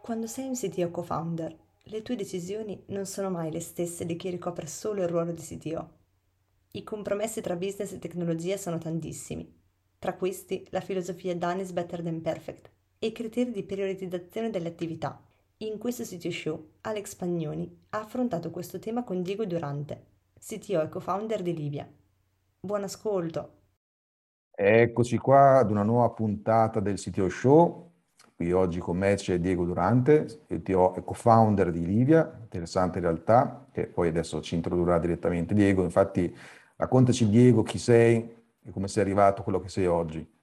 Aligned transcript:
Quando 0.00 0.26
sei 0.26 0.48
un 0.48 0.54
CTO 0.54 0.90
co-founder, 0.90 1.56
le 1.84 2.02
tue 2.02 2.16
decisioni 2.16 2.82
non 2.86 3.06
sono 3.06 3.30
mai 3.30 3.52
le 3.52 3.60
stesse 3.60 4.04
di 4.04 4.16
chi 4.16 4.28
ricopre 4.28 4.66
solo 4.66 5.02
il 5.02 5.08
ruolo 5.08 5.30
di 5.30 5.40
CTO. 5.40 5.90
I 6.72 6.82
compromessi 6.82 7.40
tra 7.40 7.54
business 7.54 7.92
e 7.92 8.00
tecnologia 8.00 8.56
sono 8.56 8.78
tantissimi. 8.78 9.48
Tra 10.00 10.16
questi 10.16 10.66
la 10.70 10.80
filosofia 10.80 11.36
Done 11.36 11.62
is 11.62 11.70
better 11.70 12.02
than 12.02 12.22
perfect 12.22 12.70
e 12.98 13.06
i 13.06 13.12
criteri 13.12 13.52
di 13.52 13.62
prioritizzazione 13.62 14.50
delle 14.50 14.66
attività. 14.66 15.24
In 15.58 15.78
questo 15.78 16.02
sito 16.02 16.28
show 16.32 16.70
Alex 16.80 17.14
Pagnoni 17.14 17.82
ha 17.90 18.00
affrontato 18.00 18.50
questo 18.50 18.80
tema 18.80 19.04
con 19.04 19.22
Diego 19.22 19.46
Durante, 19.46 20.06
CTO 20.40 20.82
e 20.82 20.88
co-founder 20.88 21.40
di 21.40 21.54
Livia, 21.54 21.88
Buon 22.64 22.84
ascolto. 22.84 23.62
Eccoci 24.54 25.18
qua 25.18 25.58
ad 25.58 25.72
una 25.72 25.82
nuova 25.82 26.10
puntata 26.10 26.78
del 26.78 26.94
CTO 26.94 27.28
Show. 27.28 27.90
Qui 28.36 28.52
oggi 28.52 28.78
con 28.78 28.96
me 28.96 29.16
c'è 29.16 29.40
Diego 29.40 29.64
Durante, 29.64 30.44
CTO 30.46 30.94
e 30.94 31.02
co-founder 31.02 31.72
di 31.72 31.84
Livia, 31.84 32.38
interessante 32.40 32.98
in 32.98 33.04
realtà, 33.04 33.66
che 33.72 33.88
poi 33.88 34.06
adesso 34.06 34.40
ci 34.40 34.54
introdurrà 34.54 35.00
direttamente 35.00 35.54
Diego. 35.54 35.82
Infatti 35.82 36.32
raccontaci 36.76 37.28
Diego 37.28 37.64
chi 37.64 37.78
sei 37.78 38.32
e 38.64 38.70
come 38.70 38.86
sei 38.86 39.02
arrivato 39.02 39.40
a 39.40 39.42
quello 39.42 39.60
che 39.60 39.68
sei 39.68 39.86
oggi. 39.88 40.40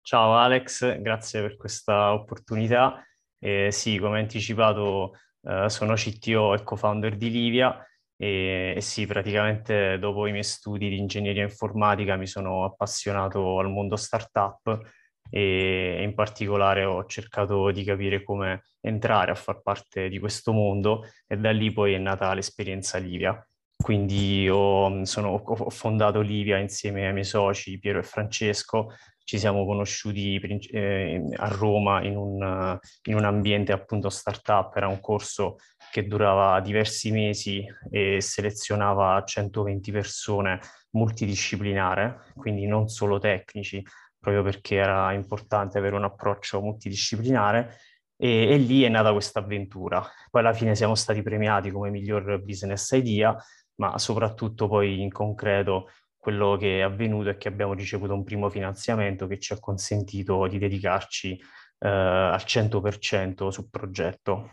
Ciao 0.00 0.36
Alex, 0.36 1.00
grazie 1.00 1.40
per 1.40 1.56
questa 1.56 2.12
opportunità. 2.12 3.04
Eh, 3.40 3.72
sì, 3.72 3.98
come 3.98 4.20
anticipato 4.20 5.18
eh, 5.42 5.68
sono 5.68 5.94
CTO 5.94 6.54
e 6.54 6.62
co-founder 6.62 7.16
di 7.16 7.30
Livia 7.32 7.84
e, 8.22 8.76
sì, 8.80 9.04
praticamente 9.04 9.98
dopo 9.98 10.28
i 10.28 10.30
miei 10.30 10.44
studi 10.44 10.88
di 10.88 10.96
ingegneria 10.96 11.42
informatica 11.42 12.14
mi 12.14 12.28
sono 12.28 12.64
appassionato 12.64 13.58
al 13.58 13.68
mondo 13.68 13.96
startup 13.96 14.80
e 15.28 16.00
in 16.00 16.14
particolare 16.14 16.84
ho 16.84 17.04
cercato 17.06 17.72
di 17.72 17.82
capire 17.82 18.22
come 18.22 18.62
entrare 18.80 19.32
a 19.32 19.34
far 19.34 19.60
parte 19.60 20.08
di 20.08 20.20
questo 20.20 20.52
mondo 20.52 21.04
e 21.26 21.36
da 21.36 21.50
lì 21.50 21.72
poi 21.72 21.94
è 21.94 21.98
nata 21.98 22.32
l'esperienza 22.32 22.96
Livia. 22.98 23.44
Quindi 23.76 24.48
ho, 24.48 25.04
sono, 25.04 25.42
ho 25.44 25.70
fondato 25.70 26.20
Livia 26.20 26.58
insieme 26.58 27.08
ai 27.08 27.12
miei 27.12 27.24
soci 27.24 27.80
Piero 27.80 27.98
e 27.98 28.04
Francesco, 28.04 28.92
ci 29.24 29.38
siamo 29.38 29.64
conosciuti 29.64 30.36
eh, 30.70 31.24
a 31.36 31.48
Roma 31.48 32.04
in 32.04 32.16
un, 32.16 32.78
in 33.04 33.14
un 33.14 33.24
ambiente 33.24 33.72
appunto 33.72 34.10
startup, 34.10 34.76
era 34.76 34.86
un 34.86 35.00
corso 35.00 35.56
che 35.92 36.06
durava 36.06 36.58
diversi 36.60 37.10
mesi 37.10 37.62
e 37.90 38.22
selezionava 38.22 39.22
120 39.22 39.92
persone 39.92 40.58
multidisciplinare, 40.92 42.32
quindi 42.34 42.66
non 42.66 42.88
solo 42.88 43.18
tecnici, 43.18 43.84
proprio 44.18 44.42
perché 44.42 44.76
era 44.76 45.12
importante 45.12 45.76
avere 45.76 45.94
un 45.94 46.04
approccio 46.04 46.62
multidisciplinare 46.62 47.76
e, 48.16 48.52
e 48.52 48.56
lì 48.56 48.84
è 48.84 48.88
nata 48.88 49.12
questa 49.12 49.40
avventura. 49.40 50.02
Poi 50.30 50.40
alla 50.40 50.54
fine 50.54 50.74
siamo 50.74 50.94
stati 50.94 51.20
premiati 51.20 51.70
come 51.70 51.90
miglior 51.90 52.42
business 52.42 52.92
idea, 52.92 53.36
ma 53.74 53.98
soprattutto 53.98 54.68
poi 54.68 55.02
in 55.02 55.12
concreto 55.12 55.90
quello 56.16 56.56
che 56.56 56.78
è 56.78 56.80
avvenuto 56.80 57.28
è 57.28 57.36
che 57.36 57.48
abbiamo 57.48 57.74
ricevuto 57.74 58.14
un 58.14 58.24
primo 58.24 58.48
finanziamento 58.48 59.26
che 59.26 59.38
ci 59.38 59.52
ha 59.52 59.58
consentito 59.58 60.46
di 60.46 60.56
dedicarci 60.56 61.38
eh, 61.80 61.86
al 61.86 62.42
100% 62.46 63.48
sul 63.48 63.68
progetto. 63.68 64.50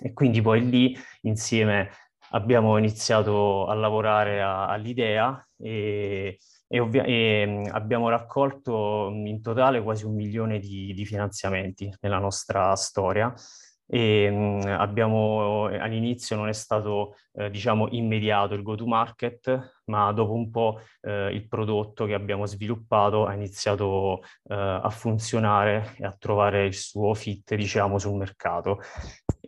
E 0.00 0.12
quindi 0.12 0.40
poi 0.40 0.68
lì 0.68 0.96
insieme 1.22 1.90
abbiamo 2.30 2.76
iniziato 2.76 3.66
a 3.66 3.74
lavorare 3.74 4.42
a, 4.42 4.68
all'idea 4.68 5.46
e, 5.58 6.38
e, 6.66 6.80
ovvia- 6.80 7.04
e, 7.04 7.44
mm, 7.46 7.64
abbiamo 7.72 8.08
raccolto 8.08 9.10
in 9.12 9.40
totale 9.42 9.82
quasi 9.82 10.04
un 10.04 10.14
milione 10.14 10.58
di, 10.58 10.92
di 10.94 11.04
finanziamenti 11.04 11.92
nella 12.00 12.18
nostra 12.18 12.74
storia 12.76 13.32
e 13.90 14.30
mh, 14.30 14.66
abbiamo 14.66 15.64
all'inizio 15.64 16.36
non 16.36 16.48
è 16.48 16.52
stato 16.52 17.16
eh, 17.32 17.48
diciamo 17.48 17.88
immediato 17.92 18.52
il 18.52 18.62
go 18.62 18.74
to 18.74 18.86
market 18.86 19.82
ma 19.86 20.12
dopo 20.12 20.34
un 20.34 20.50
po' 20.50 20.80
eh, 21.00 21.30
il 21.32 21.48
prodotto 21.48 22.04
che 22.04 22.12
abbiamo 22.12 22.44
sviluppato 22.44 23.24
ha 23.24 23.32
iniziato 23.32 24.20
eh, 24.44 24.54
a 24.54 24.90
funzionare 24.90 25.94
e 25.98 26.04
a 26.04 26.14
trovare 26.18 26.66
il 26.66 26.74
suo 26.74 27.14
fit 27.14 27.54
diciamo 27.54 27.98
sul 27.98 28.16
mercato. 28.16 28.80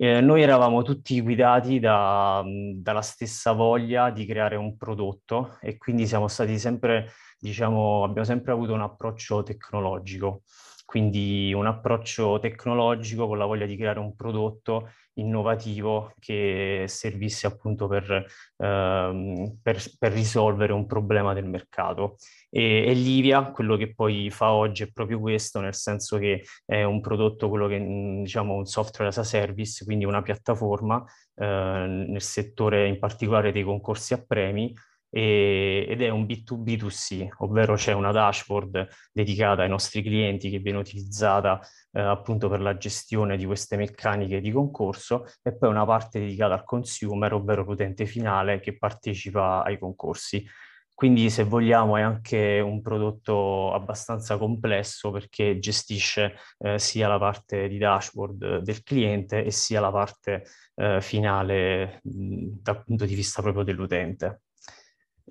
Noi 0.01 0.41
eravamo 0.41 0.81
tutti 0.81 1.21
guidati 1.21 1.79
da, 1.79 2.43
dalla 2.75 3.03
stessa 3.03 3.53
voglia 3.53 4.09
di 4.09 4.25
creare 4.25 4.57
un 4.57 4.79
prodotto 4.79 5.59
e 5.61 5.77
quindi 5.77 6.07
siamo 6.07 6.27
stati 6.27 6.59
sempre 6.59 7.11
diciamo 7.39 8.05
abbiamo 8.05 8.25
sempre 8.25 8.53
avuto 8.53 8.73
un 8.73 8.81
approccio 8.81 9.43
tecnologico 9.43 10.43
quindi 10.91 11.53
un 11.55 11.67
approccio 11.67 12.41
tecnologico 12.41 13.29
con 13.29 13.39
la 13.39 13.45
voglia 13.45 13.65
di 13.65 13.77
creare 13.77 14.01
un 14.01 14.17
prodotto 14.17 14.91
innovativo 15.21 16.15
che 16.19 16.87
servisse 16.89 17.47
appunto 17.47 17.87
per, 17.87 18.27
ehm, 18.57 19.59
per, 19.63 19.81
per 20.01 20.11
risolvere 20.11 20.73
un 20.73 20.87
problema 20.87 21.33
del 21.33 21.45
mercato. 21.45 22.17
E, 22.51 22.87
e, 22.89 22.93
Livia, 22.95 23.53
quello 23.53 23.77
che 23.77 23.95
poi 23.95 24.31
fa 24.31 24.51
oggi 24.51 24.83
è 24.83 24.91
proprio 24.91 25.21
questo, 25.21 25.61
nel 25.61 25.75
senso 25.75 26.19
che 26.19 26.43
è 26.67 26.83
un 26.83 27.01
prodotto, 27.01 27.49
quello 27.49 27.69
che 27.69 27.79
diciamo 27.79 28.55
un 28.55 28.65
software 28.65 29.11
as 29.11 29.19
a 29.19 29.23
service, 29.23 29.85
quindi 29.85 30.05
una 30.05 30.23
piattaforma 30.23 31.05
eh, 31.37 31.47
nel 31.47 32.23
settore 32.23 32.89
in 32.89 32.99
particolare 32.99 33.53
dei 33.53 33.63
concorsi 33.63 34.13
a 34.13 34.25
premi, 34.27 34.75
e, 35.11 35.87
ed 35.89 36.01
è 36.03 36.09
un 36.09 36.25
B2B2C, 36.25 37.29
ovvero 37.39 37.75
c'è 37.75 37.93
una 37.93 38.13
dashboard 38.13 38.89
dedicata 39.13 39.63
ai 39.63 39.69
nostri 39.69 40.03
clienti 40.03 40.49
che 40.51 40.59
viene 40.59 40.79
utilizzata 40.79 41.61
eh, 41.93 42.01
appunto 42.01 42.49
per 42.49 42.61
la 42.61 42.77
gestione 42.77 43.37
di 43.37 43.45
queste 43.45 43.77
meccaniche 43.77 44.41
di 44.41 44.53
concorso 44.53 45.27
e 45.43 45.57
poi 45.57 45.71
una 45.71 45.85
parte 45.85 46.21
dedicata 46.21 46.55
al 46.55 46.65
consumer, 46.65 47.35
ovvero 47.35 47.65
l'utente 47.65 48.07
finale 48.07 48.61
che 48.61 48.79
partecipa 48.79 49.63
ai 49.65 49.79
concorsi. 49.79 50.47
Quindi 51.01 51.31
se 51.31 51.45
vogliamo 51.45 51.97
è 51.97 52.03
anche 52.03 52.61
un 52.61 52.83
prodotto 52.83 53.73
abbastanza 53.73 54.37
complesso 54.37 55.11
perché 55.11 55.59
gestisce 55.59 56.35
eh, 56.59 56.79
sia 56.79 57.09
la 57.09 57.19
parte 57.19 57.69
di 57.69 57.79
dashboard 57.79 58.59
del 58.59 58.83
cliente 58.83 59.43
e 59.43 59.51
sia 59.51 59.81
la 59.81 59.91
parte 59.91 60.45
eh, 60.75 61.01
finale 61.01 62.01
mh, 62.03 62.49
dal 62.61 62.85
punto 62.85 63.07
di 63.07 63.15
vista 63.15 63.41
proprio 63.41 63.65
dell'utente. 63.65 64.43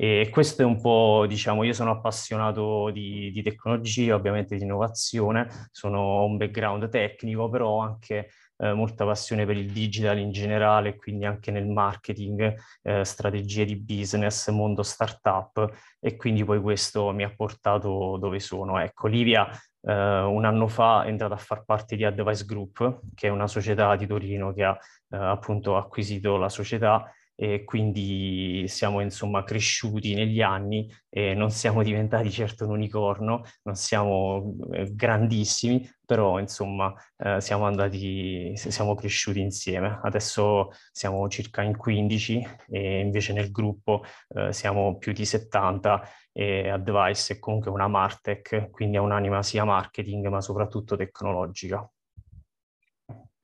E 0.01 0.29
questo 0.31 0.61
è 0.61 0.65
un 0.65 0.79
po', 0.79 1.25
diciamo, 1.27 1.65
io 1.65 1.73
sono 1.73 1.91
appassionato 1.91 2.89
di, 2.89 3.31
di 3.31 3.41
tecnologia, 3.43 4.15
ovviamente 4.15 4.55
di 4.55 4.63
innovazione, 4.63 5.67
sono, 5.71 6.23
un 6.23 6.37
background 6.37 6.87
tecnico, 6.87 7.49
però 7.49 7.67
ho 7.67 7.79
anche 7.79 8.29
eh, 8.59 8.71
molta 8.71 9.03
passione 9.03 9.45
per 9.45 9.57
il 9.57 9.69
digital 9.73 10.17
in 10.17 10.31
generale, 10.31 10.95
quindi 10.95 11.25
anche 11.25 11.51
nel 11.51 11.67
marketing, 11.67 12.55
eh, 12.81 13.03
strategie 13.03 13.65
di 13.65 13.75
business, 13.75 14.47
mondo 14.51 14.83
startup 14.83 15.69
e 15.99 16.15
quindi 16.15 16.45
poi 16.45 16.61
questo 16.61 17.11
mi 17.11 17.23
ha 17.23 17.33
portato 17.35 18.15
dove 18.21 18.39
sono. 18.39 18.79
Ecco, 18.79 19.07
Livia 19.07 19.50
eh, 19.81 19.91
un 20.21 20.45
anno 20.45 20.69
fa 20.69 21.03
è 21.03 21.09
entrata 21.09 21.33
a 21.33 21.38
far 21.38 21.65
parte 21.65 21.97
di 21.97 22.06
Advice 22.06 22.45
Group, 22.45 23.01
che 23.15 23.27
è 23.27 23.31
una 23.31 23.47
società 23.47 23.94
di 23.97 24.07
Torino 24.07 24.53
che 24.53 24.63
ha 24.63 24.77
eh, 25.09 25.18
appunto 25.18 25.75
acquisito 25.75 26.38
la 26.38 26.47
società 26.47 27.12
e 27.41 27.63
quindi 27.63 28.65
siamo 28.68 29.00
insomma 29.00 29.45
cresciuti 29.45 30.13
negli 30.13 30.41
anni 30.41 30.91
e 31.07 31.33
non 31.33 31.51
siamo 31.51 31.81
diventati 31.83 32.30
certo 32.31 32.65
un 32.65 32.71
unicorno, 32.71 33.44
non 33.63 33.75
siamo 33.75 34.57
eh, 34.74 34.94
grandissimi, 34.94 35.89
però 36.06 36.38
insomma 36.39 36.94
eh, 37.18 37.39
siamo 37.39 37.65
andati, 37.65 38.51
siamo 38.57 38.94
cresciuti 38.94 39.39
insieme. 39.39 40.00
Adesso 40.03 40.71
siamo 40.91 41.30
circa 41.30 41.62
in 41.62 41.77
15 41.77 42.45
e 42.68 43.00
invece 43.00 43.31
nel 43.31 43.51
gruppo 43.51 44.03
eh, 44.36 44.51
siamo 44.51 44.97
più 44.97 45.13
di 45.13 45.24
70 45.24 46.01
e 46.33 46.69
Advice 46.69 47.36
è 47.36 47.39
comunque 47.39 47.71
una 47.71 47.88
Martech, 47.88 48.69
quindi 48.69 48.97
ha 48.97 49.01
un'anima 49.01 49.41
sia 49.44 49.63
marketing 49.63 50.27
ma 50.27 50.41
soprattutto 50.41 50.97
tecnologica. 50.97 51.89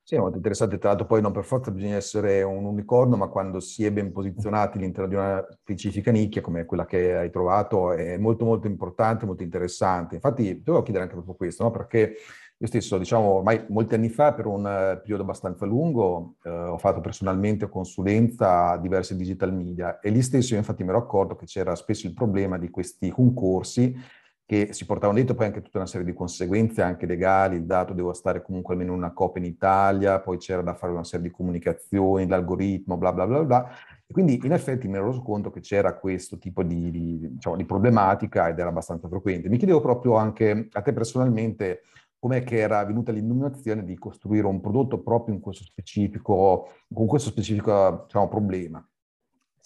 Sì, 0.08 0.14
è 0.14 0.18
molto 0.18 0.36
interessante, 0.36 0.78
tra 0.78 0.90
l'altro 0.90 1.04
poi 1.04 1.20
non 1.20 1.32
per 1.32 1.42
forza 1.42 1.72
bisogna 1.72 1.96
essere 1.96 2.40
un 2.44 2.64
unicorno, 2.64 3.16
ma 3.16 3.26
quando 3.26 3.58
si 3.58 3.84
è 3.84 3.90
ben 3.90 4.12
posizionati 4.12 4.78
all'interno 4.78 5.08
di 5.08 5.16
una 5.16 5.44
specifica 5.50 6.12
nicchia 6.12 6.40
come 6.42 6.64
quella 6.64 6.86
che 6.86 7.16
hai 7.16 7.28
trovato 7.28 7.90
è 7.90 8.16
molto 8.16 8.44
molto 8.44 8.68
importante, 8.68 9.26
molto 9.26 9.42
interessante. 9.42 10.14
Infatti 10.14 10.44
ti 10.44 10.62
volevo 10.64 10.84
chiedere 10.84 11.02
anche 11.06 11.16
proprio 11.16 11.34
questo, 11.34 11.64
no? 11.64 11.72
perché 11.72 12.14
io 12.56 12.66
stesso, 12.68 12.98
diciamo, 12.98 13.26
ormai 13.26 13.64
molti 13.68 13.96
anni 13.96 14.08
fa, 14.08 14.32
per 14.32 14.46
un 14.46 14.60
uh, 14.60 15.00
periodo 15.00 15.22
abbastanza 15.24 15.66
lungo, 15.66 16.36
uh, 16.44 16.48
ho 16.48 16.78
fatto 16.78 17.00
personalmente 17.00 17.68
consulenza 17.68 18.70
a 18.70 18.78
diversi 18.78 19.16
digital 19.16 19.52
media 19.52 19.98
e 19.98 20.10
lì 20.10 20.22
stesso 20.22 20.52
io 20.54 20.60
infatti 20.60 20.84
mi 20.84 20.90
ero 20.90 20.98
accorto 20.98 21.34
che 21.34 21.46
c'era 21.46 21.74
spesso 21.74 22.06
il 22.06 22.14
problema 22.14 22.58
di 22.58 22.70
questi 22.70 23.10
concorsi 23.10 23.92
che 24.46 24.72
si 24.72 24.86
portavano 24.86 25.18
dentro 25.18 25.34
poi 25.34 25.46
anche 25.46 25.60
tutta 25.60 25.78
una 25.78 25.88
serie 25.88 26.06
di 26.06 26.12
conseguenze 26.12 26.80
anche 26.80 27.04
legali, 27.04 27.56
il 27.56 27.64
dato 27.64 27.92
doveva 27.92 28.14
stare 28.14 28.42
comunque 28.42 28.74
almeno 28.74 28.92
una 28.94 29.12
copia 29.12 29.42
in 29.42 29.48
Italia, 29.48 30.20
poi 30.20 30.38
c'era 30.38 30.62
da 30.62 30.74
fare 30.74 30.92
una 30.92 31.02
serie 31.02 31.26
di 31.26 31.34
comunicazioni, 31.34 32.28
l'algoritmo, 32.28 32.96
bla 32.96 33.12
bla 33.12 33.26
bla 33.26 33.42
bla. 33.42 33.68
E 34.06 34.12
quindi 34.12 34.38
in 34.44 34.52
effetti 34.52 34.86
mi 34.86 34.94
ero 34.94 35.08
reso 35.08 35.22
conto 35.22 35.50
che 35.50 35.58
c'era 35.58 35.98
questo 35.98 36.38
tipo 36.38 36.62
di, 36.62 36.92
di, 36.92 37.32
diciamo, 37.32 37.56
di 37.56 37.64
problematica 37.64 38.48
ed 38.48 38.60
era 38.60 38.68
abbastanza 38.68 39.08
frequente. 39.08 39.48
Mi 39.48 39.56
chiedevo 39.56 39.80
proprio 39.80 40.14
anche 40.14 40.68
a 40.70 40.80
te 40.80 40.92
personalmente 40.92 41.82
com'è 42.16 42.44
che 42.44 42.58
era 42.58 42.84
venuta 42.84 43.10
l'illuminazione 43.10 43.84
di 43.84 43.98
costruire 43.98 44.46
un 44.46 44.60
prodotto 44.60 45.02
proprio 45.02 45.34
in 45.34 45.40
questo 45.40 45.64
specifico, 45.64 46.68
con 46.92 47.06
questo 47.06 47.30
specifico 47.30 48.04
diciamo, 48.06 48.28
problema. 48.28 48.88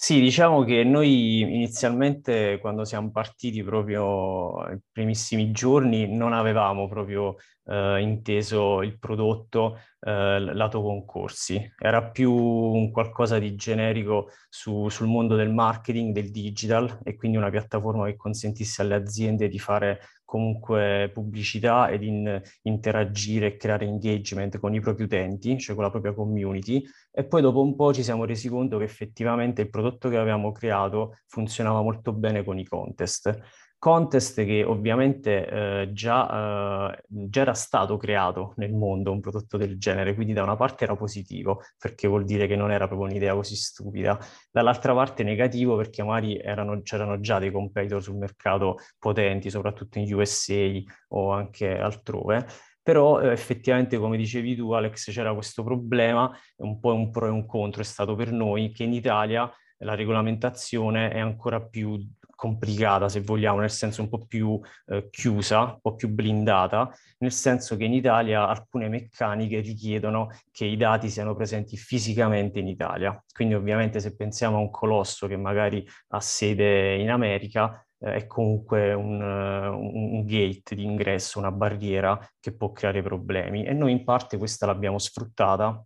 Sì, 0.03 0.19
diciamo 0.19 0.65
che 0.65 0.83
noi 0.83 1.41
inizialmente 1.43 2.59
quando 2.59 2.85
siamo 2.85 3.11
partiti 3.11 3.63
proprio 3.63 4.63
nei 4.67 4.81
primissimi 4.91 5.51
giorni 5.53 6.09
non 6.17 6.33
avevamo 6.33 6.89
proprio 6.89 7.37
eh, 7.67 8.01
inteso 8.01 8.81
il 8.81 8.99
prodotto 8.99 9.79
eh, 10.01 10.39
lato 10.41 10.81
concorsi, 10.81 11.71
era 11.79 12.03
più 12.11 12.33
un 12.33 12.91
qualcosa 12.91 13.39
di 13.39 13.55
generico 13.57 14.31
su, 14.49 14.89
sul 14.89 15.07
mondo 15.07 15.37
del 15.37 15.53
marketing, 15.53 16.15
del 16.15 16.31
digital 16.31 17.01
e 17.05 17.15
quindi 17.17 17.37
una 17.37 17.51
piattaforma 17.51 18.07
che 18.07 18.17
consentisse 18.17 18.81
alle 18.81 18.95
aziende 18.95 19.49
di 19.49 19.59
fare 19.59 20.01
comunque 20.31 21.11
pubblicità 21.13 21.91
ed 21.91 22.05
in, 22.05 22.41
interagire 22.63 23.47
e 23.47 23.57
creare 23.57 23.85
engagement 23.85 24.61
con 24.61 24.73
i 24.73 24.81
propri 24.81 25.03
utenti, 25.03 25.59
cioè 25.59 25.75
con 25.75 25.83
la 25.83 25.91
propria 25.91 26.15
community, 26.15 26.81
e 27.11 27.25
poi 27.25 27.43
dopo 27.43 27.61
un 27.61 27.75
po' 27.75 27.93
ci 27.93 28.05
siamo 28.05 28.25
resi 28.25 28.49
conto 28.49 28.79
che 28.79 28.85
effettivamente 28.85 29.63
il 29.63 29.71
prodotto 29.71 30.09
che 30.09 30.17
avevamo 30.17 30.53
creato 30.53 31.19
funzionava 31.27 31.83
molto 31.83 32.13
bene 32.13 32.45
con 32.45 32.61
i 32.61 32.65
contest 32.65 33.41
contest 33.81 34.45
che 34.45 34.63
ovviamente 34.63 35.49
eh, 35.49 35.93
già, 35.93 36.93
eh, 36.93 37.03
già, 37.09 37.41
era 37.41 37.55
stato 37.55 37.97
creato 37.97 38.53
nel 38.57 38.75
mondo 38.75 39.11
un 39.11 39.21
prodotto 39.21 39.57
del 39.57 39.79
genere, 39.79 40.15
quindi 40.15 40.35
da 40.35 40.43
una 40.43 40.55
parte 40.55 40.85
era 40.85 40.95
positivo 40.95 41.63
perché 41.79 42.07
vuol 42.07 42.25
dire 42.25 42.47
che 42.47 42.57
non 42.57 42.71
era 42.71 42.87
proprio 42.87 43.09
un'idea 43.09 43.35
così 43.35 43.57
stupida, 43.57 44.19
dall'altra 44.53 44.93
parte 44.95 45.23
negativo 45.23 45.77
perché 45.77 46.03
magari 46.03 46.39
erano, 46.39 46.83
c'erano 46.83 47.21
già 47.21 47.39
dei 47.39 47.51
competitor 47.51 48.03
sul 48.03 48.17
mercato 48.17 48.77
potenti, 48.99 49.49
soprattutto 49.49 49.99
in 49.99 50.13
USA 50.15 50.71
o 51.09 51.33
anche 51.33 51.79
altrove. 51.79 52.47
Però 52.83 53.21
eh, 53.21 53.33
effettivamente, 53.33 53.97
come 53.97 54.19
dicevi 54.19 54.57
tu, 54.57 54.73
Alex, 54.73 55.11
c'era 55.11 55.33
questo 55.33 55.65
problema, 55.65 56.31
un 56.57 56.79
po' 56.81 56.93
un 56.93 57.11
pro 57.11 57.27
e 57.27 57.31
un 57.31 57.47
contro 57.47 57.81
è 57.81 57.85
stato 57.85 58.15
per 58.15 58.31
noi, 58.31 58.73
che 58.73 58.85
in 58.85 58.93
Italia 58.93 59.51
la 59.79 59.95
regolamentazione 59.95 61.11
è 61.11 61.19
ancora 61.19 61.63
più 61.63 61.99
complicata, 62.41 63.11
se 63.11 63.21
vogliamo, 63.21 63.61
nel 63.61 63.71
senso 63.71 64.01
un 64.01 64.09
po' 64.09 64.25
più 64.27 64.59
eh, 64.87 65.09
chiusa, 65.11 65.61
un 65.61 65.79
po' 65.83 65.95
più 65.95 66.09
blindata, 66.09 66.91
nel 67.19 67.33
senso 67.33 67.77
che 67.77 67.85
in 67.85 67.93
Italia 67.93 68.49
alcune 68.49 68.89
meccaniche 68.89 69.61
richiedono 69.61 70.31
che 70.51 70.65
i 70.65 70.79
dati 70.79 71.11
siano 71.11 71.35
presenti 71.35 71.77
fisicamente 71.77 72.59
in 72.59 72.67
Italia. 72.67 73.23
Quindi 73.31 73.53
ovviamente 73.53 74.01
se 74.01 74.17
pensiamo 74.17 74.57
a 74.57 74.61
un 74.61 74.71
colosso 74.71 75.27
che 75.27 75.37
magari 75.37 75.87
ha 76.09 76.21
sede 76.21 76.95
in 76.95 77.11
America, 77.11 77.87
eh, 77.99 78.15
è 78.15 78.27
comunque 78.27 78.95
un, 78.95 79.21
un, 79.21 80.25
gate 80.25 80.75
di 80.75 80.85
ingresso, 80.85 81.39
una 81.39 81.53
barriera 81.53 82.19
che 82.41 82.57
può 82.57 82.73
creare 82.73 83.03
problemi. 83.03 83.67
E 83.67 83.75
noi 83.75 83.93
in 83.93 84.03
parte 84.03 84.39
questa 84.39 84.65
l'abbiamo 84.65 84.99
sfruttata 84.99 85.85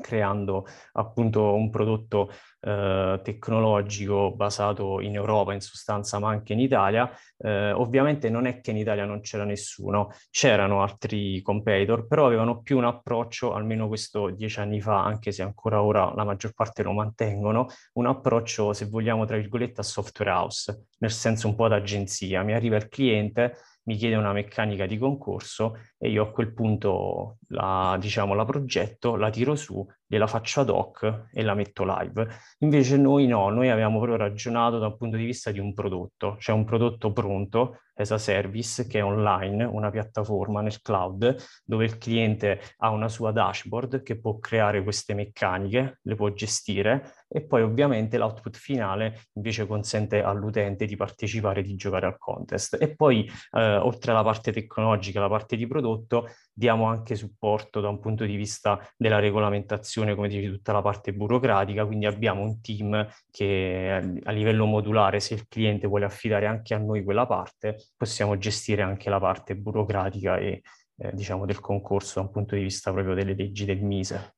creando 0.00 0.66
appunto 0.92 1.54
un 1.54 1.70
prodotto 1.70 2.30
eh, 2.60 3.20
tecnologico 3.22 4.34
basato 4.34 5.00
in 5.00 5.14
Europa 5.14 5.52
in 5.54 5.60
sostanza 5.60 6.18
ma 6.18 6.30
anche 6.30 6.52
in 6.52 6.60
Italia. 6.60 7.10
Eh, 7.38 7.72
ovviamente 7.72 8.28
non 8.28 8.46
è 8.46 8.60
che 8.60 8.70
in 8.70 8.76
Italia 8.76 9.04
non 9.04 9.20
c'era 9.20 9.44
nessuno, 9.44 10.10
c'erano 10.30 10.82
altri 10.82 11.40
competitor, 11.42 12.06
però 12.06 12.26
avevano 12.26 12.60
più 12.60 12.76
un 12.76 12.84
approccio, 12.84 13.54
almeno 13.54 13.88
questo 13.88 14.30
dieci 14.30 14.60
anni 14.60 14.80
fa, 14.80 15.04
anche 15.04 15.32
se 15.32 15.42
ancora 15.42 15.82
ora 15.82 16.12
la 16.14 16.24
maggior 16.24 16.52
parte 16.52 16.82
lo 16.82 16.92
mantengono, 16.92 17.66
un 17.94 18.06
approccio 18.06 18.72
se 18.72 18.86
vogliamo 18.86 19.24
tra 19.24 19.36
virgolette 19.36 19.80
a 19.80 19.84
software 19.84 20.30
house, 20.30 20.86
nel 20.98 21.10
senso 21.10 21.48
un 21.48 21.54
po' 21.54 21.68
d'agenzia. 21.68 22.42
Mi 22.42 22.52
arriva 22.54 22.76
il 22.76 22.88
cliente, 22.88 23.56
mi 23.84 23.96
chiede 23.96 24.16
una 24.16 24.32
meccanica 24.32 24.86
di 24.86 24.98
concorso 24.98 25.76
e 26.02 26.08
io 26.08 26.22
a 26.22 26.30
quel 26.30 26.54
punto 26.54 27.36
la, 27.48 27.98
diciamo, 28.00 28.32
la 28.32 28.46
progetto, 28.46 29.16
la 29.16 29.28
tiro 29.28 29.54
su, 29.54 29.86
gliela 30.06 30.26
faccio 30.26 30.62
ad 30.62 30.70
hoc 30.70 31.26
e 31.30 31.42
la 31.42 31.52
metto 31.52 31.84
live. 31.84 32.26
Invece 32.60 32.96
noi 32.96 33.26
no, 33.26 33.50
noi 33.50 33.68
abbiamo 33.68 33.98
proprio 33.98 34.16
ragionato 34.16 34.78
dal 34.78 34.96
punto 34.96 35.18
di 35.18 35.26
vista 35.26 35.50
di 35.50 35.58
un 35.58 35.74
prodotto, 35.74 36.36
cioè 36.38 36.56
un 36.56 36.64
prodotto 36.64 37.12
pronto 37.12 37.80
as 38.00 38.10
a 38.12 38.18
service 38.18 38.86
che 38.86 39.00
è 39.00 39.04
online, 39.04 39.62
una 39.64 39.90
piattaforma 39.90 40.62
nel 40.62 40.80
cloud 40.80 41.36
dove 41.64 41.84
il 41.84 41.98
cliente 41.98 42.60
ha 42.78 42.90
una 42.90 43.08
sua 43.08 43.30
dashboard 43.30 44.02
che 44.02 44.18
può 44.18 44.38
creare 44.38 44.82
queste 44.82 45.12
meccaniche, 45.12 46.00
le 46.02 46.14
può 46.14 46.30
gestire 46.30 47.12
e 47.28 47.42
poi 47.42 47.62
ovviamente 47.62 48.16
l'output 48.16 48.56
finale 48.56 49.26
invece 49.34 49.66
consente 49.66 50.22
all'utente 50.22 50.86
di 50.86 50.96
partecipare, 50.96 51.62
di 51.62 51.74
giocare 51.74 52.06
al 52.06 52.18
contest. 52.18 52.76
E 52.80 52.94
poi 52.96 53.30
eh, 53.52 53.76
oltre 53.76 54.12
alla 54.12 54.24
parte 54.24 54.50
tecnologica, 54.50 55.20
la 55.20 55.28
parte 55.28 55.56
di 55.56 55.66
prodotto, 55.66 55.89
diamo 56.52 56.86
anche 56.86 57.14
supporto 57.14 57.80
da 57.80 57.88
un 57.88 58.00
punto 58.00 58.24
di 58.24 58.36
vista 58.36 58.78
della 58.96 59.18
regolamentazione, 59.18 60.14
come 60.14 60.28
dici, 60.28 60.48
tutta 60.50 60.72
la 60.72 60.82
parte 60.82 61.12
burocratica, 61.12 61.86
quindi 61.86 62.06
abbiamo 62.06 62.42
un 62.42 62.60
team 62.60 63.06
che 63.30 64.20
a 64.22 64.30
livello 64.30 64.66
modulare, 64.66 65.20
se 65.20 65.34
il 65.34 65.46
cliente 65.48 65.86
vuole 65.86 66.04
affidare 66.04 66.46
anche 66.46 66.74
a 66.74 66.78
noi 66.78 67.02
quella 67.02 67.26
parte, 67.26 67.76
possiamo 67.96 68.36
gestire 68.36 68.82
anche 68.82 69.08
la 69.10 69.18
parte 69.18 69.56
burocratica 69.56 70.36
e 70.36 70.62
eh, 70.96 71.12
diciamo 71.14 71.46
del 71.46 71.60
concorso 71.60 72.20
da 72.20 72.26
un 72.26 72.32
punto 72.32 72.54
di 72.54 72.62
vista 72.62 72.92
proprio 72.92 73.14
delle 73.14 73.34
leggi 73.34 73.64
del 73.64 73.82
MISE. 73.82 74.34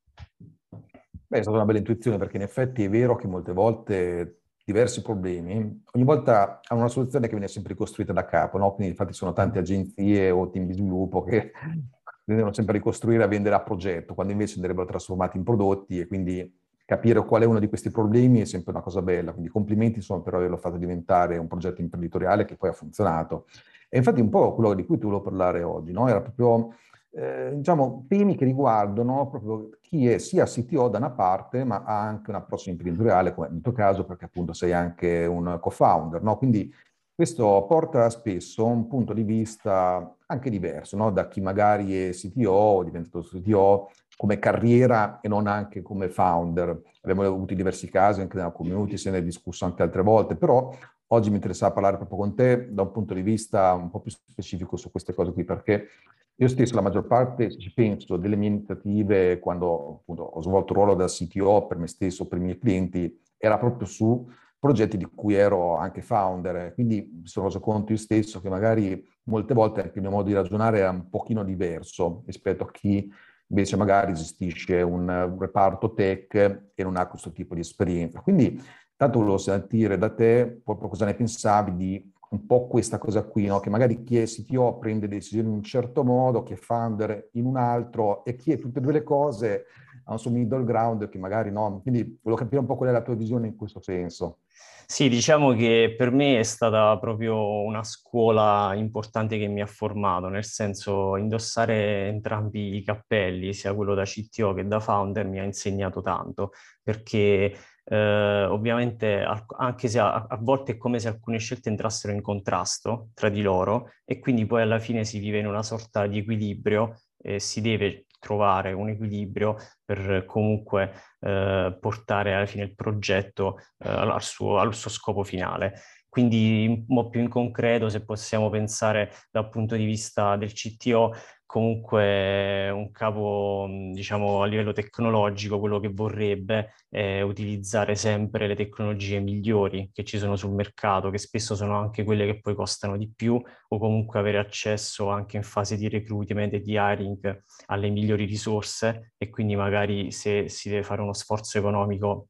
Beh, 1.26 1.38
è 1.38 1.42
stata 1.42 1.56
una 1.56 1.64
bella 1.64 1.78
intuizione 1.78 2.18
perché 2.18 2.36
in 2.36 2.42
effetti 2.42 2.84
è 2.84 2.90
vero 2.90 3.16
che 3.16 3.26
molte 3.26 3.52
volte 3.52 4.41
diversi 4.64 5.02
problemi, 5.02 5.82
ogni 5.92 6.04
volta 6.04 6.60
hanno 6.68 6.80
una 6.80 6.88
soluzione 6.88 7.26
che 7.26 7.32
viene 7.32 7.48
sempre 7.48 7.72
ricostruita 7.72 8.12
da 8.12 8.24
capo, 8.24 8.58
no? 8.58 8.72
Quindi 8.74 8.92
infatti 8.92 9.12
sono 9.12 9.32
tante 9.32 9.58
agenzie 9.58 10.30
o 10.30 10.50
team 10.50 10.66
di 10.66 10.74
sviluppo 10.74 11.22
che 11.22 11.52
devono 12.24 12.52
sempre 12.52 12.74
ricostruire 12.74 13.22
a 13.22 13.26
vendere 13.26 13.54
a 13.54 13.60
progetto, 13.60 14.14
quando 14.14 14.32
invece 14.32 14.56
andrebbero 14.56 14.86
trasformati 14.86 15.36
in 15.36 15.44
prodotti 15.44 15.98
e 15.98 16.06
quindi 16.06 16.60
capire 16.84 17.24
qual 17.24 17.42
è 17.42 17.46
uno 17.46 17.58
di 17.58 17.68
questi 17.68 17.90
problemi 17.90 18.40
è 18.40 18.44
sempre 18.44 18.72
una 18.72 18.82
cosa 18.82 19.02
bella. 19.02 19.32
Quindi 19.32 19.50
complimenti 19.50 19.96
insomma 19.98 20.20
per 20.22 20.34
averlo 20.34 20.56
fatto 20.56 20.76
diventare 20.76 21.38
un 21.38 21.48
progetto 21.48 21.80
imprenditoriale 21.80 22.44
che 22.44 22.56
poi 22.56 22.70
ha 22.70 22.74
funzionato. 22.74 23.46
E 23.88 23.98
infatti 23.98 24.20
un 24.20 24.28
po' 24.28 24.54
quello 24.54 24.74
di 24.74 24.84
cui 24.84 24.98
tu 24.98 25.06
volevo 25.06 25.22
parlare 25.22 25.62
oggi, 25.62 25.92
no? 25.92 26.08
Era 26.08 26.20
proprio 26.20 26.74
eh, 27.14 27.52
diciamo, 27.54 28.06
temi 28.08 28.36
che 28.36 28.44
riguardano 28.44 29.28
proprio 29.28 29.70
chi 29.80 30.08
è 30.08 30.18
sia 30.18 30.46
CTO 30.46 30.88
da 30.88 30.98
una 30.98 31.10
parte, 31.10 31.64
ma 31.64 31.82
ha 31.84 32.00
anche 32.00 32.30
un 32.30 32.36
approccio 32.36 32.70
imprenditoriale, 32.70 33.34
come 33.34 33.48
nel 33.50 33.60
tuo 33.60 33.72
caso, 33.72 34.04
perché 34.04 34.24
appunto 34.24 34.52
sei 34.52 34.72
anche 34.72 35.26
un 35.26 35.58
co-founder, 35.60 36.22
no? 36.22 36.38
Quindi 36.38 36.72
questo 37.14 37.66
porta 37.68 38.08
spesso 38.08 38.64
un 38.66 38.88
punto 38.88 39.12
di 39.12 39.22
vista 39.22 40.16
anche 40.26 40.50
diverso, 40.50 40.96
no? 40.96 41.10
da 41.10 41.28
chi 41.28 41.40
magari 41.40 42.08
è 42.08 42.10
CTO 42.10 42.50
o 42.50 42.82
diventato 42.82 43.20
CTO 43.20 43.90
come 44.16 44.38
carriera 44.38 45.20
e 45.20 45.28
non 45.28 45.46
anche 45.46 45.82
come 45.82 46.08
founder. 46.08 46.80
Abbiamo 47.02 47.22
avuto 47.22 47.54
diversi 47.54 47.90
casi 47.90 48.22
anche 48.22 48.36
nella 48.38 48.50
community, 48.50 48.96
se 48.96 49.10
ne 49.10 49.18
è 49.18 49.22
discusso 49.22 49.66
anche 49.66 49.82
altre 49.82 50.02
volte, 50.02 50.36
però 50.36 50.74
oggi 51.08 51.28
mi 51.28 51.36
interessava 51.36 51.74
parlare 51.74 51.96
proprio 51.96 52.18
con 52.18 52.34
te 52.34 52.72
da 52.72 52.82
un 52.82 52.90
punto 52.90 53.12
di 53.12 53.22
vista 53.22 53.74
un 53.74 53.90
po' 53.90 54.00
più 54.00 54.10
specifico 54.10 54.76
su 54.76 54.90
queste 54.90 55.12
cose 55.12 55.32
qui, 55.32 55.44
perché 55.44 55.88
io 56.36 56.48
stesso 56.48 56.74
la 56.74 56.80
maggior 56.80 57.06
parte, 57.06 57.56
ci 57.56 57.72
penso, 57.72 58.16
delle 58.16 58.36
mie 58.36 58.48
iniziative 58.48 59.38
quando 59.38 60.00
appunto, 60.00 60.22
ho 60.22 60.42
svolto 60.42 60.72
il 60.72 60.78
ruolo 60.78 60.94
da 60.94 61.06
CTO 61.06 61.66
per 61.66 61.78
me 61.78 61.86
stesso, 61.86 62.26
per 62.26 62.38
i 62.38 62.42
miei 62.42 62.58
clienti, 62.58 63.20
era 63.36 63.58
proprio 63.58 63.86
su 63.86 64.28
progetti 64.58 64.96
di 64.96 65.04
cui 65.04 65.34
ero 65.34 65.76
anche 65.76 66.02
founder, 66.02 66.72
quindi 66.74 67.20
mi 67.20 67.26
sono 67.26 67.46
reso 67.46 67.58
conto 67.58 67.92
io 67.92 67.98
stesso 67.98 68.40
che 68.40 68.48
magari 68.48 69.04
molte 69.24 69.54
volte 69.54 69.82
anche 69.82 69.96
il 69.96 70.02
mio 70.02 70.10
modo 70.12 70.28
di 70.28 70.34
ragionare 70.34 70.80
è 70.80 70.88
un 70.88 71.08
pochino 71.08 71.42
diverso 71.42 72.22
rispetto 72.26 72.64
a 72.64 72.70
chi 72.70 73.10
invece 73.48 73.76
magari 73.76 74.14
gestisce 74.14 74.80
un 74.80 75.36
reparto 75.38 75.92
tech 75.92 76.34
e 76.74 76.82
non 76.82 76.96
ha 76.96 77.06
questo 77.06 77.32
tipo 77.32 77.54
di 77.54 77.60
esperienza. 77.60 78.20
Quindi 78.20 78.60
tanto 78.96 79.18
volevo 79.18 79.36
sentire 79.36 79.98
da 79.98 80.08
te 80.08 80.60
proprio 80.64 80.88
cosa 80.88 81.04
ne 81.04 81.14
pensavi 81.14 81.76
di 81.76 82.12
un 82.32 82.46
po' 82.46 82.66
questa 82.66 82.98
cosa 82.98 83.22
qui, 83.24 83.46
no? 83.46 83.60
che 83.60 83.70
magari 83.70 84.02
chi 84.02 84.18
è 84.18 84.24
CTO 84.24 84.78
prende 84.78 85.06
decisioni 85.06 85.48
in 85.48 85.54
un 85.54 85.62
certo 85.62 86.02
modo, 86.02 86.42
chi 86.42 86.54
è 86.54 86.56
founder 86.56 87.28
in 87.32 87.44
un 87.44 87.56
altro 87.56 88.24
e 88.24 88.36
chi 88.36 88.52
è 88.52 88.58
tutte 88.58 88.78
e 88.78 88.82
due 88.82 88.92
le 88.92 89.02
cose 89.02 89.66
ha 90.04 90.12
un 90.12 90.18
suo 90.18 90.30
middle 90.30 90.64
ground 90.64 91.08
che 91.08 91.18
magari 91.18 91.50
no. 91.50 91.80
Quindi 91.82 92.18
volevo 92.22 92.42
capire 92.42 92.60
un 92.60 92.66
po' 92.66 92.76
qual 92.76 92.88
è 92.88 92.92
la 92.92 93.02
tua 93.02 93.14
visione 93.14 93.46
in 93.46 93.56
questo 93.56 93.80
senso. 93.80 94.38
Sì, 94.86 95.08
diciamo 95.08 95.52
che 95.52 95.94
per 95.96 96.10
me 96.10 96.38
è 96.38 96.42
stata 96.42 96.98
proprio 96.98 97.62
una 97.62 97.82
scuola 97.82 98.72
importante 98.74 99.38
che 99.38 99.46
mi 99.46 99.62
ha 99.62 99.66
formato, 99.66 100.28
nel 100.28 100.44
senso 100.44 101.16
indossare 101.16 102.08
entrambi 102.08 102.76
i 102.76 102.82
cappelli, 102.82 103.54
sia 103.54 103.74
quello 103.74 103.94
da 103.94 104.04
CTO 104.04 104.52
che 104.52 104.66
da 104.66 104.80
founder, 104.80 105.26
mi 105.26 105.38
ha 105.38 105.44
insegnato 105.44 106.02
tanto, 106.02 106.52
perché 106.82 107.56
eh, 107.84 108.44
ovviamente 108.44 109.24
anche 109.56 109.88
se 109.88 109.98
a, 109.98 110.26
a, 110.28 110.38
volte 110.40 110.72
è 110.72 110.76
come 110.76 111.00
se 111.00 111.08
alcune 111.08 111.38
scelte 111.38 111.68
entrassero 111.68 112.12
in 112.12 112.22
contrasto 112.22 113.08
tra 113.14 113.28
di 113.28 113.42
loro 113.42 113.90
e 114.04 114.20
quindi 114.20 114.46
poi 114.46 114.62
alla 114.62 114.78
fine 114.78 115.04
si 115.04 115.18
vive 115.18 115.38
in 115.38 115.46
una 115.46 115.62
sorta 115.62 116.06
di 116.06 116.18
equilibrio 116.18 117.00
e 117.16 117.40
si 117.40 117.60
deve 117.60 118.06
trovare 118.18 118.72
un 118.72 118.88
equilibrio 118.88 119.56
per 119.84 120.24
comunque 120.26 120.92
eh, 121.20 121.76
portare 121.80 122.34
alla 122.34 122.46
fine 122.46 122.62
il 122.62 122.74
progetto 122.74 123.58
eh, 123.78 123.88
al, 123.88 124.22
suo, 124.22 124.58
al 124.58 124.74
suo 124.74 124.90
scopo 124.90 125.24
finale. 125.24 125.80
Quindi 126.08 126.66
un 126.68 126.84
po' 126.86 127.08
più 127.08 127.20
in 127.20 127.28
concreto, 127.28 127.88
se 127.88 128.04
possiamo 128.04 128.50
pensare 128.50 129.12
dal 129.30 129.48
punto 129.48 129.76
di 129.76 129.84
vista 129.84 130.36
del 130.36 130.52
CTO, 130.52 131.14
comunque 131.52 132.70
un 132.70 132.90
capo, 132.92 133.66
diciamo, 133.92 134.40
a 134.40 134.46
livello 134.46 134.72
tecnologico, 134.72 135.58
quello 135.58 135.80
che 135.80 135.90
vorrebbe 135.90 136.72
è 136.88 137.20
utilizzare 137.20 137.94
sempre 137.94 138.46
le 138.46 138.54
tecnologie 138.54 139.20
migliori 139.20 139.90
che 139.92 140.02
ci 140.02 140.16
sono 140.16 140.34
sul 140.36 140.52
mercato, 140.52 141.10
che 141.10 141.18
spesso 141.18 141.54
sono 141.54 141.78
anche 141.78 142.04
quelle 142.04 142.24
che 142.24 142.40
poi 142.40 142.54
costano 142.54 142.96
di 142.96 143.12
più, 143.14 143.38
o 143.68 143.78
comunque 143.78 144.18
avere 144.18 144.38
accesso 144.38 145.10
anche 145.10 145.36
in 145.36 145.42
fase 145.42 145.76
di 145.76 145.90
recruitment 145.90 146.54
e 146.54 146.60
di 146.60 146.72
hiring 146.72 147.44
alle 147.66 147.90
migliori 147.90 148.24
risorse 148.24 149.12
e 149.18 149.28
quindi 149.28 149.54
magari 149.54 150.10
se 150.10 150.48
si 150.48 150.70
deve 150.70 150.82
fare 150.82 151.02
uno 151.02 151.12
sforzo 151.12 151.58
economico 151.58 152.28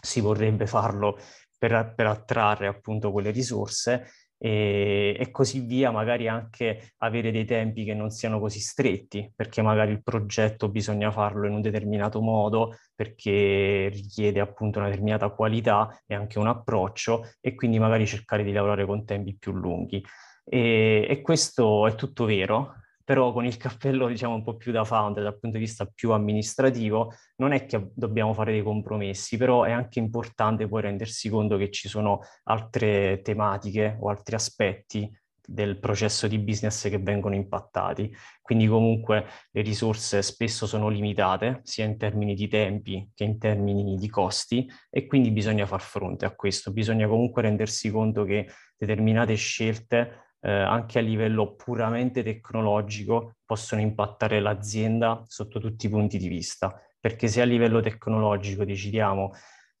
si 0.00 0.20
vorrebbe 0.20 0.68
farlo 0.68 1.18
per, 1.58 1.94
per 1.96 2.06
attrarre 2.06 2.68
appunto 2.68 3.10
quelle 3.10 3.30
risorse 3.32 4.08
e, 4.44 5.14
e, 5.16 5.30
così 5.30 5.60
via, 5.60 5.92
magari 5.92 6.26
anche 6.26 6.94
avere 6.98 7.30
dei 7.30 7.44
tempi 7.44 7.84
che 7.84 7.94
non 7.94 8.10
siano 8.10 8.40
così 8.40 8.58
stretti, 8.58 9.32
perché 9.36 9.62
magari 9.62 9.92
il 9.92 10.02
progetto 10.02 10.68
bisogna 10.68 11.12
farlo 11.12 11.46
in 11.46 11.52
un 11.52 11.60
determinato 11.60 12.20
modo, 12.20 12.74
perché 12.92 13.88
richiede 13.92 14.40
appunto 14.40 14.80
una 14.80 14.88
determinata 14.88 15.28
qualità 15.28 16.02
e 16.04 16.16
anche 16.16 16.40
un 16.40 16.48
approccio, 16.48 17.30
e 17.40 17.54
quindi 17.54 17.78
magari 17.78 18.04
cercare 18.04 18.42
di 18.42 18.50
lavorare 18.50 18.84
con 18.84 19.04
tempi 19.04 19.36
più 19.38 19.52
lunghi. 19.52 20.04
E, 20.44 21.06
e 21.08 21.20
questo 21.20 21.86
è 21.86 21.94
tutto 21.94 22.24
vero, 22.24 22.74
però 23.04 23.32
con 23.32 23.44
il 23.44 23.56
cappello 23.56 24.06
diciamo 24.06 24.34
un 24.34 24.42
po' 24.42 24.56
più 24.56 24.72
da 24.72 24.84
founder 24.84 25.22
dal 25.22 25.38
punto 25.38 25.58
di 25.58 25.64
vista 25.64 25.86
più 25.86 26.12
amministrativo 26.12 27.14
non 27.36 27.52
è 27.52 27.66
che 27.66 27.90
dobbiamo 27.94 28.32
fare 28.32 28.52
dei 28.52 28.62
compromessi, 28.62 29.36
però 29.36 29.64
è 29.64 29.72
anche 29.72 29.98
importante 29.98 30.68
poi 30.68 30.82
rendersi 30.82 31.28
conto 31.28 31.56
che 31.56 31.70
ci 31.70 31.88
sono 31.88 32.20
altre 32.44 33.20
tematiche 33.22 33.96
o 34.00 34.08
altri 34.08 34.34
aspetti 34.34 35.10
del 35.44 35.78
processo 35.78 36.28
di 36.28 36.38
business 36.38 36.88
che 36.88 36.98
vengono 36.98 37.34
impattati. 37.34 38.14
Quindi 38.40 38.66
comunque 38.66 39.26
le 39.50 39.62
risorse 39.62 40.22
spesso 40.22 40.66
sono 40.66 40.88
limitate, 40.88 41.60
sia 41.64 41.84
in 41.84 41.98
termini 41.98 42.34
di 42.34 42.48
tempi 42.48 43.10
che 43.14 43.24
in 43.24 43.38
termini 43.38 43.96
di 43.96 44.08
costi, 44.08 44.70
e 44.88 45.06
quindi 45.06 45.30
bisogna 45.30 45.66
far 45.66 45.80
fronte 45.80 46.24
a 46.24 46.34
questo. 46.34 46.72
Bisogna 46.72 47.08
comunque 47.08 47.42
rendersi 47.42 47.90
conto 47.90 48.24
che 48.24 48.48
determinate 48.76 49.34
scelte 49.34 50.31
eh, 50.42 50.50
anche 50.50 50.98
a 50.98 51.02
livello 51.02 51.54
puramente 51.54 52.22
tecnologico 52.22 53.36
possono 53.44 53.80
impattare 53.80 54.40
l'azienda 54.40 55.22
sotto 55.26 55.60
tutti 55.60 55.86
i 55.86 55.88
punti 55.88 56.18
di 56.18 56.28
vista, 56.28 56.80
perché 56.98 57.28
se 57.28 57.40
a 57.40 57.44
livello 57.44 57.80
tecnologico 57.80 58.64
decidiamo 58.64 59.32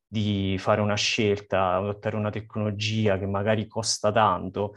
di 0.06 0.56
fare 0.58 0.80
una 0.80 0.94
scelta, 0.94 1.74
adottare 1.74 2.16
una 2.16 2.30
tecnologia 2.30 3.18
che 3.18 3.26
magari 3.26 3.66
costa 3.66 4.12
tanto 4.12 4.74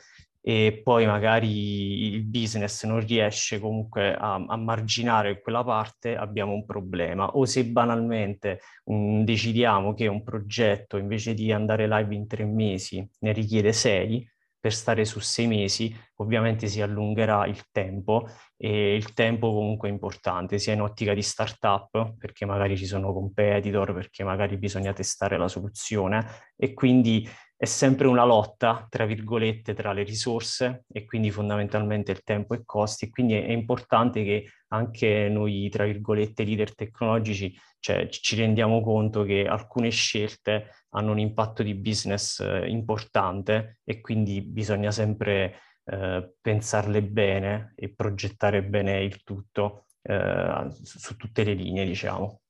e 0.47 0.81
poi 0.83 1.07
magari 1.07 2.13
il 2.13 2.23
business 2.23 2.85
non 2.85 2.99
riesce 3.03 3.59
comunque 3.59 4.13
a, 4.13 4.35
a 4.35 4.55
marginare 4.55 5.41
quella 5.41 5.63
parte, 5.63 6.15
abbiamo 6.15 6.53
un 6.53 6.65
problema. 6.65 7.25
O 7.31 7.45
se 7.45 7.65
banalmente 7.65 8.59
um, 8.85 9.23
decidiamo 9.23 9.95
che 9.95 10.05
un 10.05 10.23
progetto 10.23 10.97
invece 10.97 11.33
di 11.33 11.51
andare 11.51 11.87
live 11.87 12.13
in 12.13 12.27
tre 12.27 12.45
mesi 12.45 13.05
ne 13.21 13.31
richiede 13.33 13.73
sei, 13.73 14.23
per 14.65 14.73
stare 14.73 15.05
su 15.05 15.19
sei 15.19 15.45
mesi, 15.45 15.95
ovviamente 16.15 16.65
si 16.65 16.81
allungherà 16.81 17.45
il 17.45 17.65
tempo 17.71 18.27
e 18.57 18.95
il 18.95 19.13
tempo 19.13 19.53
comunque 19.53 19.89
è 19.89 19.91
importante, 19.91 20.57
sia 20.57 20.73
in 20.73 20.81
ottica 20.81 21.13
di 21.13 21.21
startup, 21.21 22.15
perché 22.17 22.47
magari 22.47 22.75
ci 22.75 22.87
sono 22.87 23.13
competitor, 23.13 23.93
perché 23.93 24.23
magari 24.23 24.57
bisogna 24.57 24.91
testare 24.91 25.37
la 25.37 25.47
soluzione 25.47 26.25
e 26.55 26.73
quindi 26.73 27.29
è 27.57 27.65
sempre 27.65 28.07
una 28.07 28.25
lotta, 28.25 28.85
tra 28.89 29.05
virgolette, 29.05 29.73
tra 29.73 29.93
le 29.93 30.03
risorse 30.03 30.83
e 30.91 31.05
quindi 31.05 31.31
fondamentalmente 31.31 32.11
il 32.11 32.23
tempo 32.23 32.53
e 32.53 32.57
i 32.59 32.65
costi. 32.65 33.09
Quindi 33.09 33.35
è, 33.35 33.51
importante 33.51 34.23
che 34.23 34.49
anche 34.69 35.29
noi, 35.29 35.69
tra 35.69 35.85
virgolette, 35.85 36.43
leader 36.43 36.75
tecnologici, 36.75 37.57
cioè, 37.79 38.07
ci 38.09 38.35
rendiamo 38.35 38.81
conto 38.81 39.23
che 39.23 39.47
alcune 39.47 39.89
scelte 39.89 40.71
hanno 40.89 41.11
un 41.11 41.19
impatto 41.19 41.63
di 41.63 41.75
business 41.75 42.39
eh, 42.39 42.67
importante 42.67 43.79
e 43.83 44.01
quindi 44.01 44.41
bisogna 44.41 44.91
sempre 44.91 45.59
eh, 45.85 46.33
pensarle 46.41 47.03
bene 47.03 47.73
e 47.75 47.93
progettare 47.93 48.63
bene 48.63 49.01
il 49.03 49.23
tutto 49.23 49.85
eh, 50.01 50.67
su, 50.83 50.99
su 50.99 51.15
tutte 51.15 51.43
le 51.43 51.53
linee, 51.53 51.85
diciamo. 51.85 52.41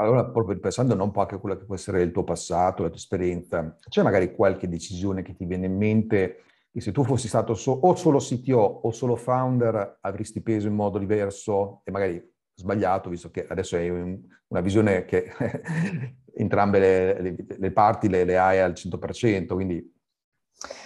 Allora, 0.00 0.24
proprio 0.26 0.58
pensando 0.60 1.00
un 1.02 1.10
po' 1.10 1.22
anche 1.22 1.34
a 1.34 1.38
quello 1.38 1.56
che 1.58 1.64
può 1.64 1.74
essere 1.74 2.02
il 2.02 2.12
tuo 2.12 2.22
passato, 2.22 2.82
la 2.82 2.88
tua 2.88 2.98
esperienza, 2.98 3.76
c'è 3.88 4.02
magari 4.02 4.32
qualche 4.32 4.68
decisione 4.68 5.22
che 5.22 5.34
ti 5.34 5.44
viene 5.44 5.66
in 5.66 5.76
mente 5.76 6.42
che 6.70 6.80
se 6.80 6.92
tu 6.92 7.02
fossi 7.02 7.26
stato 7.26 7.54
so- 7.54 7.72
o 7.72 7.94
solo 7.96 8.18
CTO 8.18 8.60
o 8.60 8.92
solo 8.92 9.16
founder 9.16 9.98
avresti 10.02 10.40
preso 10.40 10.68
in 10.68 10.74
modo 10.74 10.98
diverso 10.98 11.80
e 11.84 11.90
magari 11.90 12.22
sbagliato, 12.54 13.10
visto 13.10 13.30
che 13.30 13.46
adesso 13.48 13.74
hai 13.74 13.90
un, 13.90 14.20
una 14.48 14.60
visione 14.60 15.04
che 15.04 15.32
entrambe 16.32 16.78
le, 16.78 17.20
le, 17.20 17.36
le 17.58 17.70
parti 17.72 18.08
le, 18.08 18.22
le, 18.22 18.38
hai 18.38 18.60
al 18.60 18.74
100%, 18.74 19.54
quindi... 19.54 19.96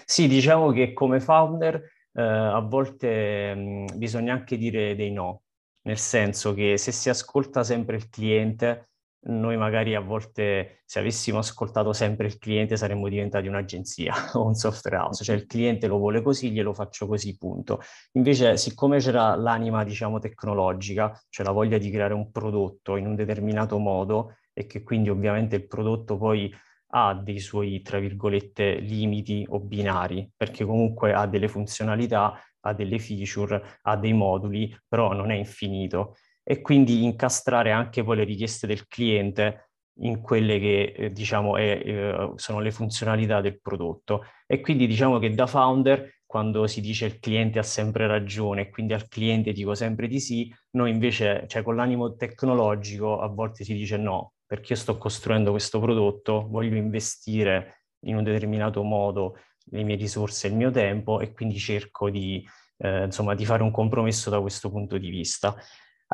Sì, 0.07 0.27
diciamo 0.27 0.71
che 0.71 0.95
come 0.95 1.21
founder 1.21 1.75
eh, 2.15 2.23
a 2.23 2.61
volte 2.61 3.55
mh, 3.55 3.99
bisogna 3.99 4.33
anche 4.33 4.57
dire 4.57 4.95
dei 4.95 5.13
no, 5.13 5.43
nel 5.83 5.99
senso 5.99 6.55
che 6.55 6.79
se 6.79 6.93
si 6.93 7.11
ascolta 7.11 7.63
sempre 7.63 7.97
il 7.97 8.09
cliente 8.09 8.92
noi 9.25 9.57
magari 9.57 9.95
a 9.95 10.01
volte 10.01 10.83
se 10.85 10.99
avessimo 10.99 11.39
ascoltato 11.39 11.93
sempre 11.93 12.27
il 12.27 12.39
cliente 12.39 12.77
saremmo 12.77 13.09
diventati 13.09 13.47
un'agenzia 13.47 14.15
o 14.35 14.45
un 14.47 14.55
software 14.55 14.97
house, 14.97 15.23
cioè 15.25 15.37
il 15.37 15.47
cliente 15.47 15.87
lo 15.87 15.99
vuole 15.99 16.23
così, 16.23 16.51
glielo 16.51 16.73
faccio 16.73 17.07
così, 17.07 17.37
punto. 17.37 17.81
Invece, 18.13 18.57
siccome 18.57 18.99
c'era 18.99 19.37
l'anima, 19.37 19.85
diciamo, 19.85 20.19
tecnologica, 20.19 21.13
cioè 21.29 21.47
la 21.47 21.53
voglia 21.53 21.79
di 21.79 21.91
creare 21.91 22.15
un 22.15 22.31
prodotto 22.31 22.97
in 22.97 23.07
un 23.07 23.15
determinato 23.15 23.79
modo 23.79 24.37
e 24.53 24.67
che 24.67 24.83
quindi 24.83 25.09
ovviamente 25.09 25.57
il 25.57 25.67
prodotto 25.67 26.17
poi 26.17 26.53
ha 26.95 27.15
dei 27.15 27.39
suoi, 27.39 27.81
tra 27.81 27.99
virgolette, 27.99 28.75
limiti 28.81 29.47
o 29.49 29.61
binari, 29.61 30.31
perché 30.37 30.65
comunque 30.65 31.15
ha 31.15 31.27
delle 31.27 31.49
funzionalità, 31.49 32.39
ha 32.61 32.75
delle 32.75 32.99
feature, 32.99 33.79
ha 33.83 33.97
dei 33.97 34.13
moduli, 34.13 34.77
però 34.87 35.13
non 35.13 35.31
è 35.31 35.35
infinito 35.35 36.17
e 36.43 36.61
quindi 36.61 37.05
incastrare 37.05 37.71
anche 37.71 38.03
poi 38.03 38.17
le 38.17 38.25
richieste 38.25 38.67
del 38.67 38.87
cliente 38.89 39.71
in 40.01 40.21
quelle 40.21 40.59
che 40.59 40.95
eh, 40.97 41.11
diciamo 41.13 41.57
è, 41.57 41.83
eh, 41.85 42.33
sono 42.37 42.61
le 42.61 42.71
funzionalità 42.71 43.41
del 43.41 43.61
prodotto. 43.61 44.25
E 44.47 44.61
quindi 44.61 44.87
diciamo 44.87 45.19
che 45.19 45.35
da 45.35 45.47
founder, 45.47 46.21
quando 46.27 46.67
si 46.67 46.81
dice 46.81 47.05
il 47.07 47.19
cliente 47.19 47.59
ha 47.59 47.63
sempre 47.63 48.07
ragione 48.07 48.71
quindi 48.71 48.95
al 48.95 49.07
cliente 49.07 49.53
dico 49.53 49.75
sempre 49.75 50.09
di 50.09 50.19
sì, 50.19 50.53
noi 50.71 50.91
invece, 50.91 51.45
cioè 51.47 51.63
con 51.63 51.77
l'animo 51.77 52.15
tecnologico, 52.17 53.21
a 53.21 53.29
volte 53.29 53.65
si 53.65 53.75
dice 53.75 53.99
no, 53.99 54.33
perché 54.47 54.73
io 54.73 54.79
sto 54.79 54.97
costruendo 54.99 55.51
questo 55.51 55.79
prodotto, 55.79 56.47
voglio 56.49 56.77
investire 56.77 57.85
in 58.05 58.17
un 58.17 58.25
determinato 58.25 58.83
modo 58.83 59.37
le 59.67 59.83
mie 59.83 59.97
risorse 59.97 60.47
e 60.47 60.51
il 60.51 60.57
mio 60.57 60.71
tempo 60.71 61.21
e 61.21 61.33
quindi 61.33 61.59
cerco 61.59 62.11
di, 62.11 62.45
eh, 62.79 63.05
insomma, 63.05 63.35
di 63.35 63.45
fare 63.45 63.63
un 63.63 63.71
compromesso 63.71 64.31
da 64.31 64.41
questo 64.41 64.71
punto 64.71 64.99
di 64.99 65.09
vista. 65.09 65.55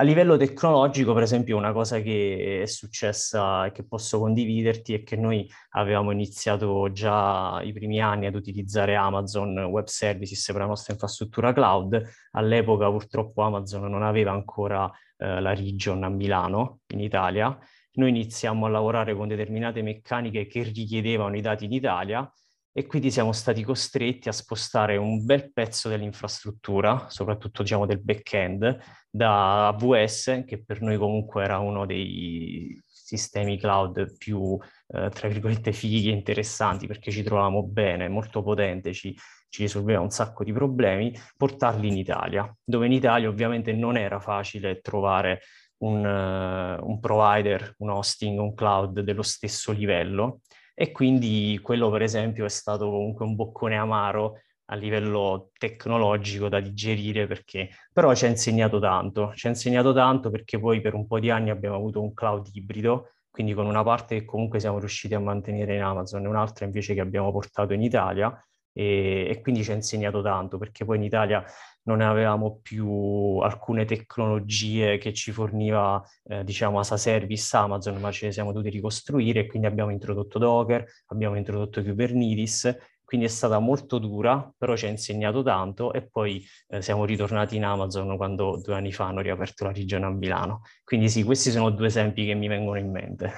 A 0.00 0.04
livello 0.04 0.36
tecnologico, 0.36 1.12
per 1.12 1.24
esempio, 1.24 1.56
una 1.56 1.72
cosa 1.72 1.98
che 1.98 2.60
è 2.62 2.66
successa 2.66 3.66
e 3.66 3.72
che 3.72 3.84
posso 3.84 4.20
condividerti 4.20 4.94
è 4.94 5.02
che 5.02 5.16
noi 5.16 5.50
avevamo 5.70 6.12
iniziato 6.12 6.92
già 6.92 7.60
i 7.64 7.72
primi 7.72 8.00
anni 8.00 8.26
ad 8.26 8.36
utilizzare 8.36 8.94
Amazon 8.94 9.58
Web 9.58 9.86
Services 9.86 10.46
per 10.52 10.60
la 10.60 10.66
nostra 10.66 10.92
infrastruttura 10.92 11.52
cloud. 11.52 12.00
All'epoca 12.30 12.88
purtroppo 12.88 13.42
Amazon 13.42 13.90
non 13.90 14.04
aveva 14.04 14.30
ancora 14.30 14.88
eh, 15.16 15.40
la 15.40 15.52
region 15.52 16.04
a 16.04 16.08
Milano, 16.08 16.82
in 16.92 17.00
Italia. 17.00 17.58
Noi 17.94 18.10
iniziamo 18.10 18.66
a 18.66 18.68
lavorare 18.68 19.16
con 19.16 19.26
determinate 19.26 19.82
meccaniche 19.82 20.46
che 20.46 20.62
richiedevano 20.62 21.36
i 21.36 21.40
dati 21.40 21.64
in 21.64 21.72
Italia 21.72 22.32
e 22.78 22.86
quindi 22.86 23.10
siamo 23.10 23.32
stati 23.32 23.64
costretti 23.64 24.28
a 24.28 24.32
spostare 24.32 24.96
un 24.96 25.24
bel 25.24 25.52
pezzo 25.52 25.88
dell'infrastruttura, 25.88 27.06
soprattutto 27.08 27.64
diciamo 27.64 27.86
del 27.86 28.00
back-end, 28.00 28.78
da 29.10 29.66
AWS, 29.66 30.44
che 30.46 30.62
per 30.64 30.80
noi 30.80 30.96
comunque 30.96 31.42
era 31.42 31.58
uno 31.58 31.86
dei 31.86 32.80
sistemi 32.86 33.58
cloud 33.58 34.16
più, 34.16 34.56
eh, 34.94 35.08
tra 35.08 35.26
virgolette, 35.26 35.72
fighi 35.72 36.10
e 36.10 36.12
interessanti, 36.12 36.86
perché 36.86 37.10
ci 37.10 37.24
trovavamo 37.24 37.64
bene, 37.64 38.08
molto 38.08 38.44
potente, 38.44 38.92
ci, 38.92 39.12
ci 39.48 39.62
risolveva 39.62 39.98
un 39.98 40.10
sacco 40.10 40.44
di 40.44 40.52
problemi, 40.52 41.12
portarli 41.36 41.88
in 41.88 41.96
Italia, 41.96 42.48
dove 42.62 42.86
in 42.86 42.92
Italia 42.92 43.28
ovviamente 43.28 43.72
non 43.72 43.96
era 43.96 44.20
facile 44.20 44.80
trovare 44.80 45.40
un, 45.78 46.04
uh, 46.04 46.88
un 46.88 47.00
provider, 47.00 47.74
un 47.78 47.90
hosting, 47.90 48.38
un 48.38 48.54
cloud 48.54 49.00
dello 49.00 49.22
stesso 49.22 49.72
livello 49.72 50.42
e 50.80 50.92
quindi 50.92 51.58
quello 51.60 51.90
per 51.90 52.02
esempio 52.02 52.44
è 52.44 52.48
stato 52.48 52.88
comunque 52.88 53.24
un 53.24 53.34
boccone 53.34 53.76
amaro 53.76 54.42
a 54.66 54.76
livello 54.76 55.50
tecnologico 55.58 56.48
da 56.48 56.60
digerire 56.60 57.26
perché 57.26 57.70
però 57.92 58.14
ci 58.14 58.26
ha 58.26 58.28
insegnato 58.28 58.78
tanto, 58.78 59.32
ci 59.34 59.48
ha 59.48 59.50
insegnato 59.50 59.92
tanto 59.92 60.30
perché 60.30 60.56
poi 60.60 60.80
per 60.80 60.94
un 60.94 61.08
po' 61.08 61.18
di 61.18 61.30
anni 61.30 61.50
abbiamo 61.50 61.74
avuto 61.74 62.00
un 62.00 62.14
cloud 62.14 62.46
ibrido, 62.52 63.14
quindi 63.28 63.54
con 63.54 63.66
una 63.66 63.82
parte 63.82 64.20
che 64.20 64.24
comunque 64.24 64.60
siamo 64.60 64.78
riusciti 64.78 65.14
a 65.14 65.18
mantenere 65.18 65.74
in 65.74 65.82
Amazon 65.82 66.24
e 66.24 66.28
un'altra 66.28 66.64
invece 66.64 66.94
che 66.94 67.00
abbiamo 67.00 67.32
portato 67.32 67.72
in 67.72 67.82
Italia 67.82 68.32
e, 68.72 69.26
e 69.28 69.40
quindi 69.40 69.64
ci 69.64 69.72
ha 69.72 69.74
insegnato 69.74 70.22
tanto 70.22 70.58
perché 70.58 70.84
poi 70.84 70.98
in 70.98 71.02
Italia 71.02 71.44
non 71.88 72.02
avevamo 72.02 72.60
più 72.60 73.38
alcune 73.38 73.86
tecnologie 73.86 74.98
che 74.98 75.14
ci 75.14 75.32
forniva, 75.32 76.02
eh, 76.24 76.44
diciamo, 76.44 76.78
as 76.78 76.92
a 76.92 76.98
service 76.98 77.56
Amazon, 77.56 77.98
ma 77.98 78.12
ce 78.12 78.26
le 78.26 78.32
siamo 78.32 78.52
dovuti 78.52 78.68
ricostruire 78.68 79.46
quindi 79.46 79.66
abbiamo 79.66 79.90
introdotto 79.90 80.38
Docker, 80.38 80.84
abbiamo 81.06 81.36
introdotto 81.36 81.82
Kubernetes, 81.82 82.76
quindi 83.02 83.26
è 83.26 83.30
stata 83.30 83.58
molto 83.58 83.98
dura, 83.98 84.52
però 84.56 84.76
ci 84.76 84.84
ha 84.84 84.90
insegnato 84.90 85.42
tanto 85.42 85.94
e 85.94 86.06
poi 86.06 86.44
eh, 86.68 86.82
siamo 86.82 87.06
ritornati 87.06 87.56
in 87.56 87.64
Amazon 87.64 88.18
quando 88.18 88.60
due 88.62 88.74
anni 88.74 88.92
fa 88.92 89.06
hanno 89.06 89.22
riaperto 89.22 89.64
la 89.64 89.72
regione 89.72 90.04
a 90.04 90.10
Milano. 90.10 90.60
Quindi 90.84 91.08
sì, 91.08 91.22
questi 91.24 91.50
sono 91.50 91.70
due 91.70 91.86
esempi 91.86 92.26
che 92.26 92.34
mi 92.34 92.48
vengono 92.48 92.78
in 92.78 92.90
mente. 92.90 93.32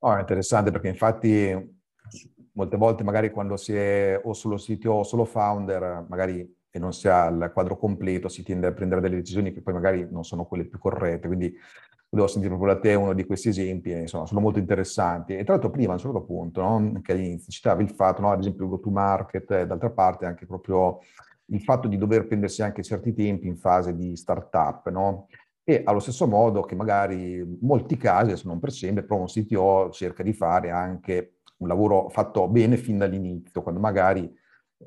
Oh, 0.00 0.18
interessante 0.18 0.72
perché 0.72 0.88
infatti 0.88 1.80
molte 2.54 2.76
volte 2.76 3.04
magari 3.04 3.30
quando 3.30 3.56
si 3.56 3.74
è 3.76 4.20
o 4.20 4.32
solo 4.32 4.56
CTO 4.56 4.90
o 4.90 5.02
solo 5.04 5.24
founder, 5.24 6.04
magari 6.08 6.44
e 6.74 6.78
non 6.78 6.94
si 6.94 7.06
ha 7.06 7.26
il 7.26 7.50
quadro 7.52 7.76
completo, 7.76 8.28
si 8.28 8.42
tende 8.42 8.66
a 8.66 8.72
prendere 8.72 9.02
delle 9.02 9.16
decisioni 9.16 9.52
che 9.52 9.60
poi 9.60 9.74
magari 9.74 10.08
non 10.10 10.24
sono 10.24 10.46
quelle 10.46 10.64
più 10.64 10.78
corrette. 10.78 11.26
Quindi 11.26 11.54
volevo 12.08 12.28
sentire 12.28 12.54
proprio 12.54 12.74
da 12.74 12.80
te 12.80 12.94
uno 12.94 13.12
di 13.12 13.24
questi 13.26 13.50
esempi, 13.50 13.90
insomma, 13.90 14.24
sono 14.24 14.40
molto 14.40 14.58
interessanti. 14.58 15.36
E 15.36 15.44
tra 15.44 15.52
l'altro 15.52 15.70
prima, 15.70 15.90
a 15.90 15.94
un 15.94 16.00
certo 16.00 16.22
punto, 16.22 16.62
no, 16.62 17.00
che 17.02 17.12
all'inizio 17.12 17.52
citavi 17.52 17.82
il 17.82 17.90
fatto, 17.90 18.22
no, 18.22 18.32
ad 18.32 18.40
esempio 18.40 18.64
il 18.64 18.70
go-to-market, 18.70 19.50
e 19.50 19.66
d'altra 19.66 19.90
parte 19.90 20.24
anche 20.24 20.46
proprio 20.46 21.00
il 21.46 21.60
fatto 21.60 21.88
di 21.88 21.98
dover 21.98 22.26
prendersi 22.26 22.62
anche 22.62 22.82
certi 22.82 23.12
tempi 23.12 23.46
in 23.46 23.58
fase 23.58 23.94
di 23.94 24.16
startup, 24.16 24.88
no? 24.88 25.26
E 25.64 25.82
allo 25.84 26.00
stesso 26.00 26.26
modo 26.26 26.62
che 26.62 26.74
magari 26.74 27.58
molti 27.60 27.98
casi, 27.98 28.30
adesso 28.30 28.48
non 28.48 28.58
per 28.58 28.72
sempre, 28.72 29.04
però 29.04 29.20
un 29.20 29.26
CTO 29.26 29.90
cerca 29.90 30.22
di 30.22 30.32
fare 30.32 30.70
anche 30.70 31.34
un 31.58 31.68
lavoro 31.68 32.08
fatto 32.08 32.48
bene 32.48 32.76
fin 32.76 32.98
dall'inizio, 32.98 33.62
quando 33.62 33.78
magari 33.78 34.40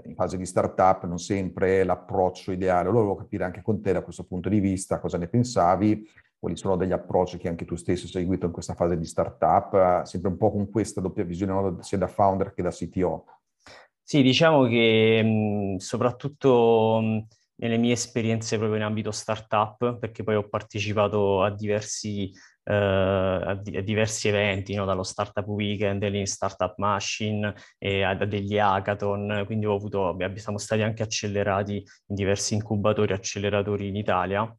in 0.04 0.16
fase 0.16 0.38
di 0.38 0.46
startup 0.46 1.06
non 1.06 1.18
sempre 1.18 1.82
è 1.82 1.84
l'approccio 1.84 2.52
ideale. 2.52 2.90
Allora 2.90 3.04
volevo 3.04 3.16
capire 3.16 3.44
anche 3.44 3.62
con 3.62 3.82
te 3.82 3.94
da 3.94 4.04
questo 4.04 4.24
punto 4.24 4.50
di 4.50 4.60
vista 4.60 5.00
cosa 5.00 5.18
ne 5.18 5.28
pensavi, 5.28 6.08
quali 6.38 6.56
sono 6.56 6.76
degli 6.76 6.92
approcci 6.92 7.38
che 7.38 7.48
anche 7.48 7.66
tu 7.66 7.76
stesso 7.76 8.06
hai 8.06 8.12
seguito 8.12 8.46
in 8.46 8.52
questa 8.52 8.76
fase 8.76 8.98
di 8.98 9.06
startup, 9.06 10.04
sempre 10.04 10.30
un 10.30 10.38
po' 10.38 10.52
con 10.52 10.70
questa 10.70 11.02
doppia 11.02 11.24
visione 11.24 11.78
sia 11.82 11.98
da 11.98 12.08
founder 12.08 12.54
che 12.54 12.62
da 12.62 12.70
CTO. 12.70 13.26
Sì, 14.04 14.22
diciamo 14.22 14.66
che 14.68 15.24
mh, 15.24 15.78
soprattutto 15.78 17.00
mh, 17.02 17.28
nelle 17.56 17.78
mie 17.78 17.94
esperienze 17.94 18.58
proprio 18.58 18.78
in 18.78 18.84
ambito 18.84 19.12
startup, 19.12 19.98
perché 19.98 20.24
poi 20.24 20.36
ho 20.36 20.48
partecipato 20.48 21.42
a 21.42 21.50
diversi 21.50 22.32
eh, 22.66 22.74
a, 22.74 23.54
di- 23.56 23.78
a, 23.78 23.82
diversi 23.82 24.28
eventi, 24.28 24.74
no? 24.74 24.86
dallo 24.86 25.04
Startup 25.04 25.46
Weekend, 25.48 26.04
all'In 26.04 26.26
Startup 26.26 26.74
Machine 26.78 27.54
e 27.78 28.04
a, 28.04 28.10
a 28.10 28.26
degli 28.26 28.58
hackathon, 28.58 29.44
quindi 29.46 29.66
ho 29.66 29.76
avuto, 29.76 30.18
siamo 30.36 30.58
stati 30.58 30.82
anche 30.82 31.04
accelerati 31.04 31.76
in 31.76 32.16
diversi 32.16 32.56
incubatori 32.56 33.14
acceleratori 33.14 33.88
in 33.88 33.96
Italia. 33.96 34.56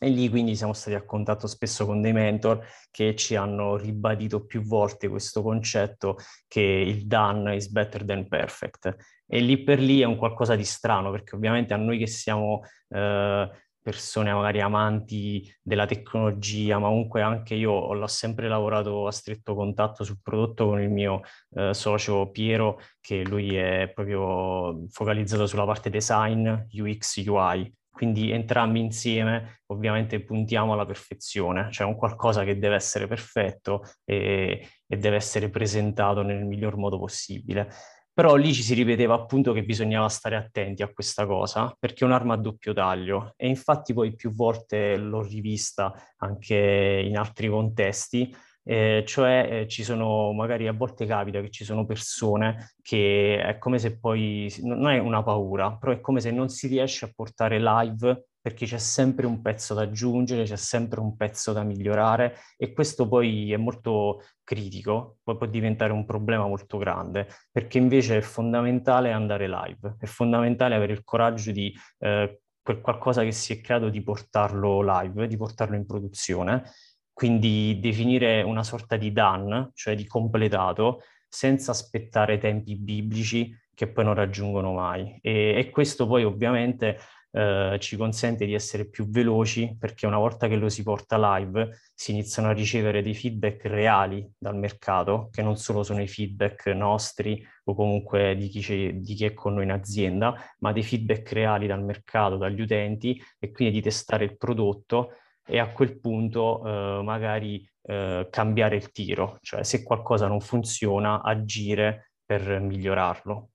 E 0.00 0.08
lì 0.08 0.30
quindi 0.30 0.56
siamo 0.56 0.72
stati 0.72 0.96
a 0.96 1.04
contatto 1.04 1.46
spesso 1.46 1.84
con 1.84 2.00
dei 2.00 2.12
mentor 2.12 2.66
che 2.90 3.14
ci 3.14 3.36
hanno 3.36 3.76
ribadito 3.76 4.46
più 4.46 4.62
volte 4.62 5.08
questo 5.08 5.42
concetto 5.42 6.16
che 6.48 6.62
il 6.62 7.06
done 7.06 7.54
is 7.54 7.68
better 7.68 8.04
than 8.04 8.26
perfect. 8.26 8.96
E 9.26 9.40
lì 9.40 9.62
per 9.62 9.78
lì 9.78 10.00
è 10.00 10.04
un 10.04 10.16
qualcosa 10.16 10.56
di 10.56 10.64
strano, 10.64 11.10
perché 11.10 11.36
ovviamente 11.36 11.74
a 11.74 11.76
noi 11.76 11.98
che 11.98 12.06
siamo 12.06 12.62
eh, 12.88 13.50
persone 13.84 14.32
magari 14.32 14.62
amanti 14.62 15.46
della 15.62 15.84
tecnologia, 15.84 16.78
ma 16.78 16.88
comunque 16.88 17.20
anche 17.20 17.54
io 17.54 17.70
ho 17.70 18.06
sempre 18.06 18.48
lavorato 18.48 19.06
a 19.06 19.12
stretto 19.12 19.54
contatto 19.54 20.04
sul 20.04 20.20
prodotto 20.22 20.66
con 20.66 20.80
il 20.80 20.88
mio 20.88 21.20
eh, 21.50 21.74
socio 21.74 22.30
Piero, 22.30 22.80
che 22.98 23.22
lui 23.24 23.54
è 23.56 23.92
proprio 23.94 24.86
focalizzato 24.88 25.46
sulla 25.46 25.66
parte 25.66 25.90
design, 25.90 26.48
UX, 26.72 27.22
UI. 27.26 27.72
Quindi 27.90 28.32
entrambi 28.32 28.80
insieme 28.80 29.60
ovviamente 29.66 30.20
puntiamo 30.24 30.72
alla 30.72 30.86
perfezione, 30.86 31.70
cioè 31.70 31.86
un 31.86 31.94
qualcosa 31.94 32.42
che 32.42 32.58
deve 32.58 32.74
essere 32.76 33.06
perfetto 33.06 33.82
e, 34.04 34.66
e 34.86 34.96
deve 34.96 35.16
essere 35.16 35.50
presentato 35.50 36.22
nel 36.22 36.44
miglior 36.44 36.76
modo 36.76 36.98
possibile. 36.98 37.68
Però 38.14 38.36
lì 38.36 38.54
ci 38.54 38.62
si 38.62 38.74
ripeteva 38.74 39.14
appunto 39.14 39.52
che 39.52 39.64
bisognava 39.64 40.08
stare 40.08 40.36
attenti 40.36 40.84
a 40.84 40.92
questa 40.92 41.26
cosa, 41.26 41.74
perché 41.76 42.04
è 42.04 42.06
un'arma 42.06 42.34
a 42.34 42.36
doppio 42.36 42.72
taglio. 42.72 43.32
E 43.36 43.48
infatti 43.48 43.92
poi 43.92 44.14
più 44.14 44.32
volte 44.32 44.96
l'ho 44.96 45.20
rivista 45.20 45.92
anche 46.18 47.02
in 47.04 47.18
altri 47.18 47.48
contesti, 47.48 48.32
eh, 48.62 49.02
cioè 49.04 49.48
eh, 49.50 49.68
ci 49.68 49.82
sono, 49.82 50.32
magari 50.32 50.68
a 50.68 50.72
volte 50.72 51.06
capita 51.06 51.40
che 51.40 51.50
ci 51.50 51.64
sono 51.64 51.84
persone 51.84 52.74
che 52.80 53.42
è 53.42 53.58
come 53.58 53.78
se 53.80 53.98
poi, 53.98 54.52
non 54.62 54.88
è 54.88 54.98
una 54.98 55.22
paura, 55.24 55.76
però 55.76 55.92
è 55.92 56.00
come 56.00 56.20
se 56.20 56.30
non 56.30 56.48
si 56.48 56.68
riesce 56.68 57.04
a 57.06 57.10
portare 57.12 57.58
live 57.60 58.26
perché 58.44 58.66
c'è 58.66 58.76
sempre 58.76 59.24
un 59.24 59.40
pezzo 59.40 59.72
da 59.72 59.80
aggiungere, 59.80 60.44
c'è 60.44 60.56
sempre 60.56 61.00
un 61.00 61.16
pezzo 61.16 61.54
da 61.54 61.62
migliorare 61.62 62.36
e 62.58 62.74
questo 62.74 63.08
poi 63.08 63.50
è 63.50 63.56
molto 63.56 64.20
critico, 64.42 65.16
poi 65.22 65.38
può 65.38 65.46
diventare 65.46 65.94
un 65.94 66.04
problema 66.04 66.46
molto 66.46 66.76
grande, 66.76 67.26
perché 67.50 67.78
invece 67.78 68.18
è 68.18 68.20
fondamentale 68.20 69.12
andare 69.12 69.48
live, 69.48 69.96
è 69.98 70.04
fondamentale 70.04 70.74
avere 70.74 70.92
il 70.92 71.04
coraggio 71.04 71.52
di 71.52 71.74
eh, 72.00 72.40
quel 72.60 72.82
qualcosa 72.82 73.22
che 73.22 73.32
si 73.32 73.54
è 73.54 73.62
creato 73.62 73.88
di 73.88 74.02
portarlo 74.02 74.82
live, 74.82 75.26
di 75.26 75.38
portarlo 75.38 75.74
in 75.74 75.86
produzione, 75.86 76.70
quindi 77.14 77.78
definire 77.80 78.42
una 78.42 78.62
sorta 78.62 78.98
di 78.98 79.10
done, 79.10 79.70
cioè 79.72 79.94
di 79.94 80.06
completato, 80.06 81.00
senza 81.26 81.70
aspettare 81.70 82.36
tempi 82.36 82.76
biblici 82.76 83.58
che 83.72 83.88
poi 83.88 84.04
non 84.04 84.12
raggiungono 84.12 84.74
mai. 84.74 85.18
E, 85.22 85.54
e 85.56 85.70
questo 85.70 86.06
poi 86.06 86.24
ovviamente 86.24 86.98
eh, 87.36 87.78
ci 87.80 87.96
consente 87.96 88.46
di 88.46 88.54
essere 88.54 88.88
più 88.88 89.08
veloci 89.08 89.76
perché 89.76 90.06
una 90.06 90.18
volta 90.18 90.46
che 90.46 90.54
lo 90.54 90.68
si 90.68 90.84
porta 90.84 91.36
live 91.36 91.80
si 91.92 92.12
iniziano 92.12 92.48
a 92.48 92.52
ricevere 92.52 93.02
dei 93.02 93.14
feedback 93.14 93.64
reali 93.64 94.24
dal 94.38 94.56
mercato, 94.56 95.30
che 95.32 95.42
non 95.42 95.56
solo 95.56 95.82
sono 95.82 96.00
i 96.00 96.06
feedback 96.06 96.66
nostri 96.66 97.44
o 97.64 97.74
comunque 97.74 98.36
di 98.36 98.48
chi, 98.48 99.00
di 99.00 99.14
chi 99.14 99.24
è 99.24 99.34
con 99.34 99.54
noi 99.54 99.64
in 99.64 99.72
azienda, 99.72 100.34
ma 100.60 100.72
dei 100.72 100.84
feedback 100.84 101.32
reali 101.32 101.66
dal 101.66 101.82
mercato, 101.82 102.36
dagli 102.36 102.60
utenti 102.60 103.20
e 103.40 103.50
quindi 103.50 103.74
di 103.74 103.82
testare 103.82 104.24
il 104.24 104.36
prodotto 104.36 105.16
e 105.44 105.58
a 105.58 105.68
quel 105.72 105.98
punto 105.98 106.62
eh, 106.64 107.02
magari 107.02 107.68
eh, 107.82 108.28
cambiare 108.30 108.76
il 108.76 108.92
tiro, 108.92 109.38
cioè 109.42 109.64
se 109.64 109.82
qualcosa 109.82 110.28
non 110.28 110.40
funziona, 110.40 111.20
agire 111.20 112.12
per 112.24 112.60
migliorarlo. 112.60 113.48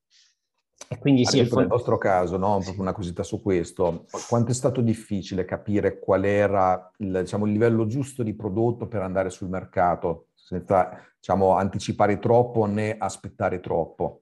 E 0.87 0.97
quindi 0.97 1.25
sì, 1.25 1.41
nel 1.41 1.67
nostro 1.67 1.97
caso, 1.97 2.37
no? 2.37 2.59
una 2.77 2.93
cosita 2.93 3.21
su 3.21 3.41
questo, 3.41 4.05
quanto 4.27 4.51
è 4.51 4.53
stato 4.53 4.81
difficile 4.81 5.45
capire 5.45 5.99
qual 5.99 6.25
era 6.25 6.91
il, 6.97 7.19
diciamo, 7.21 7.45
il 7.45 7.51
livello 7.51 7.85
giusto 7.85 8.23
di 8.23 8.33
prodotto 8.33 8.87
per 8.87 9.01
andare 9.01 9.29
sul 9.29 9.49
mercato, 9.49 10.29
senza 10.33 10.89
diciamo, 11.19 11.51
anticipare 11.55 12.17
troppo 12.17 12.65
né 12.65 12.95
aspettare 12.97 13.59
troppo? 13.59 14.21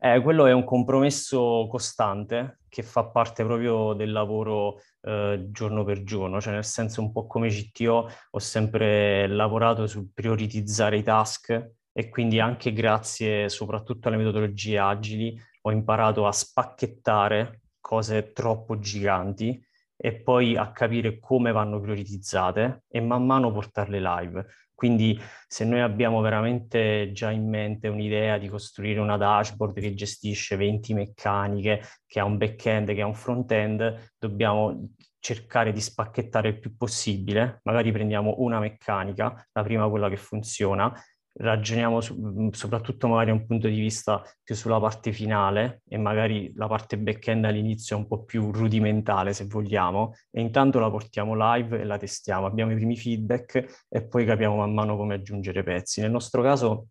Eh, 0.00 0.20
quello 0.22 0.46
è 0.46 0.52
un 0.52 0.64
compromesso 0.64 1.66
costante 1.68 2.60
che 2.68 2.82
fa 2.82 3.06
parte 3.06 3.44
proprio 3.44 3.94
del 3.94 4.12
lavoro 4.12 4.80
eh, 5.02 5.48
giorno 5.50 5.84
per 5.84 6.04
giorno, 6.04 6.40
cioè 6.40 6.52
nel 6.52 6.64
senso 6.64 7.00
un 7.00 7.10
po' 7.10 7.26
come 7.26 7.48
CTO 7.48 8.08
ho 8.30 8.38
sempre 8.38 9.26
lavorato 9.26 9.86
sul 9.86 10.10
prioritizzare 10.12 10.98
i 10.98 11.02
task 11.02 11.72
e 11.92 12.08
quindi 12.10 12.38
anche 12.38 12.72
grazie 12.72 13.48
soprattutto 13.48 14.06
alle 14.06 14.18
metodologie 14.18 14.78
agili 14.78 15.36
ho 15.62 15.70
imparato 15.70 16.26
a 16.26 16.32
spacchettare 16.32 17.62
cose 17.80 18.32
troppo 18.32 18.78
giganti 18.78 19.64
e 19.96 20.20
poi 20.20 20.56
a 20.56 20.70
capire 20.70 21.18
come 21.18 21.50
vanno 21.50 21.80
prioritizzate 21.80 22.84
e 22.88 23.00
man 23.00 23.26
mano 23.26 23.52
portarle 23.52 24.00
live. 24.00 24.46
Quindi 24.72 25.20
se 25.48 25.64
noi 25.64 25.80
abbiamo 25.80 26.20
veramente 26.20 27.10
già 27.12 27.32
in 27.32 27.48
mente 27.48 27.88
un'idea 27.88 28.38
di 28.38 28.46
costruire 28.46 29.00
una 29.00 29.16
dashboard 29.16 29.80
che 29.80 29.94
gestisce 29.94 30.54
20 30.54 30.94
meccaniche, 30.94 31.82
che 32.06 32.20
ha 32.20 32.24
un 32.24 32.36
back-end, 32.36 32.94
che 32.94 33.02
ha 33.02 33.06
un 33.06 33.14
front-end, 33.14 34.12
dobbiamo 34.16 34.90
cercare 35.18 35.72
di 35.72 35.80
spacchettare 35.80 36.50
il 36.50 36.60
più 36.60 36.76
possibile. 36.76 37.58
Magari 37.64 37.90
prendiamo 37.90 38.36
una 38.38 38.60
meccanica, 38.60 39.48
la 39.50 39.62
prima 39.64 39.88
quella 39.88 40.08
che 40.08 40.16
funziona, 40.16 40.92
ragioniamo 41.38 42.00
su, 42.00 42.14
mm, 42.14 42.48
soprattutto 42.50 43.08
magari 43.08 43.26
da 43.26 43.32
un 43.34 43.46
punto 43.46 43.68
di 43.68 43.78
vista 43.78 44.22
più 44.42 44.54
sulla 44.54 44.80
parte 44.80 45.12
finale 45.12 45.82
e 45.88 45.96
magari 45.98 46.52
la 46.54 46.66
parte 46.66 46.98
back-end 46.98 47.44
all'inizio 47.44 47.96
è 47.96 47.98
un 47.98 48.06
po' 48.06 48.24
più 48.24 48.50
rudimentale 48.50 49.32
se 49.32 49.46
vogliamo 49.46 50.14
e 50.30 50.40
intanto 50.40 50.78
la 50.78 50.90
portiamo 50.90 51.34
live 51.36 51.80
e 51.80 51.84
la 51.84 51.96
testiamo, 51.96 52.46
abbiamo 52.46 52.72
i 52.72 52.76
primi 52.76 52.96
feedback 52.96 53.86
e 53.88 54.04
poi 54.06 54.24
capiamo 54.24 54.56
man 54.56 54.74
mano 54.74 54.96
come 54.96 55.14
aggiungere 55.14 55.62
pezzi. 55.62 56.00
Nel 56.00 56.10
nostro 56.10 56.42
caso 56.42 56.88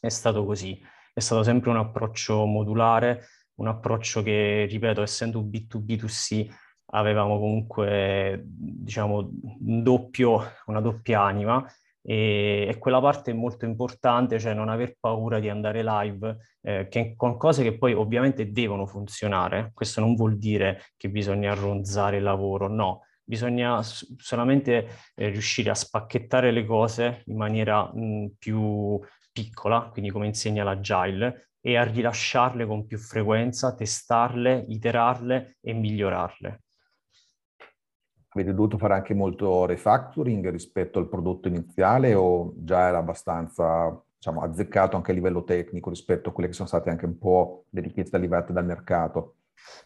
è 0.00 0.08
stato 0.08 0.44
così, 0.44 0.80
è 1.12 1.20
stato 1.20 1.42
sempre 1.42 1.70
un 1.70 1.76
approccio 1.76 2.44
modulare, 2.46 3.26
un 3.56 3.68
approccio 3.68 4.22
che, 4.22 4.66
ripeto, 4.70 5.02
essendo 5.02 5.38
un 5.40 5.48
B2B2C 5.48 6.48
avevamo 6.92 7.38
comunque, 7.38 8.42
diciamo, 8.44 9.30
un 9.60 9.82
doppio, 9.82 10.42
una 10.66 10.80
doppia 10.80 11.22
anima 11.22 11.64
e, 12.02 12.66
e, 12.68 12.78
quella 12.78 13.00
parte 13.00 13.30
è 13.30 13.34
molto 13.34 13.64
importante, 13.64 14.38
cioè 14.38 14.54
non 14.54 14.68
aver 14.68 14.96
paura 14.98 15.38
di 15.38 15.48
andare 15.48 15.82
live 15.82 16.36
eh, 16.62 16.88
che, 16.88 17.14
con 17.16 17.36
cose 17.36 17.62
che 17.62 17.76
poi 17.76 17.92
ovviamente 17.92 18.50
devono 18.50 18.86
funzionare. 18.86 19.70
Questo 19.74 20.00
non 20.00 20.14
vuol 20.14 20.38
dire 20.38 20.82
che 20.96 21.10
bisogna 21.10 21.52
arronzare 21.52 22.18
il 22.18 22.22
lavoro, 22.22 22.68
no. 22.68 23.04
Bisogna 23.22 23.80
solamente 23.82 24.88
eh, 25.14 25.28
riuscire 25.28 25.70
a 25.70 25.74
spacchettare 25.74 26.50
le 26.50 26.64
cose 26.64 27.22
in 27.26 27.36
maniera 27.36 27.90
mh, 27.92 28.32
più 28.38 28.98
piccola, 29.32 29.88
quindi 29.92 30.10
come 30.10 30.26
insegna 30.26 30.64
l'agile, 30.64 31.50
e 31.60 31.76
a 31.76 31.84
rilasciarle 31.84 32.66
con 32.66 32.86
più 32.86 32.98
frequenza, 32.98 33.74
testarle, 33.74 34.64
iterarle 34.68 35.58
e 35.60 35.72
migliorarle 35.74 36.60
avete 38.32 38.54
dovuto 38.54 38.78
fare 38.78 38.94
anche 38.94 39.14
molto 39.14 39.66
refactoring 39.66 40.50
rispetto 40.50 40.98
al 40.98 41.08
prodotto 41.08 41.48
iniziale 41.48 42.14
o 42.14 42.52
già 42.56 42.88
era 42.88 42.98
abbastanza 42.98 44.00
diciamo, 44.16 44.42
azzeccato 44.42 44.96
anche 44.96 45.10
a 45.10 45.14
livello 45.14 45.42
tecnico 45.42 45.90
rispetto 45.90 46.28
a 46.28 46.32
quelle 46.32 46.48
che 46.48 46.54
sono 46.54 46.68
state 46.68 46.90
anche 46.90 47.06
un 47.06 47.18
po' 47.18 47.64
le 47.70 47.80
richieste 47.80 48.16
arrivate 48.16 48.52
dal 48.52 48.64
mercato? 48.64 49.36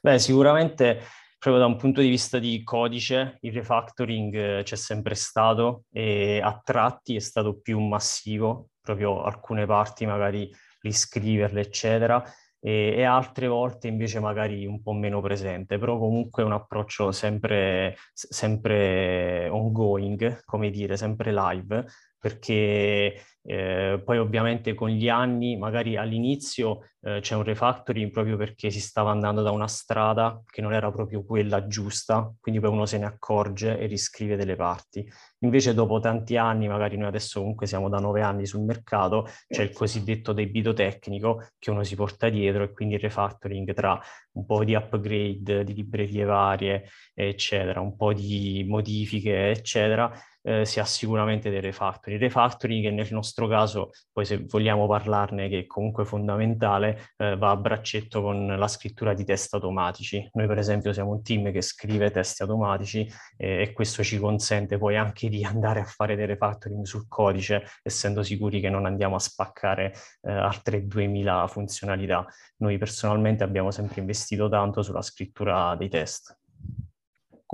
Beh, 0.00 0.18
sicuramente 0.18 1.00
proprio 1.38 1.62
da 1.62 1.70
un 1.70 1.76
punto 1.76 2.00
di 2.00 2.08
vista 2.08 2.38
di 2.38 2.62
codice 2.62 3.38
il 3.40 3.52
refactoring 3.52 4.34
eh, 4.34 4.62
c'è 4.62 4.76
sempre 4.76 5.14
stato 5.14 5.84
e 5.90 6.40
a 6.42 6.60
tratti 6.62 7.16
è 7.16 7.20
stato 7.20 7.58
più 7.60 7.78
massivo, 7.80 8.68
proprio 8.80 9.22
alcune 9.22 9.66
parti 9.66 10.06
magari 10.06 10.50
riscriverle, 10.80 11.60
eccetera 11.60 12.22
e, 12.66 12.94
e, 12.96 13.02
altre 13.04 13.46
volte 13.46 13.88
invece 13.88 14.20
magari 14.20 14.64
un 14.64 14.80
po' 14.80 14.92
meno 14.94 15.20
presente, 15.20 15.78
però 15.78 15.98
comunque 15.98 16.42
un 16.42 16.52
approccio 16.52 17.12
sempre, 17.12 17.94
sempre 18.14 19.48
ongoing, 19.50 20.44
come 20.46 20.70
dire, 20.70 20.96
sempre 20.96 21.30
live, 21.30 21.84
perché 22.18 23.20
eh, 23.46 24.00
poi 24.02 24.18
ovviamente 24.18 24.74
con 24.74 24.88
gli 24.88 25.08
anni, 25.08 25.56
magari 25.56 25.96
all'inizio 25.96 26.80
eh, 27.02 27.20
c'è 27.20 27.34
un 27.34 27.42
refactoring 27.42 28.10
proprio 28.10 28.38
perché 28.38 28.70
si 28.70 28.80
stava 28.80 29.10
andando 29.10 29.42
da 29.42 29.50
una 29.50 29.68
strada 29.68 30.42
che 30.46 30.62
non 30.62 30.72
era 30.72 30.90
proprio 30.90 31.22
quella 31.24 31.66
giusta, 31.66 32.32
quindi 32.40 32.58
poi 32.60 32.70
uno 32.70 32.86
se 32.86 32.96
ne 32.96 33.04
accorge 33.04 33.78
e 33.78 33.86
riscrive 33.86 34.36
delle 34.36 34.56
parti. 34.56 35.06
Invece 35.40 35.74
dopo 35.74 36.00
tanti 36.00 36.38
anni, 36.38 36.68
magari 36.68 36.96
noi 36.96 37.08
adesso 37.08 37.40
comunque 37.40 37.66
siamo 37.66 37.90
da 37.90 37.98
nove 37.98 38.22
anni 38.22 38.46
sul 38.46 38.62
mercato, 38.62 39.28
c'è 39.46 39.62
il 39.62 39.72
cosiddetto 39.72 40.32
debito 40.32 40.72
tecnico 40.72 41.48
che 41.58 41.70
uno 41.70 41.84
si 41.84 41.94
porta 41.96 42.30
dietro 42.30 42.62
e 42.62 42.72
quindi 42.72 42.94
il 42.94 43.00
refactoring 43.00 43.74
tra 43.74 44.00
un 44.32 44.46
po' 44.46 44.64
di 44.64 44.74
upgrade 44.74 45.64
di 45.64 45.74
librerie 45.74 46.24
varie, 46.24 46.88
eccetera, 47.12 47.80
un 47.80 47.94
po' 47.94 48.14
di 48.14 48.64
modifiche, 48.66 49.50
eccetera, 49.50 50.10
eh, 50.46 50.64
si 50.66 50.78
ha 50.78 50.84
sicuramente 50.84 51.50
dei 51.50 51.60
refactoring. 51.60 52.20
I 52.20 52.24
refactoring 52.24 52.84
che 52.84 52.90
nel 52.90 53.08
nostro 53.10 53.33
caso, 53.48 53.90
poi 54.12 54.24
se 54.24 54.44
vogliamo 54.46 54.86
parlarne, 54.86 55.48
che 55.48 55.60
è 55.60 55.66
comunque 55.66 56.04
fondamentale, 56.04 57.10
eh, 57.16 57.36
va 57.36 57.50
a 57.50 57.56
braccetto 57.56 58.22
con 58.22 58.46
la 58.46 58.68
scrittura 58.68 59.14
di 59.14 59.24
test 59.24 59.54
automatici. 59.54 60.26
Noi 60.32 60.46
per 60.46 60.58
esempio 60.58 60.92
siamo 60.92 61.10
un 61.10 61.22
team 61.22 61.52
che 61.52 61.62
scrive 61.62 62.10
test 62.10 62.40
automatici 62.40 63.06
eh, 63.36 63.62
e 63.62 63.72
questo 63.72 64.02
ci 64.02 64.18
consente 64.18 64.78
poi 64.78 64.96
anche 64.96 65.28
di 65.28 65.44
andare 65.44 65.80
a 65.80 65.84
fare 65.84 66.16
dei 66.16 66.26
refactoring 66.26 66.84
sul 66.84 67.06
codice, 67.08 67.64
essendo 67.82 68.22
sicuri 68.22 68.60
che 68.60 68.70
non 68.70 68.86
andiamo 68.86 69.16
a 69.16 69.18
spaccare 69.18 69.92
eh, 70.22 70.32
altre 70.32 70.86
2000 70.86 71.46
funzionalità. 71.48 72.26
Noi 72.58 72.78
personalmente 72.78 73.44
abbiamo 73.44 73.70
sempre 73.70 74.00
investito 74.00 74.48
tanto 74.48 74.82
sulla 74.82 75.02
scrittura 75.02 75.74
dei 75.76 75.88
test 75.88 76.36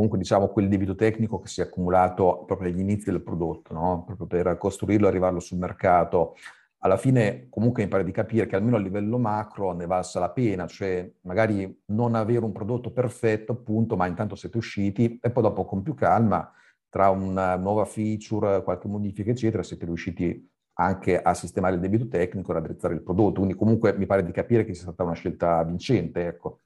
comunque 0.00 0.18
diciamo 0.18 0.48
quel 0.48 0.68
debito 0.68 0.94
tecnico 0.94 1.40
che 1.40 1.48
si 1.48 1.60
è 1.60 1.64
accumulato 1.64 2.44
proprio 2.46 2.70
agli 2.70 2.80
inizi 2.80 3.10
del 3.10 3.20
prodotto, 3.20 3.74
no? 3.74 4.04
proprio 4.06 4.26
per 4.26 4.56
costruirlo 4.56 5.04
e 5.04 5.08
arrivarlo 5.10 5.40
sul 5.40 5.58
mercato. 5.58 6.36
Alla 6.78 6.96
fine 6.96 7.48
comunque 7.50 7.82
mi 7.82 7.90
pare 7.90 8.02
di 8.04 8.10
capire 8.10 8.46
che 8.46 8.56
almeno 8.56 8.76
a 8.76 8.78
livello 8.78 9.18
macro 9.18 9.72
ne 9.72 9.84
valsa 9.84 10.18
la 10.18 10.30
pena, 10.30 10.66
cioè 10.66 11.06
magari 11.22 11.82
non 11.86 12.14
avere 12.14 12.42
un 12.46 12.52
prodotto 12.52 12.90
perfetto 12.92 13.52
appunto, 13.52 13.94
ma 13.96 14.06
intanto 14.06 14.34
siete 14.36 14.56
usciti 14.56 15.18
e 15.20 15.30
poi 15.30 15.42
dopo 15.42 15.66
con 15.66 15.82
più 15.82 15.92
calma, 15.92 16.50
tra 16.88 17.10
una 17.10 17.56
nuova 17.56 17.84
feature, 17.84 18.62
qualche 18.62 18.88
modifica 18.88 19.30
eccetera, 19.30 19.62
siete 19.62 19.84
riusciti 19.84 20.48
anche 20.78 21.20
a 21.20 21.34
sistemare 21.34 21.74
il 21.74 21.80
debito 21.80 22.08
tecnico 22.08 22.52
e 22.52 22.54
raddrizzare 22.54 22.94
il 22.94 23.02
prodotto. 23.02 23.40
Quindi 23.40 23.54
comunque 23.54 23.94
mi 23.98 24.06
pare 24.06 24.24
di 24.24 24.32
capire 24.32 24.64
che 24.64 24.72
sia 24.72 24.84
stata 24.84 25.02
una 25.02 25.12
scelta 25.12 25.62
vincente, 25.62 26.26
ecco. 26.26 26.60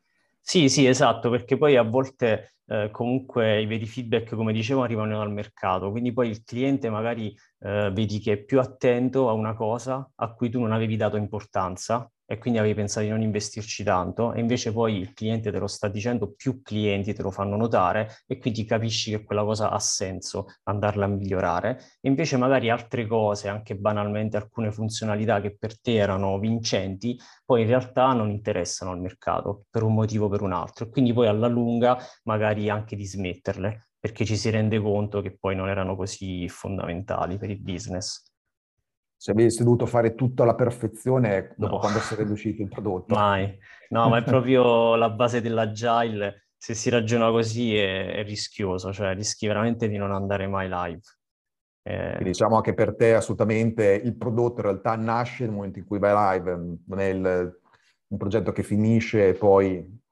Sì, 0.46 0.68
sì, 0.68 0.86
esatto, 0.86 1.30
perché 1.30 1.56
poi 1.56 1.76
a 1.76 1.82
volte 1.82 2.56
eh, 2.66 2.90
comunque 2.92 3.60
i 3.62 3.66
veri 3.66 3.86
feedback, 3.86 4.34
come 4.34 4.52
dicevo, 4.52 4.82
arrivano 4.82 5.16
dal 5.16 5.32
mercato, 5.32 5.90
quindi 5.90 6.12
poi 6.12 6.28
il 6.28 6.42
cliente 6.44 6.90
magari 6.90 7.34
eh, 7.60 7.90
vedi 7.92 8.18
che 8.20 8.32
è 8.34 8.44
più 8.44 8.60
attento 8.60 9.28
a 9.28 9.32
una 9.32 9.54
cosa 9.54 10.08
a 10.16 10.32
cui 10.34 10.50
tu 10.50 10.60
non 10.60 10.72
avevi 10.72 10.96
dato 10.96 11.16
importanza 11.16 12.08
e 12.26 12.38
quindi 12.38 12.58
avevi 12.58 12.74
pensato 12.74 13.04
di 13.04 13.10
non 13.10 13.22
investirci 13.22 13.84
tanto 13.84 14.32
e 14.32 14.40
invece 14.40 14.72
poi 14.72 14.96
il 14.96 15.12
cliente 15.12 15.50
te 15.50 15.58
lo 15.58 15.66
sta 15.66 15.88
dicendo, 15.88 16.32
più 16.32 16.62
clienti 16.62 17.12
te 17.12 17.22
lo 17.22 17.30
fanno 17.30 17.56
notare 17.56 18.22
e 18.26 18.38
quindi 18.38 18.64
capisci 18.64 19.10
che 19.10 19.24
quella 19.24 19.44
cosa 19.44 19.70
ha 19.70 19.78
senso 19.78 20.46
andarla 20.64 21.04
a 21.04 21.08
migliorare. 21.08 21.78
E 22.00 22.08
invece 22.08 22.36
magari 22.36 22.70
altre 22.70 23.06
cose, 23.06 23.48
anche 23.48 23.76
banalmente 23.76 24.36
alcune 24.36 24.72
funzionalità 24.72 25.40
che 25.40 25.56
per 25.56 25.80
te 25.80 25.94
erano 25.94 26.38
vincenti, 26.38 27.18
poi 27.44 27.62
in 27.62 27.68
realtà 27.68 28.12
non 28.12 28.30
interessano 28.30 28.92
al 28.92 29.00
mercato 29.00 29.64
per 29.70 29.82
un 29.82 29.94
motivo 29.94 30.26
o 30.26 30.28
per 30.28 30.42
un 30.42 30.52
altro 30.52 30.86
e 30.86 30.90
quindi 30.90 31.12
poi 31.12 31.26
alla 31.26 31.48
lunga 31.48 31.98
magari 32.24 32.68
anche 32.70 32.96
di 32.96 33.04
smetterle 33.04 33.88
perché 33.98 34.24
ci 34.24 34.36
si 34.36 34.50
rende 34.50 34.78
conto 34.80 35.20
che 35.22 35.36
poi 35.36 35.56
non 35.56 35.68
erano 35.68 35.96
così 35.96 36.48
fondamentali 36.48 37.38
per 37.38 37.50
il 37.50 37.60
business 37.60 38.33
se 39.24 39.30
avessi 39.30 39.62
dovuto 39.62 39.86
fare 39.86 40.14
tutto 40.14 40.42
alla 40.42 40.54
perfezione 40.54 41.54
dopo 41.56 41.76
no. 41.76 41.78
quando 41.78 41.98
sarebbe 42.00 42.32
uscito 42.32 42.60
il 42.60 42.68
prodotto. 42.68 43.14
Mai, 43.14 43.58
no, 43.88 44.10
ma 44.10 44.18
è 44.18 44.20
proprio 44.22 44.96
la 44.96 45.08
base 45.08 45.40
dell'agile. 45.40 46.48
Se 46.58 46.74
si 46.74 46.90
ragiona 46.90 47.30
così 47.30 47.74
è, 47.74 48.16
è 48.16 48.22
rischioso, 48.22 48.92
cioè 48.92 49.14
rischi 49.14 49.46
veramente 49.46 49.88
di 49.88 49.96
non 49.96 50.12
andare 50.12 50.46
mai 50.46 50.68
live. 50.70 51.00
Eh... 51.82 52.18
Diciamo 52.22 52.60
che 52.60 52.74
per 52.74 52.94
te 52.96 53.14
assolutamente 53.14 53.94
il 53.94 54.14
prodotto 54.14 54.60
in 54.60 54.66
realtà 54.66 54.94
nasce 54.94 55.44
nel 55.44 55.54
momento 55.54 55.78
in 55.78 55.86
cui 55.86 55.98
vai 55.98 56.36
live, 56.36 56.78
non 56.86 56.98
è 56.98 57.06
il, 57.06 57.60
un 58.08 58.18
progetto 58.18 58.52
che 58.52 58.62
finisce 58.62 59.28
e 59.28 59.32
poi... 59.32 60.02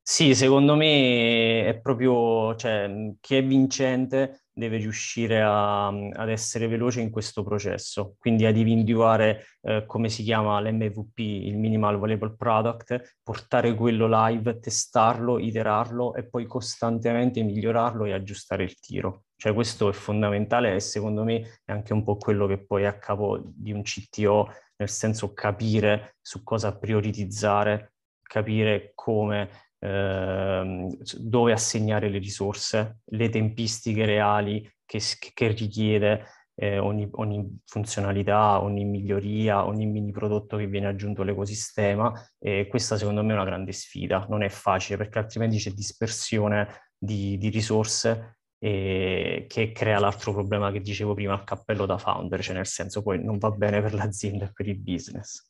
Sì, 0.00 0.34
secondo 0.34 0.74
me 0.74 1.66
è 1.66 1.78
proprio, 1.82 2.54
cioè, 2.54 3.14
chi 3.20 3.36
è 3.36 3.44
vincente 3.44 4.44
deve 4.58 4.76
riuscire 4.78 5.40
a, 5.40 5.86
ad 5.86 6.28
essere 6.28 6.66
veloce 6.66 7.00
in 7.00 7.10
questo 7.10 7.42
processo, 7.44 8.16
quindi 8.18 8.44
ad 8.44 8.56
individuare 8.56 9.44
eh, 9.62 9.84
come 9.86 10.08
si 10.08 10.24
chiama 10.24 10.60
l'MVP, 10.60 11.18
il 11.18 11.56
Minimal 11.56 11.98
Valuable 11.98 12.34
Product, 12.36 13.18
portare 13.22 13.74
quello 13.74 14.08
live, 14.10 14.58
testarlo, 14.58 15.38
iterarlo 15.38 16.14
e 16.14 16.28
poi 16.28 16.46
costantemente 16.46 17.42
migliorarlo 17.42 18.04
e 18.04 18.12
aggiustare 18.12 18.64
il 18.64 18.78
tiro. 18.80 19.22
Cioè 19.36 19.54
questo 19.54 19.88
è 19.88 19.92
fondamentale 19.92 20.74
e 20.74 20.80
secondo 20.80 21.22
me 21.22 21.60
è 21.64 21.70
anche 21.70 21.92
un 21.92 22.02
po' 22.02 22.16
quello 22.16 22.48
che 22.48 22.58
poi 22.58 22.82
è 22.82 22.86
a 22.86 22.98
capo 22.98 23.40
di 23.40 23.72
un 23.72 23.82
CTO, 23.82 24.52
nel 24.76 24.88
senso 24.88 25.32
capire 25.32 26.16
su 26.20 26.42
cosa 26.42 26.76
prioritizzare, 26.76 27.92
capire 28.20 28.90
come 28.94 29.67
Ehm, 29.80 30.96
dove 31.18 31.52
assegnare 31.52 32.08
le 32.08 32.18
risorse, 32.18 33.00
le 33.04 33.28
tempistiche 33.28 34.04
reali 34.06 34.68
che, 34.84 35.00
che 35.34 35.48
richiede 35.48 36.24
eh, 36.56 36.78
ogni, 36.78 37.08
ogni, 37.12 37.60
funzionalità, 37.64 38.60
ogni 38.60 38.84
miglioria, 38.84 39.64
ogni 39.64 39.86
mini 39.86 40.10
prodotto 40.10 40.56
che 40.56 40.66
viene 40.66 40.88
aggiunto 40.88 41.22
all'ecosistema 41.22 42.12
e 42.38 42.66
questa 42.68 42.96
secondo 42.96 43.22
me 43.22 43.32
è 43.32 43.34
una 43.34 43.44
grande 43.44 43.72
sfida, 43.72 44.26
non 44.28 44.42
è 44.42 44.48
facile 44.48 44.98
perché 44.98 45.18
altrimenti 45.20 45.58
c'è 45.58 45.70
dispersione 45.70 46.90
di, 46.98 47.38
di 47.38 47.48
risorse 47.48 48.38
e 48.58 49.44
che 49.48 49.70
crea 49.70 50.00
l'altro 50.00 50.32
problema 50.32 50.72
che 50.72 50.80
dicevo 50.80 51.14
prima, 51.14 51.34
il 51.34 51.44
cappello 51.44 51.86
da 51.86 51.96
founder, 51.98 52.42
cioè 52.42 52.56
nel 52.56 52.66
senso 52.66 53.02
poi 53.02 53.22
non 53.22 53.38
va 53.38 53.52
bene 53.52 53.80
per 53.80 53.94
l'azienda 53.94 54.46
e 54.46 54.52
per 54.52 54.66
il 54.66 54.80
business. 54.80 55.48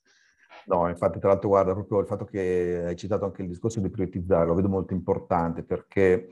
No, 0.68 0.86
infatti 0.88 1.18
tra 1.18 1.30
l'altro 1.30 1.48
guarda, 1.48 1.72
proprio 1.72 2.00
il 2.00 2.06
fatto 2.06 2.26
che 2.26 2.84
hai 2.88 2.96
citato 2.96 3.24
anche 3.24 3.40
il 3.40 3.48
discorso 3.48 3.80
di 3.80 3.88
prioritizzare, 3.88 4.46
lo 4.46 4.54
vedo 4.54 4.68
molto 4.68 4.92
importante 4.92 5.62
perché, 5.62 6.28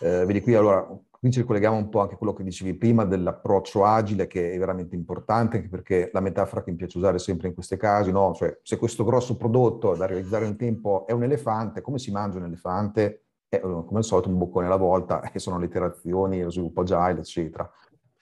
eh, 0.00 0.24
vedi 0.24 0.40
qui 0.40 0.54
allora, 0.54 0.86
qui 1.10 1.30
ci 1.32 1.40
ricolleghiamo 1.40 1.76
un 1.76 1.88
po' 1.88 2.00
anche 2.00 2.14
a 2.14 2.16
quello 2.16 2.32
che 2.32 2.44
dicevi 2.44 2.74
prima 2.74 3.04
dell'approccio 3.04 3.84
agile 3.84 4.28
che 4.28 4.52
è 4.52 4.58
veramente 4.58 4.94
importante, 4.94 5.56
anche 5.56 5.68
perché 5.68 6.10
la 6.12 6.20
metafora 6.20 6.62
che 6.62 6.70
mi 6.70 6.76
piace 6.76 6.98
usare 6.98 7.18
sempre 7.18 7.48
in 7.48 7.54
questi 7.54 7.76
casi, 7.76 8.12
no? 8.12 8.32
Cioè 8.32 8.60
se 8.62 8.76
questo 8.76 9.02
grosso 9.02 9.36
prodotto 9.36 9.96
da 9.96 10.06
realizzare 10.06 10.46
in 10.46 10.56
tempo 10.56 11.04
è 11.08 11.12
un 11.12 11.24
elefante, 11.24 11.80
come 11.80 11.98
si 11.98 12.12
mangia 12.12 12.38
un 12.38 12.44
elefante? 12.44 13.24
Eh, 13.48 13.60
come 13.60 13.98
al 13.98 14.04
solito 14.04 14.28
un 14.28 14.38
boccone 14.38 14.66
alla 14.66 14.76
volta, 14.76 15.20
e 15.32 15.40
sono 15.40 15.58
le 15.58 15.66
iterazioni, 15.66 16.42
lo 16.42 16.50
sviluppo 16.50 16.82
agile, 16.82 17.20
eccetera. 17.20 17.68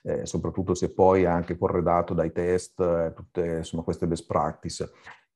Eh, 0.01 0.25
soprattutto 0.25 0.73
se 0.73 0.91
poi 0.93 1.23
è 1.23 1.25
anche 1.27 1.57
corredato 1.57 2.13
dai 2.13 2.31
test, 2.31 2.79
eh, 2.79 3.13
tutte 3.13 3.57
insomma, 3.57 3.83
queste 3.83 4.07
best 4.07 4.25
practice. 4.25 4.89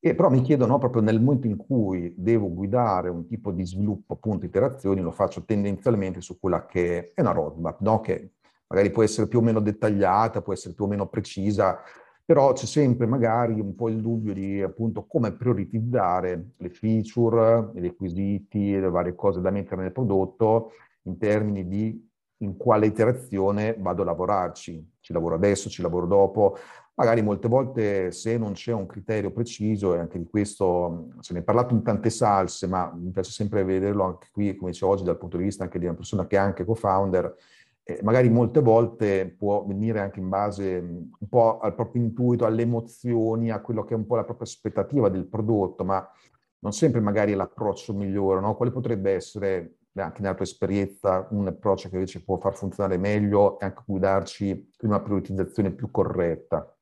E 0.06 0.16
però 0.16 0.30
mi 0.30 0.42
chiedono 0.42 0.80
proprio 0.80 1.02
nel 1.02 1.22
momento 1.22 1.48
in 1.48 1.56
cui 1.56 2.14
devo 2.18 2.52
guidare 2.54 3.08
un 3.08 3.26
tipo 3.26 3.52
di 3.52 3.66
sviluppo, 3.66 4.16
appunto, 4.16 4.46
iterazioni, 4.46 5.00
lo 5.00 5.12
faccio 5.12 5.46
tendenzialmente 5.46 6.20
su 6.20 6.42
quella 6.42 6.66
che 6.66 7.14
è 7.14 7.22
una 7.22 7.32
roadmap, 7.32 7.80
no? 7.80 8.02
che 8.02 8.32
magari 8.68 8.92
può 8.92 9.02
essere 9.02 9.30
più 9.30 9.40
o 9.40 9.42
meno 9.42 9.62
dettagliata, 9.62 10.42
può 10.42 10.52
essere 10.52 10.74
più 10.74 10.84
o 10.84 10.88
meno 10.88 11.08
precisa, 11.08 11.80
però 12.26 12.52
c'è 12.52 12.66
sempre 12.66 13.06
magari 13.06 13.62
un 13.62 13.76
po' 13.76 13.88
il 13.88 14.02
dubbio 14.02 14.34
di 14.34 14.62
appunto 14.62 15.06
come 15.06 15.32
prioritizzare 15.32 16.50
le 16.58 16.70
feature, 16.70 17.72
i 17.76 17.80
requisiti, 17.80 18.78
le 18.78 18.90
varie 18.90 19.16
cose 19.16 19.40
da 19.40 19.52
mettere 19.52 19.84
nel 19.84 19.94
prodotto 19.94 20.72
in 21.04 21.18
termini 21.18 21.66
di 21.66 22.12
in 22.44 22.58
quale 22.58 22.86
iterazione 22.86 23.76
vado 23.78 24.02
a 24.02 24.06
lavorarci. 24.06 24.92
Ci 25.00 25.14
lavoro 25.14 25.36
adesso, 25.36 25.70
ci 25.70 25.82
lavoro 25.82 26.06
dopo, 26.06 26.58
Magari 26.96 27.24
molte 27.24 27.48
volte 27.48 28.12
se 28.12 28.38
non 28.38 28.52
c'è 28.52 28.72
un 28.72 28.86
criterio 28.86 29.32
preciso, 29.32 29.96
e 29.96 30.00
anche 30.00 30.20
di 30.20 30.28
questo 30.30 31.08
se 31.22 31.34
ne 31.34 31.40
è 31.40 31.42
parlato 31.42 31.74
in 31.74 31.82
tante 31.82 32.12
salse, 32.12 32.68
ma 32.68 32.94
mi 32.96 33.10
piace 33.10 33.32
sempre 33.32 33.64
vederlo 33.64 34.04
anche 34.04 34.28
qui, 34.32 34.56
come 34.56 34.70
dicevo 34.70 34.92
oggi, 34.92 35.04
dal 35.04 35.18
punto 35.18 35.38
di 35.38 35.44
vista 35.44 35.64
anche 35.64 35.80
di 35.80 35.86
una 35.86 35.96
persona 35.96 36.28
che 36.28 36.36
è 36.36 36.40
anche 36.40 36.64
co-founder, 36.64 37.36
eh, 37.82 38.00
magari 38.04 38.30
molte 38.30 38.62
volte 38.62 39.36
può 39.36 39.66
venire 39.66 40.02
anche 40.02 40.20
in 40.20 40.30
base 40.30 40.78
un 40.78 41.28
po' 41.28 41.58
al 41.58 41.74
proprio 41.74 42.04
intuito, 42.04 42.46
alle 42.46 42.62
emozioni, 42.62 43.50
a 43.50 43.60
quello 43.60 43.84
che 43.84 43.96
è 43.96 43.98
un 43.98 44.06
po' 44.06 44.16
la 44.16 44.24
propria 44.24 44.46
aspettativa 44.46 45.10
del 45.10 45.26
prodotto, 45.26 45.84
ma 45.84 46.08
non 46.60 46.74
sempre 46.74 47.02
magari 47.02 47.34
l'approccio 47.34 47.96
migliore, 47.96 48.40
no? 48.40 48.56
Quale 48.56 48.72
potrebbe 48.72 49.14
essere, 49.14 49.78
anche 50.02 50.22
nella 50.22 50.34
tua 50.34 50.46
esperienza, 50.46 51.28
un 51.32 51.48
approccio 51.48 51.90
che 51.90 51.96
invece 51.96 52.24
può 52.24 52.38
far 52.40 52.56
funzionare 52.56 52.98
meglio 52.98 53.60
e 53.60 53.66
anche 53.66 53.84
guidarci 53.86 54.48
in 54.50 54.90
una 54.90 55.02
prioritizzazione 55.02 55.72
più 55.72 55.92
corretta? 55.92 56.76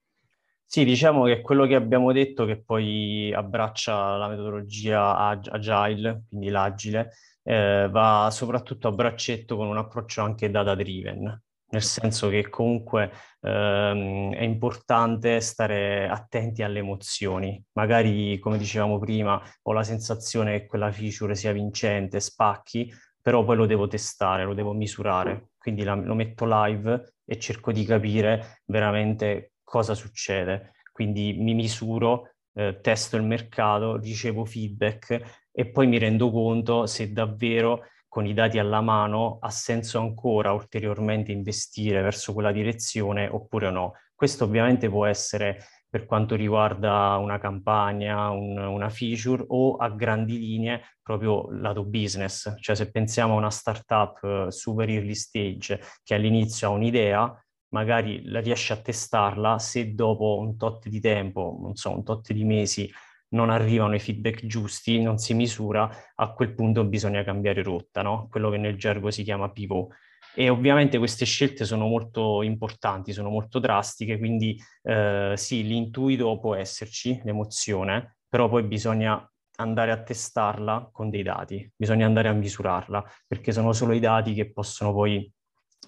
Sì, 0.66 0.86
diciamo 0.86 1.26
che 1.26 1.42
quello 1.42 1.66
che 1.68 1.76
abbiamo 1.76 2.14
detto 2.14 2.46
che 2.46 2.64
poi 2.64 3.34
abbraccia 3.34 4.16
la 4.16 4.30
metodologia 4.30 5.18
agile, 5.18 6.24
quindi 6.30 6.48
l'agile, 6.48 7.12
eh, 7.44 7.90
va 7.92 8.30
soprattutto 8.32 8.88
a 8.88 8.92
braccetto 8.92 9.58
con 9.58 9.68
un 9.68 9.78
approccio 9.78 10.22
anche 10.22 10.50
data 10.50 10.74
driven, 10.74 11.44
nel 11.72 11.84
senso 11.84 12.30
che 12.30 12.50
comunque 12.50 13.12
ehm, 13.42 14.34
è 14.34 14.44
importante 14.44 15.40
stare 15.42 16.08
attenti 16.08 16.64
alle 16.64 16.80
emozioni. 16.80 17.62
Magari, 17.74 18.40
come 18.40 18.58
dicevamo 18.58 19.00
prima, 19.00 19.42
ho 19.64 19.72
la 19.74 19.84
sensazione 19.84 20.60
che 20.60 20.66
quella 20.68 20.92
feature 20.92 21.36
sia 21.36 21.52
vincente, 21.52 22.20
spacchi, 22.20 22.92
però 23.22 23.44
poi 23.44 23.56
lo 23.56 23.66
devo 23.66 23.88
testare, 23.88 24.44
lo 24.44 24.54
devo 24.54 24.74
misurare, 24.74 25.50
quindi 25.58 25.84
la, 25.84 25.94
lo 25.94 26.16
metto 26.16 26.46
live 26.48 27.14
e 27.24 27.40
cerco 27.40 27.72
di 27.72 27.86
capire 27.86 28.62
veramente 28.66 29.54
cosa 29.64 29.94
succede. 29.94 30.74
Quindi 30.92 31.34
mi 31.34 31.54
misuro, 31.54 32.34
eh, 32.54 32.80
testo 32.82 33.16
il 33.16 33.24
mercato, 33.24 33.98
ricevo 33.98 34.44
feedback 34.44 35.48
e 35.52 35.70
poi 35.70 35.88
mi 35.88 35.98
rendo 35.98 36.32
conto 36.32 36.86
se 36.86 37.12
davvero 37.14 37.86
con 38.12 38.26
i 38.26 38.34
dati 38.34 38.60
alla 38.60 38.82
mano 38.82 39.38
ha 39.40 39.50
senso 39.50 39.98
ancora 39.98 40.52
ulteriormente 40.52 41.32
investire 41.32 42.02
verso 42.02 42.34
quella 42.34 42.52
direzione 42.52 43.26
oppure 43.26 43.72
no. 43.72 43.94
Questo 44.14 44.44
ovviamente 44.44 44.90
può 44.90 45.06
essere 45.06 45.64
per 45.88 46.06
quanto 46.06 46.36
riguarda 46.36 47.16
una 47.16 47.40
campagna, 47.40 48.30
un, 48.30 48.58
una 48.58 48.90
feature 48.90 49.46
o 49.48 49.78
a 49.78 49.90
grandi 49.92 50.38
linee 50.38 50.98
proprio 51.02 51.52
lato 51.52 51.86
business. 51.86 52.54
Cioè 52.60 52.76
se 52.76 52.92
pensiamo 52.92 53.36
a 53.36 53.38
una 53.38 53.50
startup 53.50 54.20
uh, 54.24 54.50
super 54.50 54.90
early 54.90 55.16
stage 55.16 55.80
che 56.04 56.14
all'inizio 56.14 56.68
ha 56.68 56.72
un'idea, 56.72 57.46
magari 57.70 58.26
la 58.26 58.42
riesci 58.42 58.74
a 58.74 58.82
testarla, 58.82 59.58
se 59.58 59.94
dopo 59.94 60.38
un 60.38 60.58
tot 60.58 60.90
di 60.90 61.00
tempo, 61.00 61.58
non 61.62 61.76
so, 61.76 61.92
un 61.92 62.04
tot 62.04 62.34
di 62.34 62.44
mesi, 62.44 62.92
non 63.32 63.50
arrivano 63.50 63.96
i 63.96 64.00
feedback 64.00 64.46
giusti, 64.46 65.02
non 65.02 65.18
si 65.18 65.34
misura, 65.34 65.90
a 66.16 66.34
quel 66.34 66.54
punto 66.54 66.84
bisogna 66.86 67.24
cambiare 67.24 67.64
rotta, 67.64 68.02
no? 68.02 68.28
Quello 68.30 68.50
che 68.50 68.58
nel 68.58 68.78
gergo 68.78 69.12
si 69.12 69.24
chiama 69.24 69.52
pivot. 69.52 69.94
E 70.34 70.50
ovviamente 70.50 70.98
queste 70.98 71.26
scelte 71.26 71.66
sono 71.66 71.88
molto 71.88 72.42
importanti, 72.42 73.12
sono 73.12 73.30
molto 73.30 73.60
drastiche, 73.60 74.18
quindi 74.18 74.58
eh, 74.84 75.34
sì, 75.36 75.64
l'intuito 75.64 76.40
può 76.40 76.56
esserci, 76.56 77.20
l'emozione, 77.24 78.18
però 78.30 78.48
poi 78.48 78.64
bisogna 78.64 79.26
andare 79.58 79.92
a 79.92 80.02
testarla 80.02 80.90
con 80.92 81.10
dei 81.10 81.24
dati, 81.24 81.70
bisogna 81.76 82.06
andare 82.06 82.30
a 82.30 82.34
misurarla, 82.34 83.04
perché 83.28 83.52
sono 83.52 83.74
solo 83.74 83.94
i 83.94 84.00
dati 84.00 84.34
che 84.34 84.52
possono 84.52 84.94
poi 84.94 85.32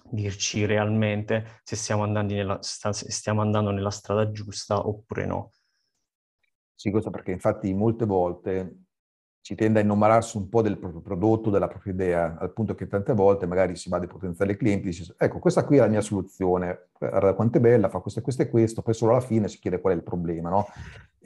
dirci 0.10 0.66
realmente 0.66 1.62
se 1.64 1.76
stiamo 1.76 2.06
nella, 2.06 2.60
stiamo 2.62 3.42
andando 3.42 3.72
nella 3.72 3.90
strada 3.92 4.30
giusta 4.32 4.88
oppure 4.88 5.26
no. 5.26 5.52
Sì, 6.80 6.92
questo 6.92 7.10
perché 7.10 7.32
infatti 7.32 7.74
molte 7.74 8.06
volte 8.06 8.78
si 9.44 9.56
tende 9.56 9.80
a 9.80 9.84
innamolarsi 9.84 10.38
un 10.38 10.48
po' 10.50 10.62
del 10.62 10.78
proprio 10.78 11.02
prodotto, 11.02 11.50
della 11.50 11.68
propria 11.68 11.94
idea, 11.94 12.38
al 12.40 12.54
punto 12.54 12.76
che 12.76 12.88
tante 12.88 13.14
volte 13.14 13.46
magari 13.46 13.76
si 13.76 13.90
va 13.90 14.00
dai 14.00 14.08
potenziali 14.08 14.56
clienti 14.56 14.88
e 14.88 14.90
dice 14.92 15.16
ecco 15.18 15.40
questa 15.40 15.66
qui 15.66 15.78
è 15.78 15.80
la 15.82 15.88
mia 15.88 16.00
soluzione, 16.02 16.90
guarda 16.98 17.34
quanto 17.34 17.58
è 17.58 17.62
bella, 17.62 17.90
fa 17.90 18.00
questo 18.00 18.20
e 18.20 18.24
questo 18.24 18.42
e 18.44 18.50
questo, 18.50 18.82
poi 18.82 18.94
solo 18.94 19.12
alla 19.12 19.20
fine 19.22 19.48
si 19.50 19.60
chiede 19.60 19.82
qual 19.82 19.94
è 19.94 19.96
il 19.98 20.04
problema, 20.04 20.50
no? 20.50 20.66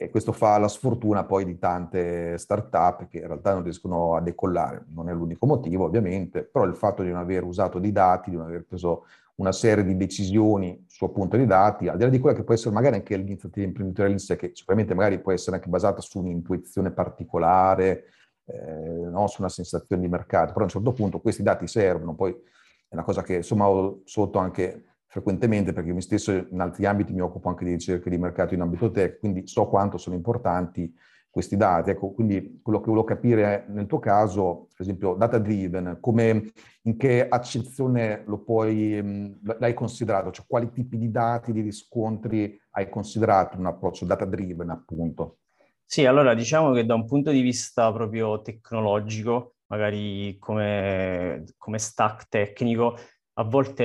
E 0.00 0.10
questo 0.10 0.32
fa 0.32 0.58
la 0.58 0.68
sfortuna 0.68 1.24
poi 1.24 1.44
di 1.44 1.58
tante 1.58 2.36
start-up 2.38 3.06
che 3.08 3.18
in 3.18 3.26
realtà 3.26 3.52
non 3.54 3.62
riescono 3.62 4.14
a 4.16 4.20
decollare, 4.20 4.84
non 4.90 5.08
è 5.08 5.12
l'unico 5.12 5.46
motivo 5.46 5.84
ovviamente, 5.84 6.44
però 6.44 6.64
il 6.64 6.74
fatto 6.76 7.02
di 7.02 7.10
non 7.10 7.18
aver 7.20 7.44
usato 7.44 7.78
dei 7.78 7.92
dati, 7.92 8.30
di 8.30 8.36
non 8.36 8.46
aver 8.46 8.64
preso 8.64 9.04
una 9.38 9.52
serie 9.52 9.84
di 9.84 9.96
decisioni 9.96 10.84
su 10.88 11.04
appunto 11.04 11.36
dei 11.36 11.46
dati, 11.46 11.88
al 11.88 11.96
di 11.96 12.02
là 12.02 12.08
di 12.08 12.18
quella 12.18 12.36
che 12.36 12.44
può 12.44 12.54
essere 12.54 12.74
magari 12.74 12.96
anche 12.96 13.16
l'iniziativa 13.16 13.66
imprenditoriale 13.66 14.14
in 14.14 14.20
sé, 14.20 14.36
che 14.36 14.50
sicuramente 14.52 14.94
magari 14.94 15.20
può 15.20 15.32
essere 15.32 15.56
anche 15.56 15.68
basata 15.68 16.00
su 16.00 16.18
un'intuizione 16.18 16.90
particolare, 16.90 18.04
eh, 18.46 19.08
no? 19.08 19.26
su 19.28 19.40
una 19.40 19.48
sensazione 19.48 20.02
di 20.02 20.08
mercato, 20.08 20.48
però 20.48 20.60
a 20.60 20.64
un 20.64 20.70
certo 20.70 20.92
punto 20.92 21.20
questi 21.20 21.42
dati 21.42 21.68
servono, 21.68 22.14
poi 22.14 22.32
è 22.32 22.94
una 22.94 23.04
cosa 23.04 23.22
che 23.22 23.36
insomma 23.36 23.68
ho 23.68 24.00
sotto 24.04 24.38
anche 24.38 24.84
frequentemente, 25.06 25.72
perché 25.72 25.88
io 25.88 25.94
mi 25.94 26.02
stesso 26.02 26.32
in 26.32 26.60
altri 26.60 26.84
ambiti 26.86 27.12
mi 27.12 27.20
occupo 27.20 27.48
anche 27.48 27.64
di 27.64 27.70
ricerche 27.72 28.10
di 28.10 28.18
mercato 28.18 28.54
in 28.54 28.60
ambito 28.60 28.90
tech, 28.90 29.20
quindi 29.20 29.46
so 29.46 29.68
quanto 29.68 29.98
sono 29.98 30.16
importanti 30.16 30.92
questi 31.38 31.56
dati. 31.56 31.90
Ecco, 31.90 32.10
quindi 32.10 32.58
quello 32.60 32.80
che 32.80 32.86
volevo 32.86 33.04
capire 33.04 33.64
nel 33.68 33.86
tuo 33.86 34.00
caso, 34.00 34.66
per 34.74 34.80
esempio, 34.80 35.14
data 35.14 35.38
driven, 35.38 35.98
come, 36.00 36.50
in 36.82 36.96
che 36.96 37.28
accezione 37.28 38.24
lo 38.26 38.38
puoi, 38.38 39.38
l'hai 39.58 39.74
considerato? 39.74 40.32
Cioè 40.32 40.46
quali 40.48 40.72
tipi 40.72 40.98
di 40.98 41.12
dati, 41.12 41.52
di 41.52 41.60
riscontri 41.60 42.60
hai 42.70 42.88
considerato 42.88 43.56
un 43.56 43.66
approccio 43.66 44.04
data 44.04 44.24
driven, 44.24 44.70
appunto? 44.70 45.38
Sì, 45.84 46.06
allora 46.06 46.34
diciamo 46.34 46.72
che 46.72 46.84
da 46.84 46.94
un 46.94 47.06
punto 47.06 47.30
di 47.30 47.40
vista 47.40 47.92
proprio 47.92 48.42
tecnologico, 48.42 49.54
magari 49.66 50.36
come, 50.40 51.44
come 51.56 51.78
stack 51.78 52.28
tecnico, 52.28 52.96
a 53.38 53.44
volte 53.44 53.84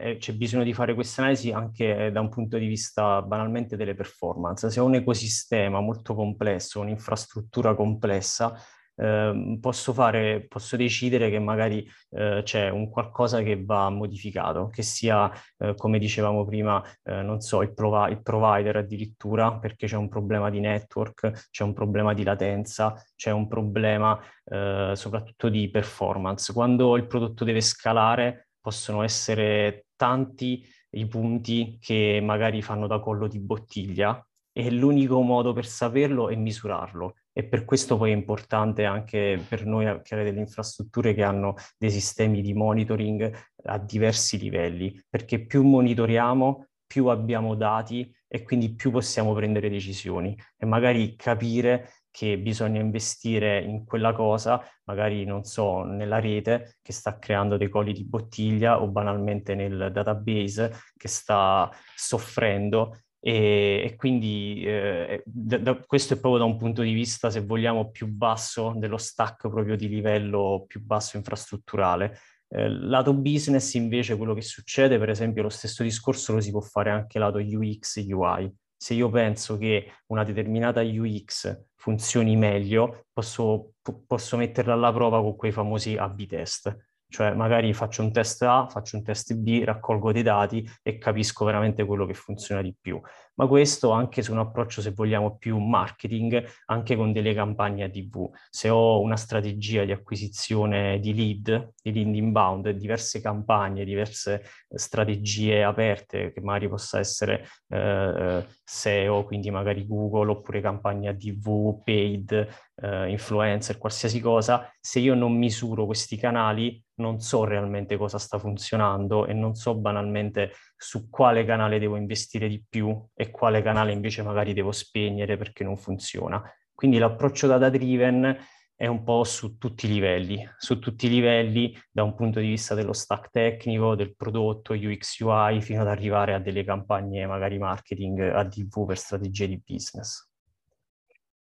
eh, 0.00 0.16
c'è 0.18 0.32
bisogno 0.34 0.64
di 0.64 0.72
fare 0.72 0.94
queste 0.94 1.20
analisi 1.20 1.52
anche 1.52 2.10
da 2.12 2.20
un 2.20 2.28
punto 2.28 2.58
di 2.58 2.66
vista 2.66 3.22
banalmente 3.22 3.76
delle 3.76 3.94
performance. 3.94 4.70
Se 4.70 4.80
ho 4.80 4.84
un 4.84 4.96
ecosistema 4.96 5.80
molto 5.80 6.14
complesso, 6.14 6.80
un'infrastruttura 6.80 7.76
complessa, 7.76 8.56
eh, 8.96 9.58
posso, 9.60 9.92
fare, 9.92 10.46
posso 10.48 10.76
decidere 10.76 11.30
che 11.30 11.38
magari 11.38 11.88
eh, 12.10 12.40
c'è 12.42 12.70
un 12.70 12.90
qualcosa 12.90 13.40
che 13.42 13.62
va 13.64 13.88
modificato, 13.88 14.66
che 14.68 14.82
sia, 14.82 15.30
eh, 15.58 15.74
come 15.76 16.00
dicevamo 16.00 16.44
prima, 16.44 16.82
eh, 17.04 17.22
non 17.22 17.40
so, 17.40 17.62
il, 17.62 17.72
provi- 17.72 18.10
il 18.10 18.20
provider 18.20 18.76
addirittura, 18.76 19.58
perché 19.58 19.86
c'è 19.86 19.96
un 19.96 20.08
problema 20.08 20.50
di 20.50 20.58
network, 20.58 21.48
c'è 21.50 21.62
un 21.62 21.72
problema 21.72 22.14
di 22.14 22.24
latenza, 22.24 22.94
c'è 23.14 23.30
un 23.30 23.46
problema 23.46 24.18
eh, 24.44 24.92
soprattutto 24.94 25.48
di 25.48 25.70
performance. 25.70 26.52
Quando 26.52 26.96
il 26.96 27.06
prodotto 27.06 27.44
deve 27.44 27.60
scalare, 27.60 28.48
possono 28.62 29.02
essere 29.02 29.86
tanti 29.96 30.64
i 30.90 31.06
punti 31.06 31.78
che 31.80 32.20
magari 32.22 32.62
fanno 32.62 32.86
da 32.86 33.00
collo 33.00 33.26
di 33.26 33.40
bottiglia 33.40 34.24
e 34.52 34.70
l'unico 34.70 35.20
modo 35.20 35.52
per 35.52 35.66
saperlo 35.66 36.28
è 36.28 36.36
misurarlo. 36.36 37.16
e 37.34 37.44
per 37.44 37.64
questo 37.64 37.96
poi 37.96 38.10
è 38.10 38.14
importante 38.14 38.84
anche 38.84 39.42
per 39.48 39.64
noi 39.64 39.84
creare 40.02 40.24
delle 40.24 40.40
infrastrutture 40.40 41.14
che 41.14 41.22
hanno 41.22 41.54
dei 41.78 41.90
sistemi 41.90 42.42
di 42.42 42.52
monitoring 42.52 43.32
a 43.64 43.78
diversi 43.78 44.38
livelli, 44.38 45.02
perché 45.08 45.46
più 45.46 45.62
monitoriamo, 45.62 46.66
più 46.86 47.06
abbiamo 47.06 47.54
dati 47.54 48.14
e 48.28 48.42
quindi 48.42 48.74
più 48.74 48.90
possiamo 48.90 49.32
prendere 49.32 49.70
decisioni 49.70 50.36
e 50.58 50.66
magari 50.66 51.16
capire 51.16 52.01
che 52.12 52.38
bisogna 52.38 52.80
investire 52.80 53.60
in 53.60 53.84
quella 53.84 54.12
cosa, 54.12 54.62
magari 54.84 55.24
non 55.24 55.42
so, 55.42 55.82
nella 55.82 56.20
rete 56.20 56.76
che 56.82 56.92
sta 56.92 57.18
creando 57.18 57.56
dei 57.56 57.68
colli 57.68 57.92
di 57.92 58.04
bottiglia 58.04 58.80
o 58.80 58.86
banalmente 58.86 59.56
nel 59.56 59.90
database 59.92 60.72
che 60.96 61.08
sta 61.08 61.68
soffrendo 61.96 62.98
e, 63.24 63.82
e 63.84 63.94
quindi 63.94 64.64
eh, 64.66 65.22
da, 65.24 65.58
da, 65.58 65.76
questo 65.76 66.14
è 66.14 66.18
proprio 66.18 66.42
da 66.42 66.48
un 66.48 66.58
punto 66.58 66.82
di 66.82 66.92
vista, 66.92 67.30
se 67.30 67.40
vogliamo, 67.40 67.90
più 67.92 68.08
basso 68.08 68.74
dello 68.76 68.96
stack 68.96 69.48
proprio 69.48 69.76
di 69.76 69.88
livello 69.88 70.64
più 70.66 70.82
basso 70.84 71.16
infrastrutturale. 71.16 72.18
Eh, 72.48 72.68
lato 72.68 73.14
business 73.14 73.74
invece 73.74 74.16
quello 74.16 74.34
che 74.34 74.42
succede, 74.42 74.98
per 74.98 75.08
esempio 75.08 75.42
lo 75.42 75.50
stesso 75.50 75.84
discorso 75.84 76.32
lo 76.32 76.40
si 76.40 76.50
può 76.50 76.60
fare 76.60 76.90
anche 76.90 77.20
lato 77.20 77.38
UX 77.38 78.04
UI. 78.04 78.52
Se 78.76 78.94
io 78.94 79.08
penso 79.08 79.56
che 79.56 79.92
una 80.06 80.24
determinata 80.24 80.82
UX 80.82 81.56
funzioni 81.82 82.36
meglio, 82.36 83.06
posso, 83.12 83.72
posso 84.06 84.36
metterla 84.36 84.72
alla 84.72 84.92
prova 84.92 85.20
con 85.20 85.34
quei 85.34 85.50
famosi 85.50 85.96
A-B 85.96 86.26
test 86.26 86.90
cioè 87.12 87.34
magari 87.34 87.74
faccio 87.74 88.02
un 88.02 88.10
test 88.10 88.40
A, 88.42 88.66
faccio 88.70 88.96
un 88.96 89.02
test 89.02 89.34
B, 89.34 89.62
raccolgo 89.64 90.12
dei 90.12 90.22
dati 90.22 90.66
e 90.82 90.96
capisco 90.96 91.44
veramente 91.44 91.84
quello 91.84 92.06
che 92.06 92.14
funziona 92.14 92.62
di 92.62 92.74
più. 92.80 92.98
Ma 93.34 93.46
questo 93.46 93.90
anche 93.90 94.22
su 94.22 94.32
un 94.32 94.38
approccio, 94.38 94.82
se 94.82 94.90
vogliamo, 94.90 95.36
più 95.38 95.56
marketing, 95.58 96.44
anche 96.66 96.96
con 96.96 97.12
delle 97.12 97.32
campagne 97.32 97.84
a 97.84 97.88
TV. 97.88 98.30
Se 98.50 98.68
ho 98.68 99.00
una 99.00 99.16
strategia 99.16 99.84
di 99.84 99.92
acquisizione 99.92 101.00
di 101.00 101.14
lead, 101.14 101.72
di 101.82 101.92
lead 101.92 102.14
inbound, 102.14 102.68
diverse 102.70 103.22
campagne, 103.22 103.84
diverse 103.84 104.42
strategie 104.68 105.62
aperte, 105.62 106.32
che 106.32 106.40
magari 106.42 106.68
possa 106.68 106.98
essere 106.98 107.46
eh, 107.68 108.46
SEO, 108.64 109.24
quindi 109.24 109.50
magari 109.50 109.86
Google, 109.86 110.30
oppure 110.32 110.60
campagne 110.60 111.08
a 111.08 111.14
TV, 111.14 111.82
paid, 111.82 112.48
eh, 112.76 113.08
influencer, 113.08 113.78
qualsiasi 113.78 114.20
cosa, 114.20 114.70
se 114.78 114.98
io 114.98 115.14
non 115.14 115.36
misuro 115.36 115.86
questi 115.86 116.16
canali, 116.16 116.82
non 116.96 117.20
so 117.20 117.44
realmente 117.44 117.96
cosa 117.96 118.18
sta 118.18 118.38
funzionando 118.38 119.26
e 119.26 119.32
non 119.32 119.54
so 119.54 119.74
banalmente 119.74 120.52
su 120.82 121.08
quale 121.08 121.44
canale 121.44 121.78
devo 121.78 121.96
investire 121.96 122.48
di 122.48 122.62
più 122.68 123.00
e 123.14 123.30
quale 123.30 123.62
canale 123.62 123.92
invece 123.92 124.22
magari 124.22 124.52
devo 124.52 124.72
spegnere 124.72 125.36
perché 125.36 125.62
non 125.62 125.76
funziona. 125.76 126.42
Quindi 126.74 126.98
l'approccio 126.98 127.46
data 127.46 127.68
driven 127.68 128.36
è 128.74 128.86
un 128.88 129.04
po' 129.04 129.22
su 129.22 129.58
tutti 129.58 129.86
i 129.86 129.90
livelli, 129.90 130.44
su 130.58 130.80
tutti 130.80 131.06
i 131.06 131.08
livelli 131.08 131.72
da 131.88 132.02
un 132.02 132.16
punto 132.16 132.40
di 132.40 132.48
vista 132.48 132.74
dello 132.74 132.92
stack 132.92 133.30
tecnico, 133.30 133.94
del 133.94 134.16
prodotto, 134.16 134.72
UX 134.72 135.20
UI, 135.20 135.62
fino 135.62 135.82
ad 135.82 135.86
arrivare 135.86 136.34
a 136.34 136.40
delle 136.40 136.64
campagne 136.64 137.24
magari 137.26 137.58
marketing 137.58 138.18
a 138.18 138.44
TV 138.44 138.84
per 138.84 138.98
strategie 138.98 139.46
di 139.46 139.62
business. 139.64 140.31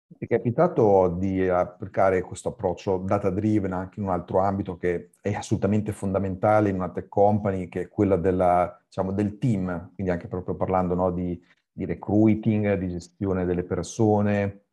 Ti 0.08 0.24
è 0.24 0.28
capitato 0.28 1.08
di 1.18 1.48
applicare 1.48 2.22
questo 2.22 2.50
approccio 2.50 2.98
data 2.98 3.28
driven 3.28 3.72
anche 3.72 3.98
in 3.98 4.06
un 4.06 4.12
altro 4.12 4.38
ambito 4.38 4.76
che 4.76 5.10
è 5.20 5.32
assolutamente 5.34 5.92
fondamentale 5.92 6.68
in 6.68 6.76
una 6.76 6.90
tech 6.90 7.08
company, 7.08 7.68
che 7.68 7.82
è 7.82 7.88
quella 7.88 8.16
della, 8.16 8.80
diciamo, 8.84 9.12
del 9.12 9.36
team, 9.38 9.92
quindi 9.94 10.12
anche 10.12 10.28
proprio 10.28 10.54
parlando 10.54 10.94
no, 10.94 11.10
di, 11.10 11.38
di 11.72 11.84
recruiting, 11.84 12.74
di 12.74 12.88
gestione 12.88 13.44
delle 13.44 13.64
persone? 13.64 14.66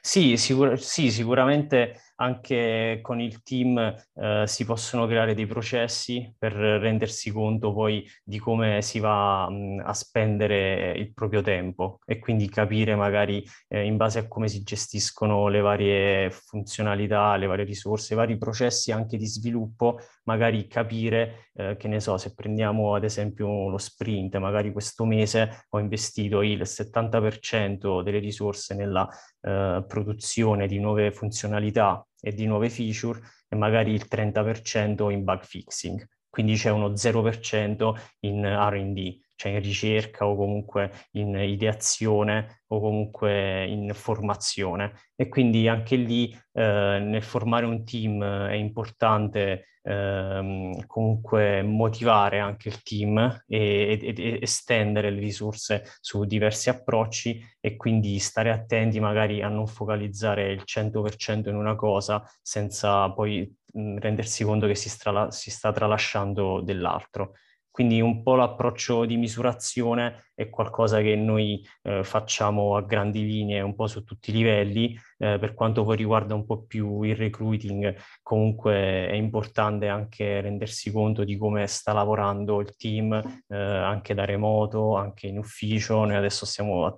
Sì, 0.00 0.38
sicur- 0.38 0.78
sì, 0.78 1.10
sicuramente 1.10 2.00
anche 2.20 2.98
con 3.02 3.20
il 3.20 3.42
team 3.42 3.78
eh, 4.14 4.44
si 4.46 4.64
possono 4.64 5.06
creare 5.06 5.34
dei 5.34 5.46
processi 5.46 6.34
per 6.36 6.52
rendersi 6.52 7.30
conto 7.30 7.72
poi 7.72 8.08
di 8.24 8.38
come 8.38 8.82
si 8.82 8.98
va 8.98 9.48
mh, 9.48 9.82
a 9.84 9.92
spendere 9.92 10.92
il 10.92 11.12
proprio 11.12 11.42
tempo 11.42 12.00
e 12.04 12.18
quindi 12.18 12.48
capire 12.48 12.94
magari 12.96 13.44
eh, 13.68 13.84
in 13.84 13.96
base 13.96 14.18
a 14.20 14.28
come 14.28 14.48
si 14.48 14.62
gestiscono 14.62 15.48
le 15.48 15.60
varie 15.60 16.30
funzionalità, 16.30 17.36
le 17.36 17.46
varie 17.46 17.64
risorse, 17.64 18.14
i 18.14 18.16
vari 18.16 18.36
processi 18.36 18.90
anche 18.92 19.16
di 19.16 19.26
sviluppo, 19.26 19.98
magari 20.24 20.66
capire, 20.66 21.50
eh, 21.54 21.76
che 21.76 21.88
ne 21.88 22.00
so, 22.00 22.16
se 22.18 22.34
prendiamo 22.34 22.94
ad 22.94 23.04
esempio 23.04 23.68
lo 23.68 23.78
sprint, 23.78 24.36
magari 24.36 24.72
questo 24.72 25.04
mese 25.04 25.66
ho 25.70 25.78
investito 25.78 26.42
il 26.42 26.62
70% 26.64 28.02
delle 28.02 28.18
risorse 28.18 28.74
nella 28.74 29.08
eh, 29.40 29.84
produzione 29.86 30.66
di 30.66 30.78
nuove 30.78 31.12
funzionalità 31.12 32.02
e 32.20 32.32
di 32.32 32.46
nuove 32.46 32.68
feature 32.70 33.20
e 33.48 33.56
magari 33.56 33.92
il 33.92 34.06
30% 34.08 35.10
in 35.10 35.24
bug 35.24 35.42
fixing. 35.42 36.06
Quindi 36.28 36.54
c'è 36.54 36.70
uno 36.70 36.94
0% 36.96 37.94
in 38.20 38.44
RD, 38.44 39.18
cioè 39.38 39.52
in 39.52 39.60
ricerca 39.62 40.26
o 40.26 40.34
comunque 40.34 40.90
in 41.12 41.36
ideazione 41.36 42.62
o 42.68 42.80
comunque 42.80 43.64
in 43.66 43.92
formazione. 43.94 44.94
E 45.14 45.28
quindi 45.28 45.68
anche 45.68 45.94
lì 45.94 46.30
eh, 46.52 46.98
nel 47.00 47.22
formare 47.22 47.64
un 47.64 47.84
team 47.84 48.22
è 48.24 48.54
importante 48.54 49.68
ehm, 49.82 50.86
comunque 50.86 51.62
motivare 51.62 52.40
anche 52.40 52.68
il 52.68 52.82
team 52.82 53.44
e, 53.46 53.98
e, 54.02 54.14
e, 54.16 54.38
estendere 54.42 55.10
le 55.10 55.20
risorse 55.20 55.84
su 56.00 56.24
diversi 56.24 56.68
approcci 56.68 57.40
e 57.60 57.76
quindi 57.76 58.18
stare 58.18 58.50
attenti 58.50 58.98
magari 58.98 59.40
a 59.40 59.48
non 59.48 59.68
focalizzare 59.68 60.50
il 60.50 60.62
100% 60.64 61.48
in 61.48 61.54
una 61.54 61.76
cosa 61.76 62.22
senza 62.42 63.08
poi 63.12 63.54
rendersi 63.72 64.44
conto 64.44 64.66
che 64.66 64.74
si, 64.74 64.88
strala- 64.88 65.30
si 65.30 65.50
sta 65.50 65.72
tralasciando 65.72 66.60
dell'altro. 66.60 67.34
Quindi 67.78 68.00
un 68.00 68.24
po' 68.24 68.34
l'approccio 68.34 69.04
di 69.04 69.16
misurazione 69.16 70.30
è 70.34 70.50
qualcosa 70.50 71.00
che 71.00 71.14
noi 71.14 71.64
eh, 71.82 72.02
facciamo 72.02 72.74
a 72.74 72.82
grandi 72.82 73.24
linee, 73.24 73.60
un 73.60 73.76
po' 73.76 73.86
su 73.86 74.02
tutti 74.02 74.30
i 74.30 74.32
livelli. 74.32 74.98
Eh, 75.16 75.38
per 75.38 75.54
quanto 75.54 75.84
poi 75.84 75.96
riguarda 75.96 76.34
un 76.34 76.44
po' 76.44 76.64
più 76.64 77.02
il 77.02 77.14
recruiting, 77.14 77.94
comunque 78.20 79.06
è 79.06 79.12
importante 79.12 79.86
anche 79.86 80.40
rendersi 80.40 80.90
conto 80.90 81.22
di 81.22 81.36
come 81.36 81.68
sta 81.68 81.92
lavorando 81.92 82.60
il 82.60 82.74
team, 82.74 83.12
eh, 83.46 83.56
anche 83.56 84.12
da 84.12 84.24
remoto, 84.24 84.96
anche 84.96 85.28
in 85.28 85.38
ufficio. 85.38 86.04
Noi 86.04 86.16
adesso 86.16 86.46
siamo, 86.46 86.96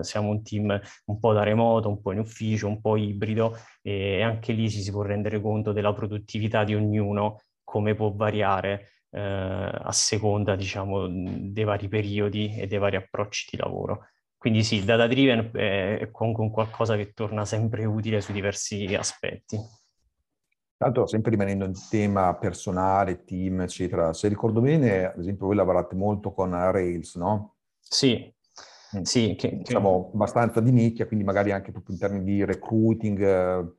siamo 0.00 0.28
un 0.28 0.42
team 0.42 0.80
un 1.04 1.18
po' 1.20 1.32
da 1.32 1.44
remoto, 1.44 1.88
un 1.88 2.00
po' 2.00 2.10
in 2.10 2.18
ufficio, 2.18 2.66
un 2.66 2.80
po' 2.80 2.96
ibrido 2.96 3.56
e 3.80 4.22
anche 4.22 4.52
lì 4.54 4.68
ci 4.68 4.82
si 4.82 4.90
può 4.90 5.02
rendere 5.02 5.40
conto 5.40 5.70
della 5.70 5.92
produttività 5.92 6.64
di 6.64 6.74
ognuno, 6.74 7.42
come 7.62 7.94
può 7.94 8.10
variare 8.12 8.88
eh, 9.10 9.20
a 9.20 9.92
seconda, 9.92 10.56
diciamo, 10.56 11.06
dei 11.08 11.64
vari 11.64 11.88
periodi 11.88 12.56
e 12.56 12.66
dei 12.66 12.78
vari 12.78 12.96
approcci 12.96 13.48
di 13.50 13.56
lavoro. 13.56 14.06
Quindi 14.36 14.64
sì, 14.64 14.84
data 14.84 15.06
driven 15.06 15.50
è 15.52 16.08
comunque 16.10 16.44
un 16.44 16.50
qualcosa 16.50 16.96
che 16.96 17.12
torna 17.12 17.44
sempre 17.44 17.84
utile 17.84 18.22
su 18.22 18.32
diversi 18.32 18.94
aspetti. 18.94 19.58
Tanto, 20.78 21.06
sempre 21.06 21.32
rimanendo 21.32 21.66
in 21.66 21.74
tema 21.90 22.34
personale, 22.36 23.22
team, 23.24 23.60
eccetera, 23.60 24.14
se 24.14 24.28
ricordo 24.28 24.62
bene, 24.62 25.12
ad 25.12 25.18
esempio, 25.18 25.44
voi 25.44 25.56
lavorate 25.56 25.94
molto 25.94 26.32
con 26.32 26.52
Rails, 26.52 27.16
no? 27.16 27.56
Sì, 27.80 28.32
mm. 28.96 29.02
sì. 29.02 29.34
Che, 29.36 29.58
diciamo, 29.58 30.04
che... 30.06 30.10
abbastanza 30.14 30.60
di 30.60 30.72
nicchia, 30.72 31.06
quindi 31.06 31.22
magari 31.22 31.52
anche 31.52 31.70
proprio 31.70 31.94
in 31.94 32.00
termini 32.00 32.24
di 32.24 32.42
recruiting, 32.46 33.20
eh, 33.20 33.72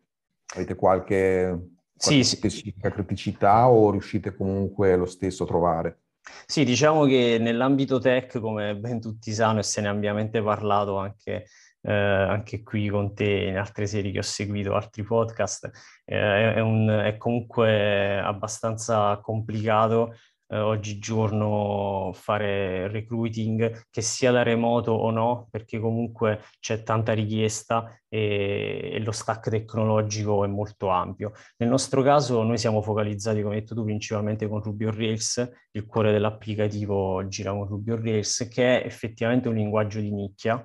avete 0.53 0.75
qualche 0.75 1.70
sì, 2.01 2.23
specifica 2.23 2.89
sì. 2.89 2.93
criticità 2.95 3.69
o 3.69 3.91
riuscite 3.91 4.35
comunque 4.35 4.95
lo 4.95 5.05
stesso 5.05 5.43
a 5.43 5.47
trovare? 5.47 5.99
Sì, 6.45 6.63
diciamo 6.63 7.05
che 7.05 7.37
nell'ambito 7.39 7.99
tech, 7.99 8.39
come 8.39 8.75
ben 8.75 8.99
tutti 8.99 9.31
sanno 9.31 9.59
e 9.59 9.63
se 9.63 9.81
ne 9.81 9.87
abbiamo 9.87 10.19
ampiamente 10.19 10.41
parlato 10.41 10.97
anche, 10.97 11.45
eh, 11.81 11.93
anche 11.93 12.63
qui 12.63 12.89
con 12.89 13.13
te 13.13 13.47
in 13.49 13.57
altre 13.57 13.87
serie 13.87 14.11
che 14.11 14.19
ho 14.19 14.23
seguito, 14.23 14.75
altri 14.75 15.03
podcast, 15.03 15.69
eh, 16.05 16.55
è, 16.55 16.59
un, 16.59 16.87
è 16.89 17.17
comunque 17.17 18.19
abbastanza 18.19 19.19
complicato 19.21 20.15
eh, 20.51 20.59
oggigiorno 20.59 22.11
fare 22.13 22.89
recruiting, 22.89 23.85
che 23.89 24.01
sia 24.01 24.31
da 24.31 24.43
remoto 24.43 24.91
o 24.91 25.09
no, 25.09 25.47
perché 25.49 25.79
comunque 25.79 26.41
c'è 26.59 26.83
tanta 26.83 27.13
richiesta 27.13 27.97
e, 28.09 28.91
e, 28.93 28.99
lo 28.99 29.11
stack 29.13 29.49
tecnologico 29.49 30.43
è 30.43 30.47
molto 30.47 30.89
ampio. 30.89 31.31
Nel 31.57 31.69
nostro 31.69 32.01
caso 32.03 32.43
noi 32.43 32.57
siamo 32.57 32.81
focalizzati, 32.81 33.41
come 33.41 33.55
hai 33.55 33.61
detto 33.61 33.75
tu, 33.75 33.85
principalmente 33.85 34.47
con 34.49 34.61
Ruby 34.61 34.85
on 34.85 34.95
Rails, 34.95 35.51
il 35.71 35.85
cuore 35.85 36.11
dell'applicativo 36.11 37.25
gira 37.27 37.51
con 37.51 37.65
Ruby 37.65 37.91
on 37.91 38.01
Rails, 38.03 38.47
che 38.51 38.81
è 38.81 38.85
effettivamente 38.85 39.47
un 39.47 39.55
linguaggio 39.55 40.01
di 40.01 40.11
nicchia, 40.11 40.63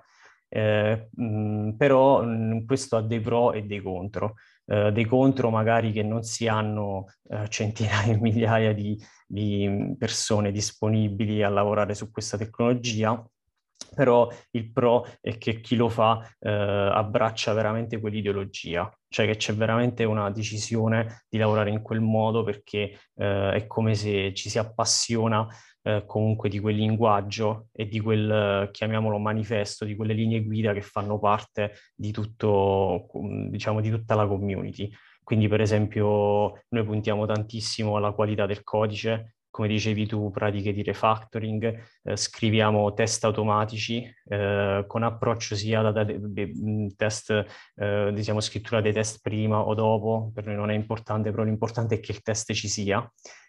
eh, 0.49 1.09
mh, 1.13 1.71
però 1.77 2.23
mh, 2.25 2.65
questo 2.67 2.97
ha 2.97 3.03
dei 3.03 3.21
pro 3.21 3.53
e 3.53 3.63
dei 3.63 3.81
contro. 3.81 4.35
Eh, 4.69 4.91
dei 4.93 5.05
contro 5.05 5.51
magari 5.51 5.93
che 5.93 6.03
non 6.03 6.25
si 6.25 6.49
hanno 6.49 7.07
eh, 7.29 7.49
centinaia 7.49 8.13
e 8.13 8.19
migliaia 8.21 8.73
di, 8.73 9.01
di, 9.27 9.95
persone 9.97 10.51
disponibili 10.51 11.43
a 11.43 11.49
lavorare 11.49 11.95
su 11.95 12.11
questa 12.11 12.37
tecnologia. 12.37 13.25
Però 13.95 14.29
il 14.51 14.73
pro 14.73 15.07
è 15.21 15.39
che 15.39 15.61
chi 15.61 15.77
lo 15.77 15.89
fa 15.89 16.21
eh, 16.41 16.51
abbraccia 16.51 17.53
veramente 17.53 18.01
quell'ideologia, 18.01 18.91
cioè 19.09 19.27
che 19.27 19.37
c'è 19.37 19.55
veramente 19.55 20.05
una 20.05 20.31
decisione 20.31 21.25
di 21.29 21.39
lavorare 21.39 21.71
in 21.71 21.83
quel 21.83 22.01
modo 22.01 22.43
perché 22.43 22.99
eh, 23.15 23.51
è 23.53 23.67
come 23.67 23.95
se 23.95 24.35
ci 24.35 24.51
si 24.51 24.59
appassiona 24.59 25.47
eh, 25.87 26.03
comunque 26.05 26.49
di 26.49 26.59
quel 26.59 26.75
linguaggio 26.75 27.69
e 27.73 27.87
di 27.87 28.01
quel, 28.01 28.69
chiamiamolo 28.73 29.19
manifesto, 29.19 29.85
di 29.85 29.95
quelle 29.95 30.15
linee 30.15 30.43
guida 30.43 30.73
che 30.73 30.83
fanno 30.83 31.21
parte 31.21 31.75
di 31.95 32.11
tutto, 32.11 33.07
diciamo, 33.49 33.81
di 33.81 33.91
tutta 33.91 34.17
la 34.17 34.27
community. 34.27 34.91
Quindi, 35.23 35.47
per 35.47 35.61
esempio, 35.61 36.65
noi 36.71 36.85
puntiamo 36.85 37.25
tantissimo 37.25 37.97
alla 37.97 38.11
qualità 38.11 38.47
del 38.47 38.65
codice, 38.65 39.37
come 39.49 39.69
dicevi 39.69 40.07
tu, 40.07 40.31
pratiche 40.31 40.73
di 40.73 40.83
refactoring, 40.83 41.83
eh, 42.03 42.17
scriviamo 42.17 42.93
test 42.93 43.25
automatici 43.25 44.07
eh, 44.29 44.85
con 44.87 45.03
approccio 45.03 45.55
sia 45.55 45.83
da, 45.83 45.93
da, 45.93 46.05
da 46.05 46.43
test, 46.97 47.45
eh, 47.77 48.11
diciamo 48.13 48.41
scrittura 48.41 48.81
dei 48.81 48.93
test 48.93 49.21
prima 49.23 49.61
o 49.61 49.73
dopo, 49.75 50.31
per 50.35 50.47
noi 50.47 50.57
non 50.57 50.71
è 50.71 50.75
importante, 50.75 51.31
però 51.31 51.45
l'importante 51.45 51.95
è 51.95 52.01
che 52.01 52.13
il 52.13 52.23
test 52.23 52.53
ci 52.53 52.69
sia. 52.69 53.09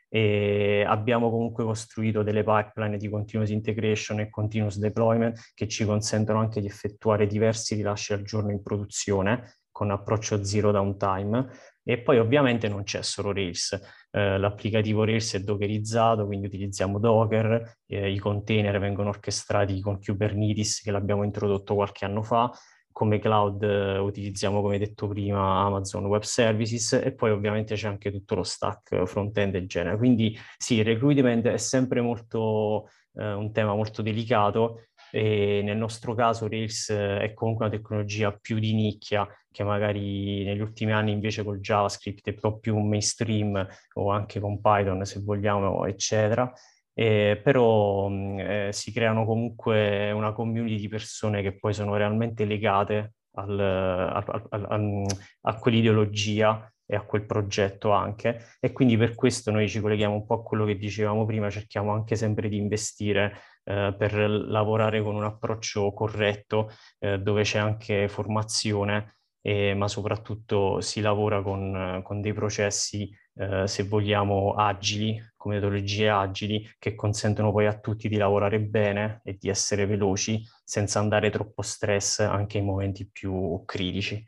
E 0.09 0.83
abbiamo 0.87 1.29
comunque 1.29 1.63
costruito 1.63 2.23
delle 2.23 2.43
pipeline 2.43 2.97
di 2.97 3.09
continuous 3.09 3.49
integration 3.49 4.19
e 4.19 4.29
continuous 4.29 4.77
deployment 4.77 5.51
che 5.53 5.67
ci 5.67 5.85
consentono 5.85 6.39
anche 6.39 6.61
di 6.61 6.67
effettuare 6.67 7.27
diversi 7.27 7.75
rilasci 7.75 8.13
al 8.13 8.21
giorno 8.21 8.51
in 8.51 8.61
produzione 8.63 9.57
con 9.77 9.91
approccio 9.91 10.43
zero 10.43 10.71
downtime. 10.71 11.47
E 11.83 11.99
poi 11.99 12.19
ovviamente 12.19 12.67
non 12.67 12.83
c'è 12.83 13.01
solo 13.01 13.31
Rails, 13.31 13.79
eh, 14.11 14.37
l'applicativo 14.37 15.05
Rails 15.05 15.35
è 15.35 15.39
dockerizzato, 15.39 16.25
quindi 16.25 16.47
utilizziamo 16.47 16.99
Docker, 16.99 17.77
eh, 17.85 18.11
i 18.11 18.17
container 18.17 18.77
vengono 18.79 19.09
orchestrati 19.09 19.79
con 19.79 19.99
Kubernetes 20.01 20.81
che 20.81 20.91
l'abbiamo 20.91 21.23
introdotto 21.23 21.75
qualche 21.75 22.03
anno 22.03 22.23
fa, 22.23 22.51
come 22.97 23.19
cloud 23.19 23.61
eh, 23.61 23.99
utilizziamo, 23.99 24.59
come 24.59 24.79
detto 24.79 25.07
prima, 25.07 25.59
Amazon 25.59 26.07
Web 26.07 26.23
Services 26.23 26.93
e 26.93 27.13
poi 27.13 27.29
ovviamente 27.29 27.75
c'è 27.75 27.87
anche 27.87 28.09
tutto 28.09 28.33
lo 28.33 28.41
stack 28.41 29.03
front-end 29.05 29.51
del 29.51 29.67
genere. 29.67 29.97
Quindi 29.97 30.35
sì, 30.57 30.77
il 30.77 30.83
recruitment 30.83 31.45
è 31.45 31.57
sempre 31.57 32.01
molto, 32.01 32.89
eh, 33.13 33.33
un 33.33 33.51
tema 33.51 33.75
molto 33.75 34.01
delicato 34.01 34.87
e 35.11 35.61
nel 35.63 35.77
nostro 35.77 36.15
caso 36.15 36.47
Rails 36.47 36.89
eh, 36.89 37.19
è 37.19 37.33
comunque 37.35 37.67
una 37.67 37.75
tecnologia 37.75 38.31
più 38.31 38.57
di 38.57 38.73
nicchia 38.73 39.27
che 39.51 39.63
magari 39.63 40.43
negli 40.43 40.61
ultimi 40.61 40.91
anni 40.91 41.11
invece 41.11 41.43
col 41.43 41.59
JavaScript 41.59 42.27
è 42.27 42.33
un 42.33 42.39
po' 42.39 42.57
più 42.57 42.79
mainstream 42.79 43.63
o 43.93 44.09
anche 44.09 44.39
con 44.39 44.59
Python 44.59 45.05
se 45.05 45.19
vogliamo, 45.19 45.85
eccetera. 45.85 46.51
Eh, 46.99 47.39
però 47.43 48.09
eh, 48.09 48.69
si 48.71 48.91
creano 48.91 49.23
comunque 49.23 50.11
una 50.11 50.33
community 50.33 50.77
di 50.79 50.87
persone 50.87 51.43
che 51.43 51.55
poi 51.55 51.71
sono 51.71 51.95
realmente 51.95 52.43
legate 52.43 53.13
al, 53.35 53.59
al, 53.59 54.47
al, 54.49 55.05
a 55.41 55.55
quell'ideologia 55.59 56.73
e 56.87 56.95
a 56.95 57.01
quel 57.01 57.27
progetto 57.27 57.91
anche. 57.91 58.55
E 58.59 58.71
quindi 58.71 58.97
per 58.97 59.13
questo 59.13 59.51
noi 59.51 59.69
ci 59.69 59.79
colleghiamo 59.79 60.15
un 60.15 60.25
po' 60.25 60.35
a 60.35 60.43
quello 60.43 60.65
che 60.65 60.75
dicevamo 60.75 61.23
prima, 61.25 61.51
cerchiamo 61.51 61.91
anche 61.91 62.15
sempre 62.15 62.49
di 62.49 62.57
investire 62.57 63.41
eh, 63.65 63.93
per 63.95 64.15
lavorare 64.15 65.03
con 65.03 65.13
un 65.13 65.25
approccio 65.25 65.93
corretto 65.93 66.71
eh, 66.97 67.19
dove 67.19 67.43
c'è 67.43 67.59
anche 67.59 68.07
formazione, 68.07 69.17
eh, 69.41 69.75
ma 69.75 69.87
soprattutto 69.87 70.81
si 70.81 71.01
lavora 71.01 71.43
con, 71.43 72.01
con 72.03 72.21
dei 72.21 72.33
processi, 72.33 73.07
eh, 73.35 73.67
se 73.67 73.83
vogliamo, 73.83 74.53
agili, 74.53 75.21
con 75.47 75.55
metodologie 75.55 76.09
agili 76.09 76.69
che 76.77 76.93
consentono 76.93 77.51
poi 77.51 77.67
a 77.67 77.79
tutti 77.79 78.09
di 78.09 78.17
lavorare 78.17 78.59
bene 78.59 79.21
e 79.23 79.37
di 79.39 79.47
essere 79.47 79.85
veloci 79.85 80.41
senza 80.63 80.99
andare 80.99 81.29
troppo 81.29 81.61
stress 81.61 82.19
anche 82.19 82.57
in 82.57 82.65
momenti 82.65 83.09
più 83.09 83.63
critici. 83.65 84.23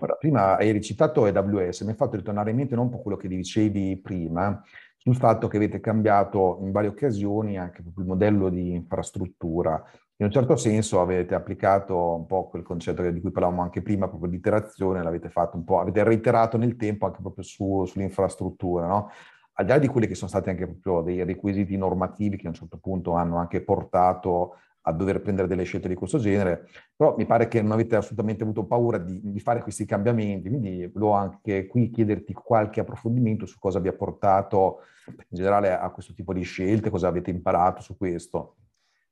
Ora, 0.00 0.14
prima 0.14 0.56
hai 0.56 0.72
recitato 0.72 1.24
AWS, 1.24 1.82
mi 1.82 1.92
ha 1.92 1.94
fatto 1.94 2.16
ritornare 2.16 2.50
in 2.50 2.56
mente 2.56 2.74
un 2.74 2.90
po' 2.90 3.00
quello 3.00 3.16
che 3.16 3.28
dicevi 3.28 4.00
prima, 4.00 4.60
sul 4.96 5.16
fatto 5.16 5.48
che 5.48 5.56
avete 5.56 5.80
cambiato 5.80 6.58
in 6.62 6.72
varie 6.72 6.88
occasioni 6.90 7.58
anche 7.58 7.82
proprio 7.82 8.04
il 8.04 8.10
modello 8.10 8.48
di 8.48 8.72
infrastruttura. 8.72 9.82
In 10.16 10.26
un 10.26 10.30
certo 10.30 10.54
senso 10.54 11.00
avete 11.00 11.34
applicato 11.34 12.14
un 12.14 12.26
po' 12.26 12.48
quel 12.48 12.62
concetto 12.62 13.08
di 13.10 13.20
cui 13.20 13.32
parlavamo 13.32 13.62
anche 13.62 13.82
prima, 13.82 14.08
proprio 14.08 14.30
di 14.30 14.36
iterazione, 14.36 15.02
l'avete 15.02 15.30
fatto 15.30 15.56
un 15.56 15.64
po', 15.64 15.80
avete 15.80 16.04
reiterato 16.04 16.56
nel 16.56 16.76
tempo 16.76 17.06
anche 17.06 17.20
proprio 17.20 17.42
su, 17.42 17.84
sull'infrastruttura, 17.84 18.86
no? 18.86 19.10
Al 19.54 19.64
di 19.64 19.70
là 19.70 19.78
di 19.78 19.88
quelli 19.88 20.06
che 20.06 20.14
sono 20.14 20.30
stati 20.30 20.48
anche 20.48 20.66
proprio 20.66 21.02
dei 21.02 21.24
requisiti 21.24 21.76
normativi 21.76 22.36
che 22.36 22.46
a 22.46 22.50
un 22.50 22.54
certo 22.54 22.78
punto 22.78 23.12
hanno 23.12 23.36
anche 23.36 23.62
portato 23.62 24.56
a 24.82 24.92
dover 24.92 25.20
prendere 25.20 25.46
delle 25.46 25.64
scelte 25.64 25.88
di 25.88 25.94
questo 25.94 26.18
genere, 26.18 26.66
però 26.96 27.14
mi 27.16 27.26
pare 27.26 27.46
che 27.46 27.62
non 27.62 27.72
avete 27.72 27.94
assolutamente 27.94 28.42
avuto 28.42 28.64
paura 28.64 28.98
di, 28.98 29.20
di, 29.22 29.40
fare 29.40 29.60
questi 29.60 29.84
cambiamenti, 29.84 30.48
quindi 30.48 30.86
volevo 30.92 31.12
anche 31.12 31.66
qui 31.66 31.90
chiederti 31.90 32.32
qualche 32.32 32.80
approfondimento 32.80 33.46
su 33.46 33.58
cosa 33.58 33.78
vi 33.78 33.88
ha 33.88 33.92
portato 33.92 34.78
in 35.06 35.36
generale 35.36 35.72
a 35.72 35.88
questo 35.90 36.14
tipo 36.14 36.32
di 36.32 36.42
scelte, 36.42 36.90
cosa 36.90 37.08
avete 37.08 37.30
imparato 37.30 37.80
su 37.80 37.96
questo. 37.96 38.56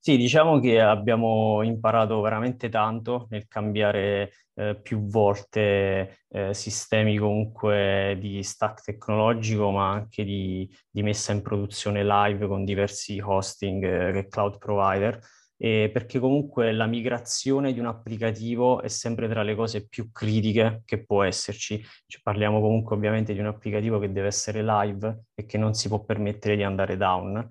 Sì, 0.03 0.17
diciamo 0.17 0.59
che 0.61 0.81
abbiamo 0.81 1.63
imparato 1.63 2.21
veramente 2.23 2.71
tanto 2.71 3.27
nel 3.31 3.47
cambiare 3.47 4.33
eh, 4.55 4.81
più 4.81 5.07
volte 5.07 6.21
eh, 6.29 6.55
sistemi 6.55 7.19
comunque 7.19 8.17
di 8.19 8.43
stack 8.43 8.83
tecnologico, 8.83 9.71
ma 9.71 9.91
anche 9.91 10.25
di, 10.25 10.67
di 10.91 11.03
messa 11.03 11.33
in 11.33 11.43
produzione 11.43 12.03
live 12.03 12.47
con 12.47 12.65
diversi 12.65 13.21
hosting 13.21 13.85
e 13.85 14.19
eh, 14.21 14.27
cloud 14.29 14.57
provider 14.57 15.21
eh, 15.59 15.91
perché 15.93 16.19
comunque 16.19 16.73
la 16.73 16.87
migrazione 16.87 17.75
di 17.75 17.81
un 17.81 17.87
applicativo 17.87 18.81
è 18.81 18.89
sempre 18.89 19.29
tra 19.29 19.43
le 19.43 19.55
cose 19.55 19.87
più 19.87 20.11
critiche 20.11 20.81
che 20.87 21.05
può 21.05 21.23
esserci. 21.23 21.79
Cioè, 22.07 22.23
parliamo 22.23 22.61
comunque 22.63 22.97
ovviamente 22.97 23.35
di 23.35 23.41
un 23.41 23.47
applicativo 23.47 23.99
che 23.99 24.11
deve 24.11 24.29
essere 24.29 24.63
live 24.65 25.25
e 25.35 25.45
che 25.45 25.59
non 25.59 25.75
si 25.75 25.89
può 25.89 26.03
permettere 26.03 26.57
di 26.57 26.63
andare 26.63 26.97
down. 26.97 27.47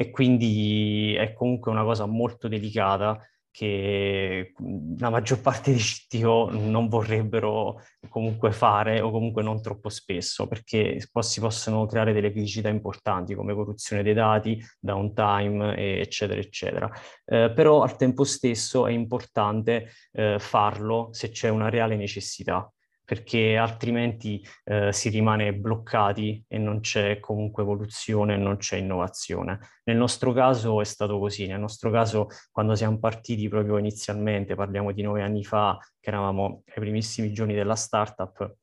E 0.00 0.10
quindi 0.10 1.16
è 1.18 1.32
comunque 1.32 1.72
una 1.72 1.82
cosa 1.82 2.06
molto 2.06 2.46
delicata 2.46 3.20
che 3.50 4.52
la 4.98 5.10
maggior 5.10 5.40
parte 5.40 5.72
dei 5.72 5.80
CTO 5.80 6.50
non 6.52 6.86
vorrebbero 6.88 7.82
comunque 8.08 8.52
fare 8.52 9.00
o 9.00 9.10
comunque 9.10 9.42
non 9.42 9.60
troppo 9.60 9.88
spesso, 9.88 10.46
perché 10.46 11.00
si 11.18 11.40
possono 11.40 11.84
creare 11.86 12.12
delle 12.12 12.30
criticità 12.30 12.68
importanti 12.68 13.34
come 13.34 13.54
corruzione 13.54 14.04
dei 14.04 14.14
dati, 14.14 14.64
downtime, 14.78 15.74
eccetera, 15.98 16.38
eccetera. 16.38 16.88
Eh, 17.24 17.50
però 17.52 17.82
al 17.82 17.96
tempo 17.96 18.22
stesso 18.22 18.86
è 18.86 18.92
importante 18.92 19.88
eh, 20.12 20.38
farlo 20.38 21.08
se 21.10 21.30
c'è 21.30 21.48
una 21.48 21.68
reale 21.70 21.96
necessità 21.96 22.72
perché 23.08 23.56
altrimenti 23.56 24.46
eh, 24.64 24.92
si 24.92 25.08
rimane 25.08 25.54
bloccati 25.54 26.44
e 26.46 26.58
non 26.58 26.80
c'è 26.80 27.20
comunque 27.20 27.62
evoluzione, 27.62 28.36
non 28.36 28.58
c'è 28.58 28.76
innovazione. 28.76 29.60
Nel 29.84 29.96
nostro 29.96 30.34
caso 30.34 30.78
è 30.82 30.84
stato 30.84 31.18
così, 31.18 31.46
nel 31.46 31.58
nostro 31.58 31.90
caso 31.90 32.26
quando 32.52 32.74
siamo 32.74 32.98
partiti 32.98 33.48
proprio 33.48 33.78
inizialmente, 33.78 34.54
parliamo 34.54 34.92
di 34.92 35.00
nove 35.00 35.22
anni 35.22 35.42
fa, 35.42 35.78
che 35.98 36.10
eravamo 36.10 36.64
ai 36.66 36.80
primissimi 36.82 37.32
giorni 37.32 37.54
della 37.54 37.76
startup, 37.76 38.56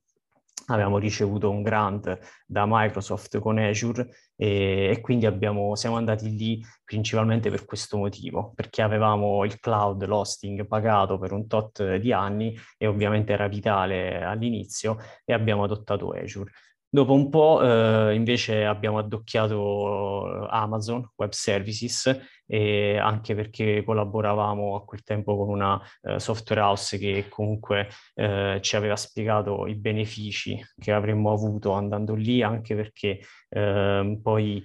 avevamo 0.66 0.98
ricevuto 0.98 1.50
un 1.50 1.62
grant 1.62 2.16
da 2.46 2.66
Microsoft 2.68 3.40
con 3.40 3.58
Azure 3.58 4.08
e, 4.36 4.90
e 4.90 5.00
quindi 5.00 5.26
abbiamo, 5.26 5.74
siamo 5.74 5.96
andati 5.96 6.36
lì 6.36 6.62
principalmente 6.84 7.50
per 7.50 7.64
questo 7.64 7.96
motivo, 7.96 8.52
perché 8.54 8.82
avevamo 8.82 9.44
il 9.44 9.58
cloud, 9.58 10.04
l'hosting 10.04 10.66
pagato 10.66 11.18
per 11.18 11.32
un 11.32 11.46
tot 11.46 11.96
di 11.96 12.12
anni 12.12 12.56
e 12.76 12.86
ovviamente 12.86 13.32
era 13.32 13.48
vitale 13.48 14.22
all'inizio 14.22 14.98
e 15.24 15.32
abbiamo 15.32 15.64
adottato 15.64 16.10
Azure. 16.10 16.52
Dopo 16.96 17.12
un 17.12 17.28
po' 17.28 17.60
eh, 17.62 18.14
invece 18.14 18.64
abbiamo 18.64 18.96
addocchiato 18.96 20.48
Amazon 20.48 21.06
Web 21.16 21.30
Services, 21.32 22.06
e 22.46 22.96
anche 22.96 23.34
perché 23.34 23.84
collaboravamo 23.84 24.76
a 24.76 24.82
quel 24.82 25.02
tempo 25.02 25.36
con 25.36 25.50
una 25.50 25.78
eh, 26.00 26.18
software 26.18 26.62
house 26.62 26.96
che 26.96 27.26
comunque 27.28 27.88
eh, 28.14 28.60
ci 28.62 28.76
aveva 28.76 28.96
spiegato 28.96 29.66
i 29.66 29.74
benefici 29.74 30.58
che 30.78 30.90
avremmo 30.90 31.32
avuto 31.32 31.72
andando 31.72 32.14
lì, 32.14 32.40
anche 32.40 32.74
perché 32.74 33.20
ehm, 33.50 34.22
poi 34.22 34.64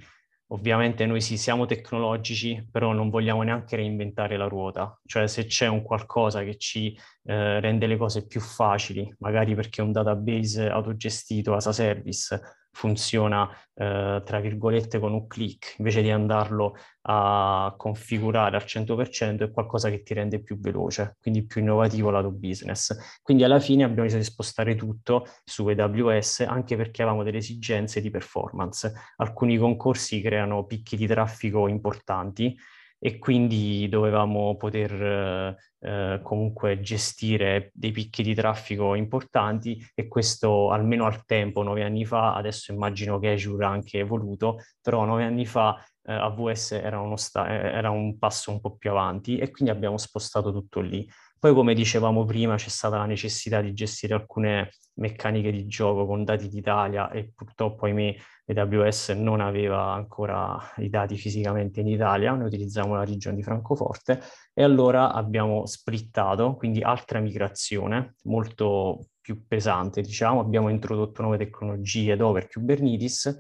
Ovviamente 0.54 1.06
noi 1.06 1.22
sì, 1.22 1.38
siamo 1.38 1.66
tecnologici, 1.66 2.68
però 2.70 2.92
non 2.92 3.10
vogliamo 3.10 3.42
neanche 3.42 3.78
reinventare 3.78 4.36
la 4.36 4.48
ruota, 4.48 5.00
cioè 5.06 5.28
se 5.28 5.46
c'è 5.46 5.68
un 5.68 5.82
qualcosa 5.82 6.44
che 6.44 6.58
ci 6.58 6.94
eh, 7.24 7.60
rende 7.62 7.88
le 7.88 7.96
cose 7.96 8.28
più 8.28 8.42
facili, 8.42 9.14
magari 9.20 9.56
perché 9.56 9.82
un 9.82 9.94
database 9.94 10.68
autogestito 10.68 11.56
as 11.56 11.68
a 11.68 11.72
service 11.72 12.40
funziona 12.72 13.50
eh, 13.74 14.22
tra 14.24 14.40
virgolette 14.40 15.00
con 15.00 15.14
un 15.14 15.28
click, 15.28 15.76
invece 15.78 16.02
di 16.02 16.12
andarlo 16.12 16.76
a 17.04 17.74
configurare 17.78 18.56
al 18.56 18.64
100% 18.66 19.44
è 19.44 19.52
qualcosa 19.52 19.90
che 19.90 20.04
ti 20.04 20.14
rende 20.14 20.42
più 20.42 20.60
veloce, 20.60 21.18
quindi 21.20 21.46
più 21.46 21.62
innovativo 21.62 22.10
lato 22.10 22.32
business. 22.32 22.96
Quindi 23.22 23.44
alla 23.44 23.60
fine 23.60 23.84
abbiamo 23.84 24.04
deciso 24.04 24.18
di 24.18 24.24
spostare 24.26 24.76
tutto 24.76 25.26
su 25.44 25.68
AWS 25.68 26.42
anche 26.42 26.76
perché 26.76 27.02
avevamo 27.02 27.24
delle 27.24 27.38
esigenze 27.38 28.02
di 28.02 28.10
performance. 28.10 28.94
Alcuni 29.18 29.58
concorsi 29.58 30.22
creano 30.22 30.66
picchi 30.66 30.96
di 30.96 31.08
traffico 31.08 31.68
importanti 31.68 32.56
e 33.04 33.18
quindi 33.18 33.90
dovevamo 33.90 34.56
poter 34.58 35.58
eh, 35.80 36.20
comunque 36.22 36.80
gestire 36.82 37.72
dei 37.74 37.92
picchi 37.92 38.22
di 38.22 38.36
traffico 38.36 38.94
importanti 38.94 39.84
e 39.96 40.08
questo 40.08 40.70
almeno 40.70 41.06
al 41.06 41.26
tempo, 41.26 41.64
nove 41.64 41.84
anni 41.84 42.06
fa, 42.06 42.36
adesso 42.36 42.72
immagino 42.72 43.18
che 43.18 43.32
Azure 43.32 43.66
ha 43.66 43.70
anche 43.70 43.98
evoluto, 43.98 44.60
però 44.80 45.04
nove 45.06 45.24
anni 45.24 45.48
fa 45.48 45.84
eh, 46.04 46.14
AWS 46.14 46.74
era, 46.74 47.02
sta- 47.18 47.48
eh, 47.48 47.72
era 47.72 47.90
un 47.90 48.20
passo 48.20 48.52
un 48.52 48.60
po' 48.62 48.76
più 48.76 48.92
avanti 48.92 49.38
e 49.38 49.50
quindi 49.50 49.74
abbiamo 49.74 49.98
spostato 49.98 50.52
tutto 50.52 50.80
lì. 50.80 51.08
Poi, 51.42 51.56
come 51.56 51.74
dicevamo 51.74 52.24
prima, 52.24 52.54
c'è 52.54 52.70
stata 52.70 52.98
la 52.98 53.08
necessità 53.08 53.62
di 53.62 53.74
gestire 53.74 54.14
alcune 54.14 54.74
meccaniche 55.00 55.52
di 55.52 55.66
gioco 55.66 56.06
con 56.06 56.24
dati 56.24 56.48
d'Italia 56.48 57.10
e 57.10 57.32
purtroppo, 57.34 57.86
ahimè, 57.88 58.16
AWS 58.46 59.10
non 59.18 59.42
aveva 59.42 59.92
ancora 59.92 60.60
i 60.78 60.88
dati 60.88 61.18
fisicamente 61.18 61.80
in 61.80 61.88
Italia, 61.88 62.34
noi 62.34 62.46
utilizziamo 62.46 62.94
la 62.94 63.04
regione 63.04 63.38
di 63.38 63.42
Francoforte 63.42 64.22
e 64.54 64.62
allora 64.62 65.14
abbiamo 65.14 65.66
splittato, 65.66 66.54
quindi 66.58 66.84
altra 66.84 67.20
migrazione 67.20 68.18
molto 68.26 69.08
più 69.20 69.48
pesante, 69.48 70.02
diciamo, 70.02 70.42
abbiamo 70.42 70.70
introdotto 70.70 71.24
nuove 71.24 71.40
tecnologie 71.40 72.16
Dover 72.16 72.50
Kubernetes 72.50 73.36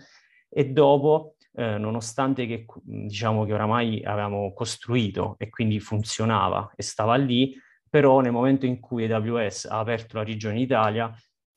e 0.49 0.71
dopo 0.71 1.35
eh, 1.53 1.77
nonostante 1.77 2.47
che 2.47 2.65
diciamo 2.81 3.45
che 3.45 3.53
oramai 3.53 4.03
avevamo 4.03 4.53
costruito 4.53 5.35
e 5.37 5.49
quindi 5.49 5.79
funzionava 5.79 6.71
e 6.75 6.81
stava 6.81 7.15
lì, 7.15 7.55
però 7.91 8.21
nel 8.21 8.31
momento 8.31 8.65
in 8.65 8.79
cui 8.79 9.11
AWS 9.11 9.65
ha 9.65 9.79
aperto 9.79 10.15
la 10.15 10.23
regione 10.23 10.61
Italia 10.61 11.13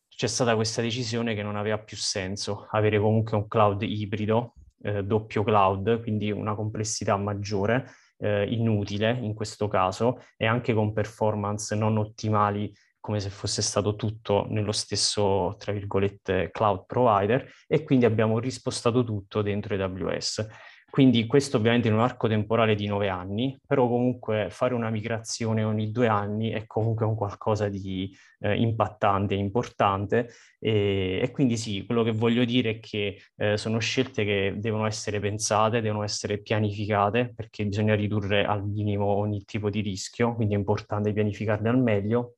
c'è 0.08 0.26
stata 0.26 0.56
questa 0.56 0.82
decisione 0.82 1.32
che 1.34 1.44
non 1.44 1.54
aveva 1.54 1.78
più 1.78 1.96
senso 1.96 2.66
avere 2.72 2.98
comunque 2.98 3.36
un 3.36 3.46
cloud 3.46 3.82
ibrido, 3.82 4.54
eh, 4.82 5.04
doppio 5.04 5.44
cloud, 5.44 6.02
quindi 6.02 6.32
una 6.32 6.56
complessità 6.56 7.16
maggiore, 7.16 7.88
eh, 8.18 8.46
inutile 8.52 9.16
in 9.22 9.32
questo 9.32 9.68
caso 9.68 10.24
e 10.36 10.46
anche 10.46 10.74
con 10.74 10.92
performance 10.92 11.74
non 11.76 11.98
ottimali 11.98 12.72
come 12.98 13.20
se 13.20 13.30
fosse 13.30 13.62
stato 13.62 13.94
tutto 13.94 14.46
nello 14.48 14.72
stesso, 14.72 15.54
tra 15.58 15.72
virgolette, 15.72 16.50
cloud 16.50 16.84
provider 16.86 17.48
e 17.68 17.84
quindi 17.84 18.06
abbiamo 18.06 18.40
rispostato 18.40 19.04
tutto 19.04 19.40
dentro 19.40 19.76
AWS. 19.76 20.48
Quindi 20.94 21.26
questo 21.26 21.56
ovviamente 21.56 21.88
in 21.88 21.94
un 21.94 22.02
arco 22.02 22.28
temporale 22.28 22.76
di 22.76 22.86
nove 22.86 23.08
anni, 23.08 23.58
però 23.66 23.88
comunque 23.88 24.46
fare 24.48 24.74
una 24.74 24.90
migrazione 24.90 25.64
ogni 25.64 25.90
due 25.90 26.06
anni 26.06 26.50
è 26.50 26.66
comunque 26.66 27.04
un 27.04 27.16
qualcosa 27.16 27.68
di 27.68 28.16
eh, 28.38 28.54
impattante, 28.54 29.34
importante. 29.34 30.28
E, 30.60 31.18
e, 31.20 31.30
quindi 31.32 31.56
sì, 31.56 31.84
quello 31.84 32.04
che 32.04 32.12
voglio 32.12 32.44
dire 32.44 32.70
è 32.70 32.78
che 32.78 33.20
eh, 33.34 33.56
sono 33.56 33.80
scelte 33.80 34.24
che 34.24 34.54
devono 34.56 34.86
essere 34.86 35.18
pensate, 35.18 35.80
devono 35.80 36.04
essere 36.04 36.40
pianificate 36.40 37.32
perché 37.34 37.66
bisogna 37.66 37.96
ridurre 37.96 38.44
al 38.44 38.64
minimo 38.64 39.06
ogni 39.06 39.44
tipo 39.44 39.70
di 39.70 39.80
rischio, 39.80 40.36
quindi 40.36 40.54
è 40.54 40.58
importante 40.58 41.12
pianificarle 41.12 41.68
al 41.68 41.82
meglio, 41.82 42.36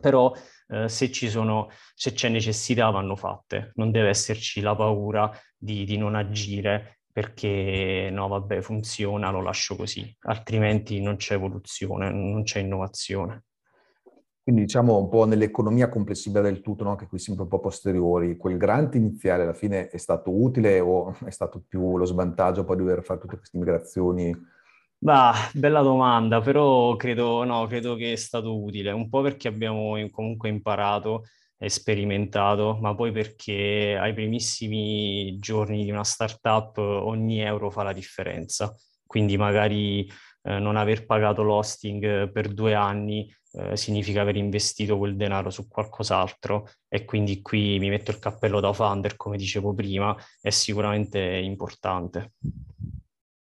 però 0.00 0.32
eh, 0.68 0.88
se, 0.88 1.12
sono, 1.12 1.68
se 1.94 2.12
c'è 2.12 2.30
necessità 2.30 2.88
vanno 2.88 3.14
fatte, 3.14 3.72
non 3.74 3.90
deve 3.90 4.08
esserci 4.08 4.62
la 4.62 4.74
paura 4.74 5.30
di, 5.54 5.84
di 5.84 5.98
non 5.98 6.14
agire 6.14 6.99
perché 7.12 8.08
no, 8.12 8.28
vabbè, 8.28 8.60
funziona, 8.60 9.30
lo 9.30 9.42
lascio 9.42 9.76
così, 9.76 10.14
altrimenti 10.20 11.00
non 11.00 11.16
c'è 11.16 11.34
evoluzione, 11.34 12.10
non 12.10 12.42
c'è 12.42 12.60
innovazione. 12.60 13.44
Quindi 14.42 14.62
diciamo 14.62 14.98
un 14.98 15.08
po' 15.08 15.26
nell'economia 15.26 15.88
complessiva 15.88 16.40
del 16.40 16.60
tutto, 16.60 16.82
no? 16.82 16.90
anche 16.90 17.06
qui 17.06 17.18
sempre 17.18 17.44
un 17.44 17.50
po' 17.50 17.60
posteriori, 17.60 18.36
quel 18.36 18.56
grant 18.56 18.94
iniziale 18.94 19.42
alla 19.42 19.52
fine 19.52 19.88
è 19.88 19.96
stato 19.96 20.30
utile 20.30 20.80
o 20.80 21.14
è 21.24 21.30
stato 21.30 21.62
più 21.66 21.96
lo 21.96 22.04
svantaggio 22.04 22.64
poi 22.64 22.76
di 22.76 22.82
dover 22.82 23.04
fare 23.04 23.20
tutte 23.20 23.36
queste 23.36 23.58
migrazioni? 23.58 24.34
Bah, 24.98 25.34
bella 25.54 25.82
domanda, 25.82 26.40
però 26.40 26.96
credo, 26.96 27.44
no, 27.44 27.66
credo 27.66 27.94
che 27.94 28.12
è 28.12 28.16
stato 28.16 28.62
utile, 28.62 28.90
un 28.90 29.08
po' 29.08 29.22
perché 29.22 29.48
abbiamo 29.48 29.94
comunque 30.10 30.48
imparato 30.48 31.24
sperimentato, 31.68 32.78
ma 32.80 32.94
poi 32.94 33.12
perché 33.12 33.96
ai 34.00 34.14
primissimi 34.14 35.36
giorni 35.38 35.84
di 35.84 35.90
una 35.90 36.04
startup 36.04 36.78
ogni 36.78 37.40
euro 37.40 37.70
fa 37.70 37.82
la 37.82 37.92
differenza. 37.92 38.74
Quindi 39.06 39.36
magari 39.36 40.08
eh, 40.42 40.58
non 40.58 40.76
aver 40.76 41.04
pagato 41.04 41.42
l'hosting 41.42 42.30
per 42.30 42.48
due 42.48 42.74
anni 42.74 43.30
eh, 43.52 43.76
significa 43.76 44.20
aver 44.20 44.36
investito 44.36 44.96
quel 44.96 45.16
denaro 45.16 45.50
su 45.50 45.66
qualcos'altro 45.68 46.68
e 46.88 47.04
quindi 47.04 47.42
qui 47.42 47.78
mi 47.78 47.88
metto 47.88 48.10
il 48.10 48.18
cappello 48.18 48.60
da 48.60 48.72
founder, 48.72 49.16
come 49.16 49.36
dicevo 49.36 49.74
prima, 49.74 50.16
è 50.40 50.50
sicuramente 50.50 51.18
importante. 51.18 52.34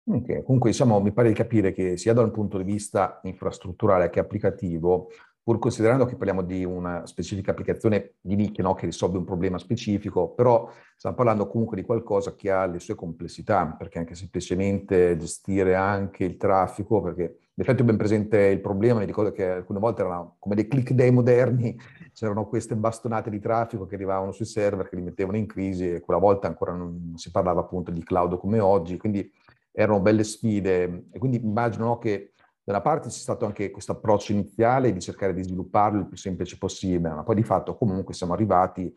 Okay. 0.09 0.41
Comunque, 0.43 0.69
diciamo, 0.69 1.01
mi 1.01 1.11
pare 1.11 1.27
di 1.27 1.33
capire 1.33 1.73
che 1.73 1.97
sia 1.97 2.13
dal 2.13 2.31
punto 2.31 2.57
di 2.57 2.63
vista 2.63 3.19
infrastrutturale 3.23 4.09
che 4.09 4.21
applicativo, 4.21 5.09
pur 5.47 5.59
considerando 5.59 6.03
che 6.03 6.17
parliamo 6.17 6.41
di 6.41 6.65
una 6.65 7.05
specifica 7.05 7.51
applicazione 7.51 8.15
di 8.19 8.35
nicchia 8.35 8.65
no? 8.65 8.73
che 8.73 8.85
risolve 8.85 9.17
un 9.17 9.23
problema 9.23 9.57
specifico, 9.57 10.31
però 10.33 10.69
stiamo 10.97 11.15
parlando 11.15 11.47
comunque 11.47 11.77
di 11.77 11.83
qualcosa 11.83 12.35
che 12.35 12.51
ha 12.51 12.65
le 12.65 12.79
sue 12.79 12.95
complessità, 12.95 13.65
perché 13.67 13.97
anche 13.97 14.13
semplicemente 14.13 15.15
gestire 15.15 15.73
anche 15.73 16.25
il 16.25 16.35
traffico, 16.35 17.01
perché 17.01 17.21
in 17.21 17.63
effetti 17.63 17.81
ho 17.81 17.85
ben 17.85 17.95
presente 17.95 18.37
il 18.37 18.59
problema, 18.59 18.99
mi 18.99 19.05
ricordo 19.05 19.31
che 19.31 19.49
alcune 19.49 19.79
volte 19.79 20.01
erano 20.01 20.35
come 20.37 20.55
dei 20.55 20.67
click 20.67 20.91
day 20.91 21.11
moderni, 21.11 21.79
c'erano 22.11 22.45
queste 22.45 22.75
bastonate 22.75 23.29
di 23.29 23.39
traffico 23.39 23.85
che 23.85 23.95
arrivavano 23.95 24.33
sui 24.33 24.43
server, 24.43 24.89
che 24.89 24.97
li 24.97 25.01
mettevano 25.01 25.37
in 25.37 25.45
crisi 25.45 25.93
e 25.93 26.01
quella 26.01 26.19
volta 26.19 26.47
ancora 26.47 26.73
non 26.73 27.13
si 27.15 27.31
parlava 27.31 27.61
appunto 27.61 27.89
di 27.89 28.03
cloud 28.03 28.37
come 28.37 28.59
oggi, 28.59 28.97
quindi 28.97 29.31
erano 29.71 30.01
belle 30.01 30.25
sfide 30.25 31.05
e 31.09 31.19
quindi 31.19 31.41
immagino 31.41 31.85
no, 31.85 31.97
che 31.99 32.33
da 32.67 32.73
una 32.73 32.81
parte 32.81 33.07
c'è 33.07 33.17
stato 33.17 33.45
anche 33.45 33.71
questo 33.71 33.93
approccio 33.93 34.33
iniziale 34.33 34.91
di 34.91 34.99
cercare 34.99 35.33
di 35.33 35.41
svilupparlo 35.41 36.01
il 36.01 36.07
più 36.07 36.17
semplice 36.17 36.57
possibile, 36.57 37.13
ma 37.13 37.23
poi 37.23 37.35
di 37.35 37.43
fatto 37.43 37.77
comunque 37.77 38.13
siamo 38.13 38.33
arrivati 38.33 38.93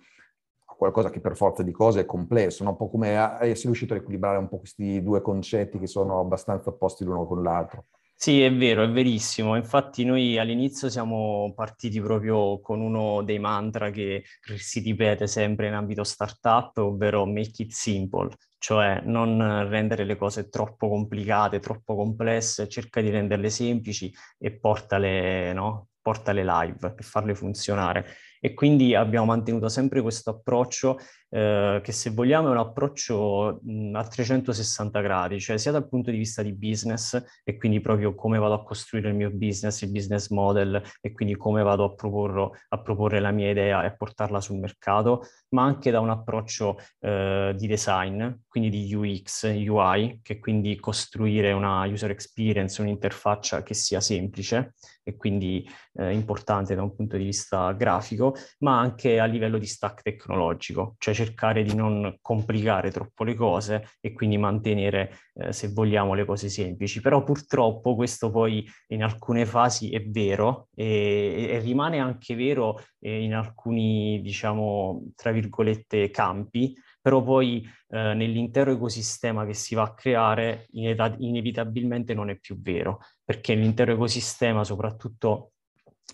a 0.67 0.75
qualcosa 0.75 1.09
che 1.09 1.21
per 1.21 1.37
forza 1.37 1.63
di 1.63 1.71
cose 1.71 2.01
è 2.01 2.05
complesso, 2.05 2.65
no? 2.65 2.71
un 2.71 2.77
po' 2.77 2.91
come 2.91 3.11
essere 3.11 3.67
riuscito 3.67 3.95
a 3.95 3.99
equilibrare 3.99 4.39
un 4.39 4.49
po' 4.49 4.59
questi 4.59 5.01
due 5.05 5.23
concetti 5.23 5.79
che 5.79 5.87
sono 5.87 6.19
abbastanza 6.19 6.71
opposti 6.71 7.05
l'uno 7.05 7.25
con 7.29 7.45
l'altro. 7.45 7.85
Sì, 8.13 8.43
è 8.43 8.53
vero, 8.53 8.83
è 8.83 8.91
verissimo. 8.91 9.55
Infatti 9.55 10.05
noi 10.05 10.37
all'inizio 10.37 10.91
siamo 10.91 11.53
partiti 11.55 12.01
proprio 12.01 12.59
con 12.59 12.81
uno 12.81 13.23
dei 13.23 13.39
mantra 13.39 13.91
che 13.91 14.25
si 14.57 14.81
ripete 14.81 15.29
sempre 15.29 15.69
in 15.69 15.75
ambito 15.75 16.03
startup, 16.03 16.77
ovvero 16.79 17.25
make 17.25 17.63
it 17.63 17.71
simple 17.71 18.31
cioè 18.61 19.01
non 19.05 19.69
rendere 19.71 20.05
le 20.05 20.17
cose 20.17 20.51
troppo 20.51 20.91
complicate, 20.91 21.61
troppo 21.61 21.97
complesse, 21.97 22.69
cerca 22.69 23.01
di 23.01 23.09
renderle 23.09 23.49
semplici 23.49 24.13
e 24.39 24.53
portale, 24.53 25.55
no? 25.55 25.89
portale 26.03 26.45
live 26.45 26.93
per 26.93 27.05
farle 27.05 27.35
funzionare. 27.35 28.07
E 28.39 28.53
quindi 28.53 28.95
abbiamo 28.95 29.27
mantenuto 29.27 29.69
sempre 29.69 30.03
questo 30.03 30.31
approccio 30.31 30.99
eh, 31.31 31.81
che 31.83 31.93
se 31.93 32.11
vogliamo 32.11 32.49
è 32.49 32.51
un 32.51 32.59
approccio 32.59 33.61
a 33.93 34.05
360 34.05 35.01
gradi, 35.01 35.41
cioè 35.41 35.57
sia 35.57 35.71
dal 35.71 35.89
punto 35.89 36.11
di 36.11 36.17
vista 36.17 36.43
di 36.43 36.53
business 36.53 37.23
e 37.45 37.57
quindi 37.57 37.81
proprio 37.81 38.15
come 38.15 38.39
vado 38.39 38.55
a 38.55 38.63
costruire 38.63 39.09
il 39.09 39.15
mio 39.15 39.31
business, 39.31 39.81
il 39.83 39.93
business 39.93 40.29
model 40.31 40.83
e 41.01 41.13
quindi 41.13 41.37
come 41.37 41.63
vado 41.63 41.85
a, 41.85 41.95
proporlo, 41.95 42.57
a 42.69 42.81
proporre 42.83 43.21
la 43.21 43.31
mia 43.31 43.51
idea 43.51 43.83
e 43.83 43.87
a 43.87 43.95
portarla 43.95 44.41
sul 44.41 44.59
mercato, 44.59 45.23
ma 45.51 45.63
anche 45.63 45.91
da 45.91 46.01
un 46.01 46.11
approccio 46.11 46.79
eh, 47.01 47.55
di 47.57 47.67
design, 47.67 48.29
quindi 48.49 48.71
di 48.71 48.95
UX, 48.95 49.45
UI, 49.45 50.21
che 50.23 50.39
quindi 50.41 50.79
costruire 50.81 51.53
una 51.53 51.85
user 51.87 52.11
experience, 52.11 52.81
un'interfaccia 52.81 53.63
che 53.63 53.75
sia 53.75 54.01
semplice 54.01 54.75
e 55.03 55.17
quindi 55.17 55.69
eh, 55.95 56.13
importante 56.13 56.75
da 56.75 56.83
un 56.83 56.95
punto 56.95 57.17
di 57.17 57.25
vista 57.25 57.73
grafico, 57.73 58.35
ma 58.59 58.79
anche 58.79 59.19
a 59.19 59.25
livello 59.25 59.59
di 59.59 59.67
stack 59.67 60.03
tecnologico, 60.03 60.95
cioè 60.99 61.15
cercare 61.25 61.63
di 61.63 61.75
non 61.75 62.17
complicare 62.23 62.91
troppo 62.91 63.25
le 63.25 63.35
cose 63.35 63.89
e 64.01 64.13
quindi 64.13 64.39
mantenere, 64.39 65.13
eh, 65.35 65.53
se 65.53 65.69
vogliamo, 65.69 66.15
le 66.15 66.25
cose 66.25 66.49
semplici. 66.49 67.01
Però 67.01 67.23
purtroppo 67.23 67.95
questo 67.95 68.31
poi 68.31 68.67
in 68.89 69.03
alcune 69.03 69.45
fasi 69.45 69.91
è 69.91 70.03
vero 70.03 70.69
e, 70.75 71.49
e 71.51 71.59
rimane 71.59 71.99
anche 71.99 72.35
vero 72.35 72.81
eh, 73.01 73.23
in 73.23 73.35
alcuni, 73.35 74.21
diciamo, 74.23 75.11
tra 75.15 75.31
virgolette, 75.31 76.11
campi, 76.11 76.75
però 77.01 77.23
poi 77.23 77.63
eh, 77.89 78.15
nell'intero 78.15 78.73
ecosistema 78.73 79.45
che 79.47 79.55
si 79.55 79.75
va 79.75 79.83
a 79.83 79.95
creare 79.95 80.67
inevitabilmente 80.71 82.15
non 82.15 82.31
è 82.31 82.39
più 82.39 82.61
vero, 82.61 83.01
perché 83.25 83.55
l'intero 83.55 83.93
ecosistema, 83.93 84.65
soprattutto 84.65 85.53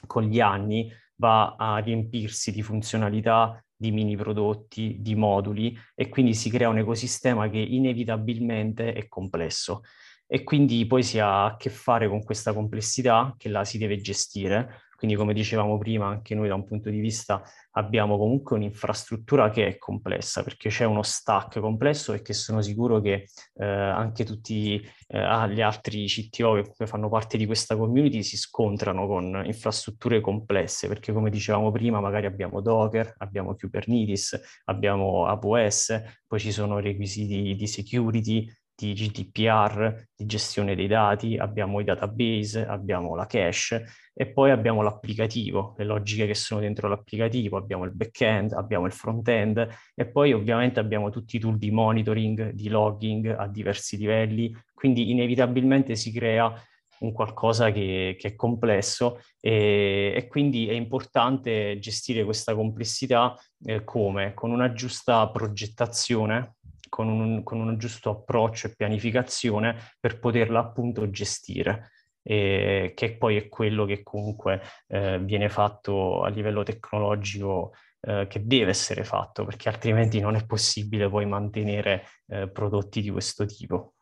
con 0.07 0.25
gli 0.25 0.41
anni, 0.41 0.91
va 1.17 1.57
a 1.57 1.79
riempirsi 1.79 2.53
di 2.53 2.63
funzionalità, 2.63 3.65
di 3.77 3.93
mini 3.93 4.17
prodotti, 4.17 4.97
di 5.01 5.15
moduli 5.15 5.77
e 5.95 6.09
quindi 6.09 6.35
si 6.35 6.51
crea 6.51 6.69
un 6.69 6.79
ecosistema 6.79 7.49
che 7.49 7.59
inevitabilmente 7.59 8.93
è 8.93 9.07
complesso 9.09 9.83
e 10.27 10.43
quindi 10.43 10.87
poi 10.87 11.03
si 11.03 11.19
ha 11.19 11.45
a 11.47 11.57
che 11.57 11.71
fare 11.71 12.09
con 12.09 12.23
questa 12.25 12.53
complessità 12.53 13.35
che 13.37 13.49
la 13.49 13.65
si 13.65 13.79
deve 13.79 13.97
gestire, 13.99 14.83
Quindi 14.97 15.15
come 15.15 15.35
dicevamo 15.35 15.77
prima, 15.77 16.07
anche 16.07 16.35
noi 16.35 16.49
da 16.49 16.55
un 16.55 16.65
punto 16.65 16.89
di 16.89 17.01
vista 17.01 17.43
abbiamo 17.73 18.17
comunque 18.17 18.57
un'infrastruttura 18.57 19.51
che 19.51 19.67
è 19.67 19.77
complessa, 19.79 20.43
perché 20.43 20.71
c'è 20.71 20.85
uno 20.85 21.03
stack 21.03 21.61
complesso 21.61 22.15
e 22.15 22.23
che 22.23 22.33
sono 22.33 22.63
sicuro 22.63 23.01
che 23.03 23.29
eh, 23.57 23.67
anche 23.67 24.25
tutti 24.25 24.81
eh, 25.09 25.49
gli 25.51 25.61
altri 25.61 26.07
CTO 26.07 26.63
che 26.75 26.87
fanno 26.87 27.11
parte 27.11 27.37
di 27.37 27.45
questa 27.45 27.77
community 27.77 28.23
si 28.23 28.39
scontrano 28.39 29.07
con 29.07 29.43
infrastrutture 29.45 30.21
complesse, 30.23 30.89
perché 30.89 31.13
come 31.13 31.29
dicevamo 31.29 31.71
prima, 31.71 32.01
magari 32.01 32.25
abbiamo 32.25 32.63
Docker, 32.63 33.17
abbiamo 33.19 33.55
Kubernetes, 33.55 34.63
abbiamo 34.65 35.27
AWS, 35.27 36.23
poi 36.27 36.41
ci 36.41 36.53
sono 36.53 36.79
requisiti 36.79 37.55
di 37.55 37.67
security, 37.67 38.51
di 38.77 38.93
GDPR, 38.93 40.09
di 40.15 40.27
gestione 40.27 40.75
dei 40.75 40.87
dati, 40.87 41.39
abbiamo 41.39 41.81
i 41.81 41.85
database, 41.85 42.67
abbiamo 42.67 43.15
la 43.15 43.25
cache 43.25 43.87
e 44.13 44.27
poi 44.27 44.51
abbiamo 44.51 44.83
l'applicativo, 44.83 45.75
le 45.79 45.85
logiche 45.85 46.27
che 46.27 46.35
sono 46.35 46.61
dentro 46.61 46.87
l'applicativo, 46.89 47.57
abbiamo 47.57 47.85
il 47.85 47.95
back-end, 47.95 48.53
abbiamo 48.53 48.85
il 48.85 48.93
front-end 48.93 49.67
e 49.95 50.07
poi 50.07 50.35
ovviamente 50.35 50.79
abbiamo 50.79 51.09
tutti 51.09 51.37
i 51.37 51.39
tool 51.39 51.57
di 51.57 51.71
monitoring, 51.71 52.51
di 52.51 52.69
logging 52.69 53.35
a 53.39 53.49
diversi 53.49 53.97
livelli, 53.97 54.55
quindi 54.75 55.11
inevitabilmente 55.11 55.97
si 55.97 56.13
crea 56.13 56.53
un 56.99 57.13
qualcosa 57.13 57.71
che, 57.73 58.17
che 58.19 58.29
è 58.29 58.35
complesso 58.35 59.21
e, 59.41 60.13
e, 60.15 60.27
quindi 60.29 60.69
è 60.69 60.73
importante 60.73 61.79
gestire 61.79 62.25
questa 62.25 62.55
complessità 62.55 63.35
eh, 63.65 63.85
come? 63.85 64.33
Con 64.35 64.51
una 64.51 64.73
giusta 64.73 65.29
progettazione 65.31 66.56
con 66.97 67.09
un, 67.09 67.43
con 67.43 67.61
un 67.61 67.77
giusto 67.77 68.09
approccio 68.09 68.69
e 68.69 68.75
pianificazione 68.75 69.77
per 70.01 70.19
poterla 70.19 70.61
appunto 70.61 71.11
gestire. 71.11 71.91
E 72.23 72.93
che 72.97 73.17
poi 73.19 73.37
è 73.37 73.49
quello 73.49 73.85
che 73.85 74.03
comunque 74.03 74.63
eh, 74.89 75.21
viene 75.21 75.51
fatto 75.51 76.23
a 76.23 76.29
livello 76.29 76.63
tecnologico 76.63 77.75
eh, 78.01 78.27
che 78.29 78.47
deve 78.47 78.71
essere 78.71 79.05
fatto, 79.05 79.45
perché 79.45 79.69
altrimenti 79.69 80.21
non 80.21 80.37
è 80.37 80.47
possibile 80.47 81.09
poi 81.11 81.27
mantenere 81.27 82.05
eh, 82.29 82.49
prodotti 82.49 83.03
di 83.03 83.11
questo 83.11 83.45
tipo. 83.45 83.93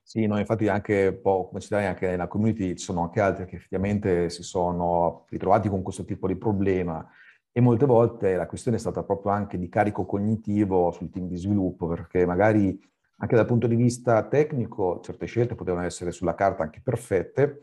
Sì, 0.00 0.26
no, 0.26 0.38
infatti 0.38 0.68
anche 0.68 1.20
come 1.20 1.60
ci 1.60 1.68
dai 1.70 1.86
anche 1.86 2.06
nella 2.06 2.28
community, 2.28 2.76
ci 2.76 2.84
sono 2.84 3.02
anche 3.02 3.20
altri 3.20 3.46
che 3.46 3.56
effettivamente 3.56 4.30
si 4.30 4.42
sono 4.44 5.26
ritrovati 5.28 5.68
con 5.68 5.82
questo 5.82 6.04
tipo 6.04 6.26
di 6.28 6.36
problema 6.36 7.06
e 7.52 7.60
molte 7.60 7.86
volte 7.86 8.36
la 8.36 8.46
questione 8.46 8.76
è 8.76 8.80
stata 8.80 9.02
proprio 9.02 9.32
anche 9.32 9.58
di 9.58 9.68
carico 9.68 10.06
cognitivo 10.06 10.90
sul 10.92 11.10
team 11.10 11.26
di 11.26 11.36
sviluppo, 11.36 11.86
perché 11.86 12.24
magari 12.24 12.78
anche 13.22 13.36
dal 13.36 13.46
punto 13.46 13.66
di 13.66 13.76
vista 13.76 14.22
tecnico 14.24 15.00
certe 15.02 15.26
scelte 15.26 15.54
potevano 15.54 15.84
essere 15.84 16.10
sulla 16.12 16.34
carta 16.34 16.62
anche 16.62 16.80
perfette, 16.82 17.60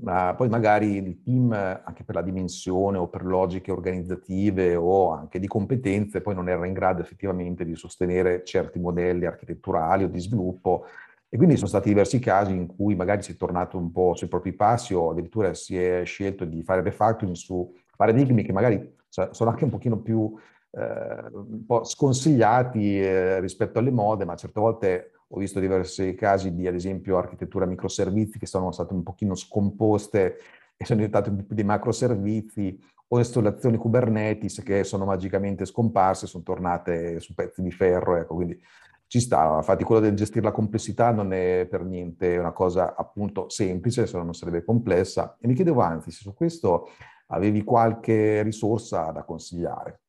ma 0.00 0.34
poi 0.34 0.48
magari 0.48 0.96
il 0.96 1.22
team, 1.22 1.52
anche 1.52 2.04
per 2.04 2.14
la 2.14 2.22
dimensione 2.22 2.98
o 2.98 3.08
per 3.08 3.24
logiche 3.24 3.70
organizzative 3.70 4.76
o 4.76 5.12
anche 5.12 5.38
di 5.38 5.46
competenze, 5.46 6.20
poi 6.20 6.34
non 6.34 6.48
era 6.48 6.64
in 6.66 6.72
grado 6.72 7.02
effettivamente 7.02 7.64
di 7.64 7.74
sostenere 7.74 8.44
certi 8.44 8.78
modelli 8.78 9.26
architetturali 9.26 10.04
o 10.04 10.08
di 10.08 10.20
sviluppo. 10.20 10.86
E 11.28 11.36
quindi 11.36 11.56
sono 11.56 11.68
stati 11.68 11.88
diversi 11.88 12.20
casi 12.20 12.52
in 12.52 12.66
cui 12.66 12.94
magari 12.94 13.22
si 13.22 13.32
è 13.32 13.36
tornato 13.36 13.76
un 13.76 13.92
po' 13.92 14.14
sui 14.14 14.28
propri 14.28 14.52
passi 14.54 14.94
o 14.94 15.10
addirittura 15.10 15.52
si 15.52 15.76
è 15.76 16.02
scelto 16.04 16.44
di 16.44 16.62
fare 16.62 16.80
refactoring 16.80 17.34
su 17.34 17.70
paradigmi 17.96 18.42
che 18.42 18.52
magari 18.52 18.96
sono 19.32 19.50
anche 19.50 19.64
un 19.64 19.70
pochino 19.70 19.98
più 19.98 20.34
eh, 20.70 21.28
un 21.32 21.64
po' 21.66 21.84
sconsigliati 21.84 23.00
eh, 23.00 23.40
rispetto 23.40 23.78
alle 23.78 23.90
mode, 23.90 24.24
ma 24.24 24.36
certe 24.36 24.60
volte 24.60 25.12
ho 25.28 25.38
visto 25.38 25.60
diversi 25.60 26.14
casi 26.14 26.54
di, 26.54 26.66
ad 26.66 26.74
esempio, 26.74 27.18
architettura 27.18 27.66
microservizi 27.66 28.38
che 28.38 28.46
sono 28.46 28.72
state 28.72 28.94
un 28.94 29.02
pochino 29.02 29.34
scomposte 29.34 30.38
e 30.76 30.84
sono 30.84 31.00
diventate 31.00 31.30
più 31.30 31.54
dei 31.54 31.64
macroservizi 31.64 32.78
o 33.08 33.18
installazioni 33.18 33.76
Kubernetes 33.76 34.62
che 34.62 34.84
sono 34.84 35.04
magicamente 35.04 35.64
scomparse, 35.64 36.26
sono 36.26 36.42
tornate 36.42 37.20
su 37.20 37.34
pezzi 37.34 37.62
di 37.62 37.70
ferro, 37.70 38.16
ecco, 38.16 38.34
quindi 38.34 38.60
ci 39.06 39.20
sta. 39.20 39.56
Infatti 39.56 39.84
quello 39.84 40.02
del 40.02 40.14
gestire 40.14 40.44
la 40.44 40.52
complessità 40.52 41.10
non 41.10 41.32
è 41.32 41.66
per 41.68 41.84
niente 41.84 42.36
una 42.36 42.52
cosa 42.52 42.94
appunto 42.94 43.48
semplice, 43.48 44.06
se 44.06 44.16
no 44.16 44.24
non 44.24 44.34
sarebbe 44.34 44.62
complessa. 44.62 45.36
E 45.40 45.48
mi 45.48 45.54
chiedevo 45.54 45.80
anzi 45.80 46.10
se 46.10 46.20
su 46.22 46.34
questo 46.34 46.90
avevi 47.28 47.64
qualche 47.64 48.42
risorsa 48.42 49.10
da 49.10 49.24
consigliare. 49.24 50.00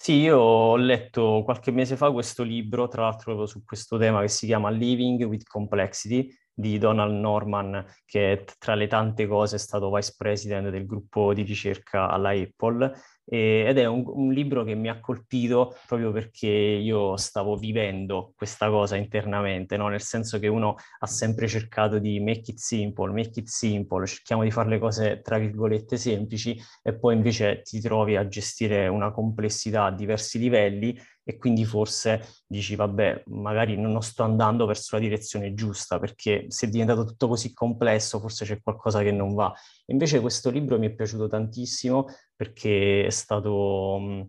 Sì, 0.00 0.12
io 0.14 0.38
ho 0.38 0.76
letto 0.76 1.42
qualche 1.44 1.72
mese 1.72 1.96
fa 1.96 2.12
questo 2.12 2.44
libro, 2.44 2.86
tra 2.86 3.02
l'altro 3.02 3.46
su 3.46 3.64
questo 3.64 3.98
tema 3.98 4.20
che 4.20 4.28
si 4.28 4.46
chiama 4.46 4.70
Living 4.70 5.24
with 5.24 5.42
Complexity 5.42 6.32
di 6.52 6.78
Donald 6.78 7.18
Norman, 7.18 7.84
che 8.04 8.44
tra 8.58 8.74
le 8.74 8.86
tante 8.86 9.26
cose 9.26 9.56
è 9.56 9.58
stato 9.58 9.92
vice 9.92 10.14
president 10.16 10.70
del 10.70 10.86
gruppo 10.86 11.34
di 11.34 11.42
ricerca 11.42 12.08
alla 12.08 12.30
Apple 12.30 12.92
ed 13.28 13.76
è 13.76 13.84
un, 13.84 14.04
un, 14.06 14.32
libro 14.32 14.64
che 14.64 14.74
mi 14.74 14.88
ha 14.88 15.00
colpito 15.00 15.76
proprio 15.86 16.12
perché 16.12 16.48
io 16.48 17.16
stavo 17.16 17.56
vivendo 17.56 18.32
questa 18.34 18.70
cosa 18.70 18.96
internamente, 18.96 19.76
no? 19.76 19.88
nel 19.88 20.00
senso 20.00 20.38
che 20.38 20.48
uno 20.48 20.76
ha 21.00 21.06
sempre 21.06 21.46
cercato 21.46 21.98
di 21.98 22.20
make 22.20 22.52
it 22.52 22.56
simple, 22.58 23.12
make 23.12 23.38
it 23.38 23.48
simple, 23.48 24.06
cerchiamo 24.06 24.44
di 24.44 24.50
fare 24.50 24.70
le 24.70 24.78
cose 24.78 25.20
tra 25.20 25.36
virgolette 25.38 25.98
semplici 25.98 26.58
e 26.82 26.96
poi 26.96 27.14
invece 27.14 27.60
ti 27.62 27.80
trovi 27.80 28.16
a 28.16 28.26
gestire 28.26 28.88
una 28.88 29.10
complessità 29.12 29.84
a 29.84 29.92
diversi 29.92 30.38
livelli 30.38 30.98
e 31.28 31.36
quindi 31.36 31.66
forse 31.66 32.26
dici 32.46 32.74
vabbè 32.74 33.24
magari 33.26 33.76
non 33.76 34.00
sto 34.00 34.22
andando 34.22 34.64
verso 34.64 34.96
la 34.96 35.02
direzione 35.02 35.52
giusta 35.52 35.98
perché 35.98 36.46
se 36.48 36.66
è 36.66 36.70
diventato 36.70 37.04
tutto 37.04 37.28
così 37.28 37.52
complesso 37.52 38.18
forse 38.18 38.46
c'è 38.46 38.62
qualcosa 38.62 39.02
che 39.02 39.12
non 39.12 39.34
va. 39.34 39.52
Invece 39.88 40.20
questo 40.20 40.48
libro 40.48 40.78
mi 40.78 40.86
è 40.86 40.94
piaciuto 40.94 41.28
tantissimo 41.28 42.06
perché 42.34 43.04
è 43.04 43.10
stato, 43.10 43.98
mm, 44.00 44.20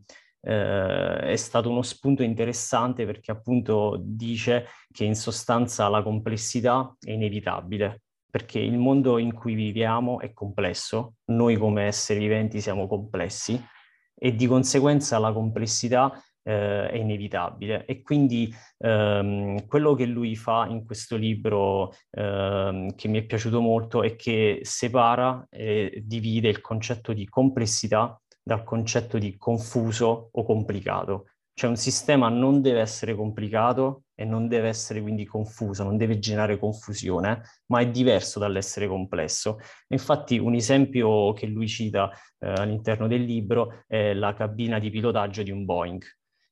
eh, 0.41 1.19
è 1.19 1.35
stato 1.37 1.69
uno 1.69 1.83
spunto 1.83 2.21
interessante 2.21 3.05
perché 3.05 3.31
appunto 3.31 3.97
dice 4.03 4.65
che 4.91 5.05
in 5.05 5.15
sostanza 5.15 5.87
la 5.87 6.03
complessità 6.03 6.97
è 6.99 7.11
inevitabile 7.11 8.01
perché 8.29 8.59
il 8.59 8.77
mondo 8.77 9.19
in 9.19 9.33
cui 9.33 9.53
viviamo 9.53 10.19
è 10.19 10.33
complesso, 10.33 11.13
noi 11.27 11.55
come 11.55 11.85
esseri 11.85 12.19
viventi 12.19 12.59
siamo 12.59 12.87
complessi 12.87 13.57
e 14.21 14.35
di 14.35 14.47
conseguenza 14.47 15.17
la 15.17 15.31
complessità 15.31 16.11
eh, 16.43 16.89
è 16.89 16.95
inevitabile. 16.97 17.85
E 17.85 18.01
quindi 18.01 18.53
ehm, 18.77 19.65
quello 19.67 19.93
che 19.93 20.05
lui 20.05 20.35
fa 20.35 20.67
in 20.67 20.85
questo 20.85 21.15
libro, 21.15 21.93
ehm, 22.11 22.95
che 22.95 23.07
mi 23.07 23.19
è 23.19 23.25
piaciuto 23.25 23.61
molto, 23.61 24.03
è 24.03 24.15
che 24.15 24.59
separa 24.63 25.45
e 25.49 26.01
divide 26.05 26.49
il 26.49 26.61
concetto 26.61 27.13
di 27.13 27.27
complessità 27.27 28.19
dal 28.41 28.63
concetto 28.63 29.17
di 29.17 29.37
confuso 29.37 30.29
o 30.31 30.43
complicato. 30.43 31.25
Cioè 31.53 31.69
un 31.69 31.75
sistema 31.75 32.29
non 32.29 32.61
deve 32.61 32.79
essere 32.79 33.13
complicato 33.13 34.03
e 34.15 34.23
non 34.23 34.47
deve 34.47 34.69
essere 34.69 35.01
quindi 35.01 35.25
confuso, 35.25 35.83
non 35.83 35.97
deve 35.97 36.17
generare 36.17 36.57
confusione, 36.57 37.41
ma 37.65 37.81
è 37.81 37.89
diverso 37.89 38.39
dall'essere 38.39 38.87
complesso. 38.87 39.59
Infatti 39.89 40.37
un 40.37 40.55
esempio 40.55 41.33
che 41.33 41.47
lui 41.47 41.67
cita 41.67 42.11
eh, 42.39 42.47
all'interno 42.47 43.07
del 43.07 43.23
libro 43.23 43.83
è 43.87 44.13
la 44.13 44.33
cabina 44.33 44.79
di 44.79 44.89
pilotaggio 44.89 45.43
di 45.43 45.51
un 45.51 45.65
Boeing. 45.65 46.01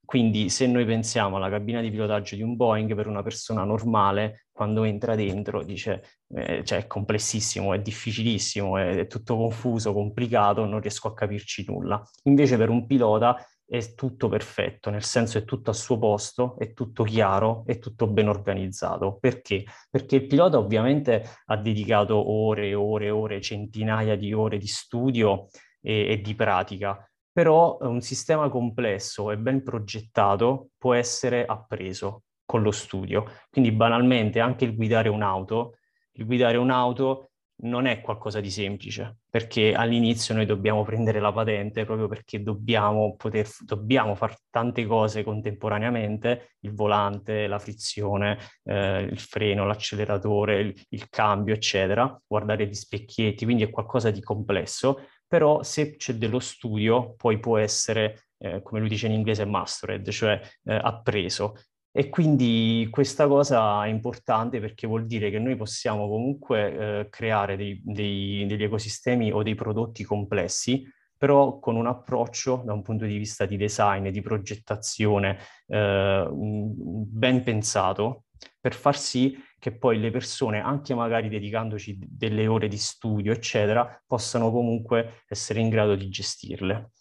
Quindi 0.08 0.48
se 0.48 0.68
noi 0.68 0.86
pensiamo 0.86 1.36
alla 1.36 1.50
cabina 1.50 1.82
di 1.82 1.92
pilotaggio 1.92 2.38
di 2.38 2.42
un 2.42 2.56
Boeing 2.56 2.96
per 2.96 3.08
una 3.08 3.22
persona 3.22 3.66
normale, 3.66 4.46
quando 4.54 4.86
entra 4.86 5.16
dentro 5.16 5.66
dice, 5.66 6.22
eh, 6.34 6.64
cioè 6.64 6.78
è 6.78 6.88
complessissimo, 6.88 7.74
è 7.74 7.82
difficilissimo, 7.82 8.78
è, 8.78 9.00
è 9.00 9.08
tutto 9.08 9.36
confuso, 9.36 9.92
complicato, 9.92 10.64
non 10.64 10.80
riesco 10.80 11.10
a 11.10 11.14
capirci 11.14 11.66
nulla. 11.68 12.02
Invece 12.24 12.56
per 12.56 12.70
un 12.70 12.86
pilota 12.86 13.36
è 13.66 13.96
tutto 13.96 14.30
perfetto, 14.30 14.90
nel 14.90 15.04
senso 15.04 15.40
è 15.40 15.44
tutto 15.44 15.72
al 15.72 15.76
suo 15.76 15.98
posto, 15.98 16.58
è 16.58 16.72
tutto 16.72 17.04
chiaro, 17.04 17.64
è 17.66 17.78
tutto 17.78 18.08
ben 18.08 18.30
organizzato. 18.30 19.18
Perché? 19.20 19.66
Perché 19.90 20.16
il 20.16 20.28
pilota 20.28 20.58
ovviamente 20.58 21.22
ha 21.48 21.58
dedicato 21.58 22.32
ore 22.32 22.70
e 22.70 22.76
ore 22.76 23.08
e 23.08 23.10
ore, 23.10 23.42
centinaia 23.42 24.16
di 24.16 24.32
ore 24.32 24.58
di 24.58 24.68
studio 24.68 25.48
e, 25.82 26.12
e 26.12 26.22
di 26.22 26.34
pratica 26.34 26.98
però 27.38 27.78
un 27.82 28.02
sistema 28.02 28.50
complesso 28.50 29.30
e 29.30 29.38
ben 29.38 29.62
progettato 29.62 30.70
può 30.76 30.96
essere 30.96 31.46
appreso 31.46 32.24
con 32.44 32.64
lo 32.64 32.72
studio. 32.72 33.26
Quindi 33.52 33.72
banalmente 33.72 34.40
anche 34.40 34.66
il 34.66 34.76
guidare 34.76 35.08
un'auto, 35.10 35.78
il 36.14 36.26
guidare 36.26 36.58
un'auto 36.58 37.34
non 37.60 37.86
è 37.88 38.02
qualcosa 38.02 38.40
di 38.40 38.52
semplice, 38.52 39.18
perché 39.30 39.74
all'inizio 39.74 40.36
noi 40.36 40.46
dobbiamo 40.46 40.84
prendere 40.84 41.20
la 41.20 41.32
patente 41.32 41.86
proprio 41.86 42.08
perché 42.08 42.44
dobbiamo 42.44 43.16
poter, 43.16 43.48
dobbiamo 43.62 44.16
fare 44.16 44.38
tante 44.50 44.86
cose 44.86 45.24
contemporaneamente, 45.24 46.56
il 46.62 46.74
volante, 46.74 47.48
la 47.48 47.60
frizione, 47.60 48.38
eh, 48.64 49.02
il 49.02 49.20
freno, 49.20 49.66
l'acceleratore, 49.66 50.60
il, 50.60 50.86
il 50.90 51.10
cambio, 51.10 51.54
eccetera, 51.54 52.20
guardare 52.26 52.68
gli 52.68 52.74
specchietti, 52.74 53.46
quindi 53.46 53.64
è 53.64 53.70
qualcosa 53.70 54.12
di 54.12 54.22
complesso 54.22 55.00
però 55.28 55.62
se 55.62 55.98
c'è 55.98 56.14
dello 56.14 56.40
studio 56.40 57.14
poi 57.16 57.40
può 57.40 57.58
essere, 57.58 58.28
eh, 58.38 58.62
come 58.62 58.80
lui 58.80 58.90
dice 58.90 59.08
in 59.08 59.14
inglese, 59.14 59.46
mastered, 59.46 60.10
cioè 60.10 60.40
eh, 60.64 60.74
appreso. 60.74 61.56
E 61.98 62.10
quindi 62.10 62.88
questa 62.92 63.26
cosa 63.26 63.84
è 63.84 63.88
importante 63.88 64.60
perché 64.60 64.86
vuol 64.86 65.08
dire 65.08 65.32
che 65.32 65.40
noi 65.40 65.56
possiamo 65.56 66.08
comunque 66.08 67.00
eh, 67.00 67.10
creare 67.10 67.58
dei, 67.58 67.82
dei, 67.84 68.46
degli 68.46 68.62
ecosistemi 68.62 69.32
o 69.32 69.42
dei 69.42 69.56
prodotti 69.56 70.04
complessi, 70.04 70.88
però 71.18 71.58
con 71.58 71.76
un 71.76 71.88
approccio 71.88 72.62
da 72.64 72.74
un 72.74 72.84
punto 72.84 73.06
di 73.06 73.18
vista 73.18 73.48
di 73.48 73.58
design, 73.58 74.10
di 74.10 74.22
progettazione 74.22 75.40
eh, 75.66 76.30
ben 76.32 77.42
pensato, 77.42 78.26
per 78.62 78.76
far 78.76 78.96
sì 78.96 79.36
che 79.58 79.76
poi 79.76 80.00
le 80.00 80.12
persone, 80.12 80.62
anche 80.62 80.94
magari 80.94 81.30
dedicandoci 81.30 81.98
delle 82.00 82.46
ore 82.46 82.68
di 82.68 82.78
studio, 82.78 83.32
eccetera, 83.32 84.00
possano 84.06 84.52
comunque 84.52 85.24
essere 85.28 85.62
in 85.62 85.70
grado 85.70 85.96
di 85.96 86.08
gestirle. 86.10 86.92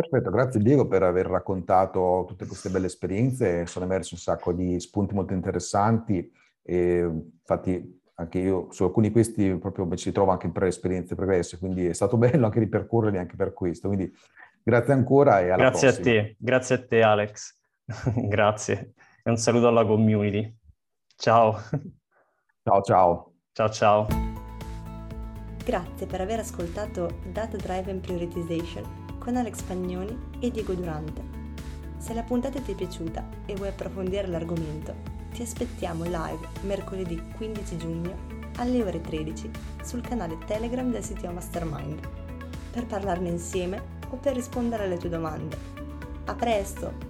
Perfetto, 0.00 0.30
grazie 0.30 0.60
Diego 0.60 0.86
per 0.86 1.02
aver 1.02 1.26
raccontato 1.26 2.24
tutte 2.26 2.46
queste 2.46 2.70
belle 2.70 2.86
esperienze, 2.86 3.66
sono 3.66 3.84
emersi 3.84 4.14
un 4.14 4.20
sacco 4.20 4.54
di 4.54 4.80
spunti 4.80 5.14
molto 5.14 5.34
interessanti 5.34 6.32
e 6.62 7.00
infatti 7.00 8.00
anche 8.14 8.38
io 8.38 8.68
su 8.70 8.84
alcuni 8.84 9.08
di 9.08 9.12
questi 9.12 9.56
proprio 9.58 9.84
mi 9.84 9.98
ci 9.98 10.08
ritrovo 10.08 10.30
anche 10.30 10.46
in 10.46 10.52
pre-esperienze 10.52 11.14
pregresse, 11.14 11.58
quindi 11.58 11.86
è 11.86 11.92
stato 11.92 12.16
bello 12.18 12.46
anche 12.46 12.60
ripercorrerli 12.60 13.18
anche 13.18 13.36
per 13.36 13.52
questo, 13.52 13.88
quindi 13.88 14.10
grazie 14.62 14.94
ancora 14.94 15.40
e 15.40 15.50
alla 15.50 15.68
grazie 15.68 15.88
prossima. 15.88 16.12
Grazie 16.12 16.20
a 16.20 16.24
te, 16.24 16.36
grazie 16.38 16.74
a 16.74 16.86
te 16.86 17.02
Alex, 17.02 17.58
grazie 18.26 18.94
e 19.22 19.30
un 19.30 19.36
saluto 19.36 19.68
alla 19.68 19.84
community. 19.84 20.56
Ciao. 21.14 21.60
Ciao 22.62 22.80
ciao. 22.80 23.34
Ciao 23.52 23.68
ciao. 23.68 24.06
Grazie 25.62 26.06
per 26.06 26.22
aver 26.22 26.38
ascoltato 26.38 27.18
Data 27.30 27.58
Driven 27.58 28.00
Prioritization 28.00 29.09
con 29.30 29.38
Alex 29.38 29.58
Spagnoni 29.58 30.18
e 30.40 30.50
Diego 30.50 30.74
Durante. 30.74 31.22
Se 31.98 32.12
la 32.14 32.24
puntata 32.24 32.58
ti 32.58 32.72
è 32.72 32.74
piaciuta 32.74 33.24
e 33.46 33.54
vuoi 33.54 33.68
approfondire 33.68 34.26
l'argomento, 34.26 34.92
ti 35.32 35.42
aspettiamo 35.42 36.02
live 36.02 36.48
mercoledì 36.62 37.22
15 37.36 37.76
giugno 37.76 38.16
alle 38.56 38.82
ore 38.82 39.00
13 39.00 39.48
sul 39.84 40.00
canale 40.00 40.36
Telegram 40.46 40.90
del 40.90 41.04
sito 41.04 41.30
Mastermind 41.30 42.00
per 42.72 42.86
parlarne 42.86 43.28
insieme 43.28 43.80
o 44.08 44.16
per 44.16 44.34
rispondere 44.34 44.82
alle 44.82 44.98
tue 44.98 45.10
domande. 45.10 45.56
A 46.24 46.34
presto! 46.34 47.09